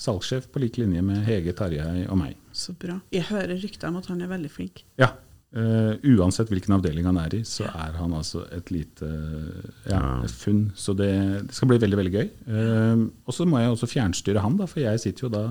salgssjef 0.00 0.50
på 0.52 0.60
lik 0.60 0.76
linje 0.80 1.00
med 1.04 1.22
Hege 1.24 1.54
Tarjei 1.56 2.04
og 2.04 2.18
meg. 2.20 2.36
Så 2.52 2.74
bra. 2.76 2.98
Jeg 3.14 3.24
hører 3.30 3.56
rykter 3.56 3.88
om 3.88 3.96
at 4.02 4.08
han 4.12 4.20
er 4.20 4.28
veldig 4.32 4.50
flink. 4.52 4.82
Ja. 5.00 5.14
Uh, 5.52 5.98
uansett 6.16 6.48
hvilken 6.48 6.72
avdeling 6.78 7.04
han 7.04 7.18
er 7.20 7.34
i, 7.36 7.42
så 7.44 7.66
er 7.68 7.96
han 7.98 8.14
altså 8.16 8.46
et 8.56 8.70
lite 8.72 9.08
ja, 9.08 9.98
Ja. 9.98 10.12
et 10.24 10.32
funn. 10.32 10.66
Så 10.76 10.94
det, 10.96 11.10
det 11.48 11.56
skal 11.56 11.68
bli 11.72 11.80
veldig 11.80 11.98
veldig 12.00 12.12
gøy. 12.14 12.28
Uh, 12.48 13.06
og 13.24 13.36
så 13.36 13.48
må 13.48 13.60
jeg 13.60 13.72
også 13.74 13.88
fjernstyre 13.90 14.44
han, 14.44 14.56
da, 14.60 14.68
for 14.68 14.84
jeg 14.84 15.00
sitter 15.00 15.26
jo 15.26 15.32
da 15.32 15.46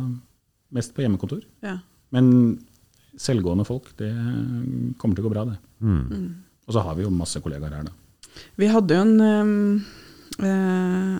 mest 0.74 0.94
på 0.94 1.06
hjemmekontor. 1.06 1.42
Ja. 1.66 1.80
Men 2.14 2.32
selvgående 3.20 3.66
folk, 3.68 3.90
det 4.00 4.12
kommer 5.02 5.18
til 5.18 5.26
å 5.26 5.28
gå 5.28 5.34
bra, 5.34 5.48
det. 5.50 5.58
Mm. 5.82 6.30
Og 6.68 6.76
så 6.78 6.86
har 6.86 6.98
vi 6.98 7.06
jo 7.06 7.12
masse 7.14 7.42
kollegaer 7.44 7.74
her, 7.76 7.90
da. 7.90 7.98
Vi 8.62 8.70
hadde 8.72 8.96
jo 8.96 9.04
en 9.04 9.18
um, 9.22 9.84
eh, 10.40 11.18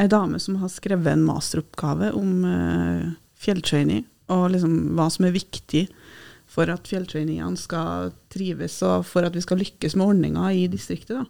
ei 0.00 0.08
dame 0.08 0.38
som 0.40 0.56
har 0.62 0.68
skrevet 0.72 1.12
en 1.12 1.24
masteroppgave 1.26 2.12
om 2.16 2.44
uh, 2.44 3.10
fjelltraining, 3.42 4.04
og 4.32 4.50
liksom 4.54 4.94
hva 4.96 5.08
som 5.12 5.26
er 5.28 5.34
viktig 5.34 5.86
for 6.52 6.68
at 6.72 6.88
fjelltrainingene 6.88 7.56
skal 7.56 8.10
trives, 8.32 8.78
og 8.84 9.04
for 9.08 9.24
at 9.24 9.34
vi 9.36 9.40
skal 9.44 9.60
lykkes 9.60 9.96
med 9.96 10.06
ordninga 10.06 10.50
i 10.52 10.66
distriktet. 10.68 11.16
da. 11.16 11.24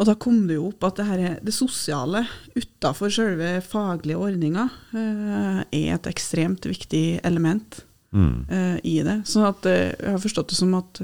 Og 0.00 0.06
da 0.08 0.14
kom 0.18 0.46
det 0.48 0.56
jo 0.56 0.68
opp 0.70 0.84
at 0.88 0.96
det, 0.98 1.06
her, 1.06 1.18
er- 1.28 1.40
det 1.44 1.52
sosiale 1.54 2.24
utafor 2.56 3.10
selve 3.12 3.60
faglige 3.66 4.18
ordninga 4.18 4.68
uh, 4.94 5.60
er 5.68 5.94
et 5.96 6.06
ekstremt 6.10 6.66
viktig 6.70 7.20
element 7.24 7.84
Mm. 8.12 8.44
uh, 8.50 8.76
i 8.84 8.98
det. 9.00 9.22
Så 9.24 9.40
at, 9.48 9.64
eh, 9.64 9.94
jeg 9.96 10.10
har 10.12 10.18
forstått 10.20 10.50
det 10.50 10.56
som 10.58 10.74
at 10.76 10.98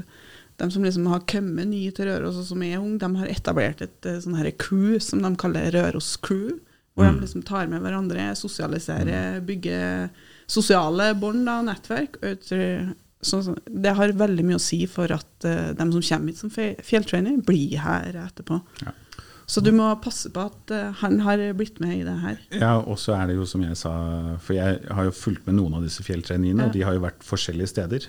de 0.59 0.69
som 0.71 0.83
liksom 0.83 1.07
har 1.11 1.21
kommet 1.29 1.67
nye 1.71 1.91
til 1.95 2.09
Røros, 2.09 2.37
og 2.41 2.45
som 2.49 2.61
er 2.63 2.77
unge, 2.79 2.99
de 3.01 3.09
har 3.21 3.27
etablert 3.31 3.81
et 3.85 4.05
eh, 4.09 4.19
sånn 4.23 4.35
her 4.39 4.51
crew 4.59 4.97
som 5.03 5.21
de 5.23 5.31
kaller 5.39 5.71
Røros 5.75 6.15
Crew. 6.21 6.57
Hvor 6.97 7.05
Mm. 7.07 7.15
de 7.19 7.21
liksom 7.25 7.43
tar 7.47 7.67
med 7.71 7.79
hverandre, 7.81 8.23
sosialiserer, 8.35 9.39
bygger 9.45 10.09
sosiale 10.51 11.13
bånd 11.15 11.47
og 11.47 11.65
nettverk. 11.69 12.17
Og 12.21 12.27
jeg 12.33 12.39
tror- 12.47 12.95
Så, 13.21 13.41
så, 13.43 13.53
det 13.67 13.91
har 13.97 14.13
veldig 14.15 14.45
mye 14.47 14.55
å 14.55 14.61
si 14.63 14.85
for 14.87 15.11
at 15.11 15.43
eh, 15.43 15.73
de 15.73 15.91
som 15.91 16.01
kommer 16.01 16.27
hit 16.31 16.37
som 16.37 16.49
fjelltrainer, 16.49 17.41
blir 17.43 17.77
her 17.77 18.13
etterpå. 18.15 18.61
Ja. 18.85 18.91
Så 19.45 19.61
du 19.61 19.71
må 19.73 19.89
passe 20.01 20.29
på 20.31 20.39
at 20.45 20.71
eh, 20.71 20.91
han 21.01 21.19
har 21.19 21.37
blitt 21.53 21.81
med 21.81 21.97
i 21.99 22.03
det 22.07 22.13
her. 22.21 22.37
Ja, 22.51 22.77
og 22.79 22.95
så 22.97 23.15
er 23.21 23.27
det 23.27 23.35
jo 23.35 23.43
som 23.45 23.61
jeg 23.61 23.75
sa, 23.75 24.37
for 24.39 24.53
jeg 24.55 24.79
har 24.89 25.03
jo 25.03 25.11
fulgt 25.11 25.45
med 25.47 25.55
noen 25.55 25.73
av 25.75 25.83
disse 25.83 25.99
fjelltreningene, 26.01 26.61
Ja. 26.61 26.67
og 26.67 26.71
de 26.73 26.81
har 26.87 26.93
jo 26.93 27.01
vært 27.01 27.19
forskjellige 27.27 27.67
steder. 27.67 28.07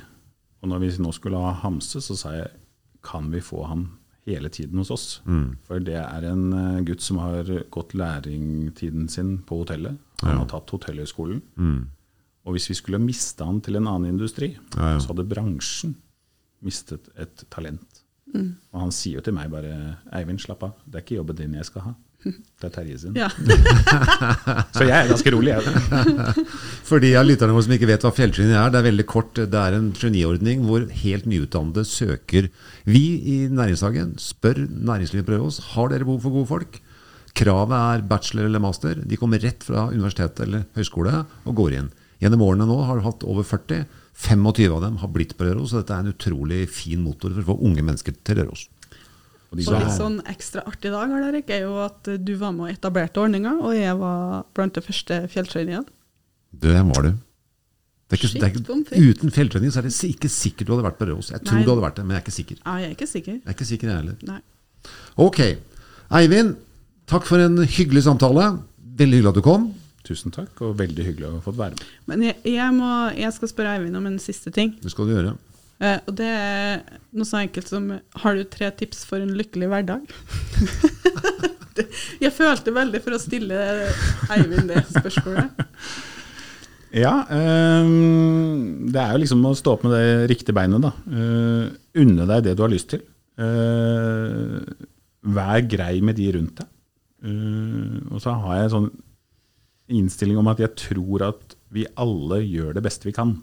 Og 0.62 0.68
når 0.68 0.80
vi 0.82 0.90
nå 1.02 1.12
skulle 1.16 1.38
ha 1.40 1.52
Hamse, 1.62 2.00
så 2.04 2.16
sa 2.16 2.32
jeg 2.36 2.50
kan 3.02 3.30
vi 3.32 3.40
få 3.40 3.62
han 3.66 3.86
hele 4.26 4.48
tiden 4.52 4.76
hos 4.78 4.90
oss? 4.92 5.06
Mm. 5.24 5.56
For 5.66 5.80
det 5.80 5.96
er 5.96 6.26
en 6.28 6.52
eh, 6.52 6.82
gutt 6.84 7.00
som 7.00 7.16
har 7.22 7.44
gått 7.72 7.94
læringtiden 7.96 9.08
sin 9.10 9.38
på 9.48 9.62
hotellet. 9.64 9.96
Han 10.22 10.34
Ja. 10.34 10.38
har 10.42 10.46
tatt 10.52 10.70
hotellhøyskolen. 10.70 11.40
Mm. 11.56 11.86
Og 12.46 12.52
hvis 12.54 12.68
vi 12.68 12.74
skulle 12.74 13.00
miste 13.00 13.44
han 13.44 13.60
til 13.60 13.76
en 13.76 13.86
annen 13.88 14.10
industri, 14.14 14.56
Ja, 14.76 14.92
ja. 14.94 14.98
så 15.00 15.08
hadde 15.14 15.28
bransjen 15.28 15.96
mistet 16.62 17.08
et 17.16 17.44
talent. 17.50 18.02
Mm. 18.34 18.56
Og 18.72 18.80
han 18.80 18.90
sier 18.92 19.14
jo 19.16 19.20
til 19.22 19.32
meg 19.34 19.50
bare 19.50 19.96
'Eivind, 20.12 20.38
slapp 20.40 20.62
av. 20.62 20.72
Det 20.86 20.94
er 20.94 21.00
ikke 21.04 21.16
jobben 21.24 21.36
din 21.36 21.54
jeg 21.54 21.64
skal 21.64 21.82
ha. 21.82 21.94
Det 22.20 22.66
er 22.68 22.72
Terje 22.74 22.98
sin'. 23.00 23.16
Ja. 23.16 23.30
Så 24.76 24.84
jeg 24.84 24.96
er 24.96 25.08
ganske 25.08 25.32
rolig, 25.32 25.54
jeg. 25.54 25.64
For 26.88 27.00
de 27.00 27.14
av 27.16 27.24
lytterne 27.24 27.54
våre 27.56 27.64
som 27.64 27.74
ikke 27.76 27.88
vet 27.88 28.04
hva 28.04 28.12
fjelltraining 28.12 28.52
er, 28.52 28.72
det 28.72 28.80
er 28.80 28.88
veldig 28.90 29.06
kort. 29.08 29.32
Det 29.40 29.60
er 29.60 29.76
en 29.78 29.90
geniordning 29.96 30.66
hvor 30.68 30.84
helt 31.02 31.28
nyutdannede 31.30 31.86
søker 31.88 32.50
Vi 32.84 33.04
i 33.24 33.38
Næringshagen 33.48 34.18
spør 34.20 34.66
næringslivet 34.68 35.28
prøver 35.28 35.48
oss 35.48 35.62
har 35.72 35.88
dere 35.88 36.04
behov 36.04 36.20
for 36.26 36.36
gode 36.36 36.50
folk. 36.52 36.80
Kravet 37.40 37.76
er 37.78 38.04
bachelor 38.10 38.50
eller 38.50 38.60
master. 38.60 39.00
De 39.06 39.16
kommer 39.16 39.40
rett 39.40 39.64
fra 39.64 39.88
universitet 39.88 40.40
eller 40.44 40.66
høyskole 40.76 41.24
og 41.46 41.56
går 41.56 41.78
inn. 41.78 41.90
Gjennom 42.20 42.42
årene 42.44 42.68
nå 42.68 42.76
har 42.84 42.98
du 42.98 43.06
hatt 43.06 43.24
over 43.24 43.46
40. 43.46 43.86
25 44.20 44.74
av 44.74 44.82
dem 44.84 44.98
har 45.00 45.08
blitt 45.08 45.32
på 45.38 45.46
Røros, 45.46 45.72
og 45.72 45.80
dette 45.80 45.96
er 45.96 46.04
en 46.04 46.12
utrolig 46.12 46.66
fin 46.68 47.00
motor 47.00 47.32
for 47.32 47.40
å 47.40 47.48
få 47.54 47.56
unge 47.70 47.84
mennesker 47.86 48.18
til 48.20 48.42
Røros. 48.42 48.66
Og 49.50 49.62
som 49.66 49.80
litt 49.80 49.96
sånn 49.96 50.20
ekstra 50.30 50.62
artig 50.68 50.92
dag 50.94 51.10
er 51.10 51.64
jo 51.64 51.72
at 51.82 52.06
du 52.22 52.36
var 52.38 52.52
med 52.54 52.68
og 52.68 52.76
etablerte 52.76 53.18
ordninga, 53.18 53.56
og 53.58 53.74
jeg 53.74 53.96
var 53.98 54.44
blant 54.54 54.76
de 54.76 54.84
første 54.84 55.24
fjelltrainerne. 55.32 55.88
Det 56.50 56.76
var 56.86 57.08
du. 57.08 57.10
Det 58.10 58.16
er 58.16 58.22
ikke, 58.24 58.30
det 58.34 58.46
er 58.46 58.54
ikke, 58.58 59.00
uten 59.10 59.30
fjelltrening 59.34 59.70
så 59.70 59.78
er 59.80 59.86
det 59.86 59.92
ikke 60.08 60.30
sikkert 60.30 60.66
du 60.66 60.72
hadde 60.74 60.86
vært 60.88 60.96
på 60.98 61.06
Røros. 61.06 61.28
Jeg 61.30 61.44
tror 61.46 61.60
Nei. 61.60 61.66
du 61.66 61.70
hadde 61.70 61.84
vært 61.84 61.98
det, 61.98 62.06
men 62.06 62.16
jeg 62.16 62.18
er 62.18 62.24
ikke 62.24 62.34
sikker. 62.34 62.56
Ja, 62.64 62.72
jeg 62.82 62.88
er 62.88 62.94
ikke 62.96 63.06
sikker. 63.10 63.36
Jeg 63.36 63.46
er 63.46 63.54
ikke 63.54 63.68
sikker 63.68 63.90
jeg 63.90 64.00
heller. 64.00 64.16
Nei. 64.26 64.40
Ok. 65.26 65.38
Eivind, 66.18 66.56
takk 67.10 67.28
for 67.28 67.42
en 67.42 67.60
hyggelig 67.62 68.02
samtale. 68.08 68.48
Veldig 68.98 69.20
hyggelig 69.20 69.30
at 69.30 69.38
du 69.38 69.44
kom. 69.46 69.68
Tusen 70.06 70.34
takk, 70.34 70.50
og 70.66 70.74
veldig 70.80 71.06
hyggelig 71.06 71.28
å 71.28 71.36
ha 71.36 71.44
fått 71.44 71.60
være 71.60 71.78
med. 71.78 71.86
Men 72.10 72.26
jeg, 72.26 72.38
jeg, 72.50 72.74
må, 72.74 72.90
jeg 73.14 73.30
skal 73.36 73.52
spørre 73.52 73.76
Eivind 73.78 74.00
om 74.00 74.10
en 74.10 74.18
siste 74.22 74.50
ting. 74.54 74.74
Det 74.82 74.90
skal 74.90 75.06
du 75.06 75.14
gjøre. 75.14 75.36
Eh, 75.80 75.98
og 76.06 76.16
det 76.18 76.28
er 76.28 76.82
noe 77.16 77.24
så 77.24 77.38
enkelt 77.40 77.70
som 77.70 77.86
Har 78.20 78.36
du 78.36 78.42
tre 78.44 78.68
tips 78.76 79.06
for 79.08 79.22
en 79.24 79.32
lykkelig 79.32 79.70
hverdag? 79.72 80.02
Jeg 82.24 82.34
følte 82.36 82.74
veldig 82.76 83.00
for 83.00 83.16
å 83.16 83.20
stille 83.22 83.56
Eivind 84.34 84.68
det 84.68 84.82
spørsmålet. 84.90 85.62
Ja, 86.90 87.12
ehm, 87.30 88.90
det 88.90 88.98
er 88.98 89.14
jo 89.14 89.20
liksom 89.22 89.44
å 89.46 89.54
stå 89.56 89.76
opp 89.76 89.84
med 89.86 89.94
det 89.94 90.28
riktige 90.32 90.56
beinet, 90.58 90.82
da. 90.82 90.90
Uh, 91.06 91.70
unne 92.02 92.26
deg 92.26 92.48
det 92.48 92.56
du 92.58 92.64
har 92.64 92.72
lyst 92.72 92.90
til. 92.90 93.04
Eh, 93.40 94.56
vær 95.36 95.62
grei 95.68 96.00
med 96.04 96.18
de 96.18 96.28
rundt 96.36 96.60
deg. 96.60 96.68
Eh, 97.30 97.96
og 98.10 98.20
så 98.22 98.34
har 98.42 98.58
jeg 98.58 98.68
en 98.68 98.74
sånn 98.74 98.90
innstilling 99.90 100.38
om 100.40 100.50
at 100.52 100.60
jeg 100.62 100.76
tror 100.78 101.24
at 101.30 101.56
vi 101.74 101.86
alle 102.00 102.42
gjør 102.44 102.76
det 102.76 102.84
beste 102.84 103.08
vi 103.08 103.16
kan. 103.16 103.36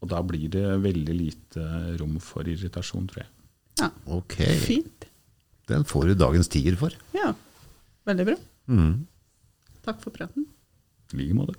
Og 0.00 0.08
da 0.08 0.22
blir 0.24 0.48
det 0.52 0.64
veldig 0.80 1.16
lite 1.16 1.64
rom 2.00 2.16
for 2.24 2.48
irritasjon, 2.48 3.08
tror 3.10 3.22
jeg. 3.24 3.30
Ja. 3.80 3.90
Ok. 4.16 4.36
Fint. 4.64 5.08
Den 5.70 5.84
får 5.88 6.10
du 6.10 6.14
dagens 6.18 6.48
tier 6.52 6.76
for. 6.80 6.94
Ja. 7.16 7.32
Veldig 8.08 8.26
bra. 8.32 8.38
Mm. 8.72 8.94
Takk 9.86 10.00
for 10.02 10.14
praten. 10.14 10.48
I 11.12 11.20
like 11.20 11.36
måte. 11.36 11.58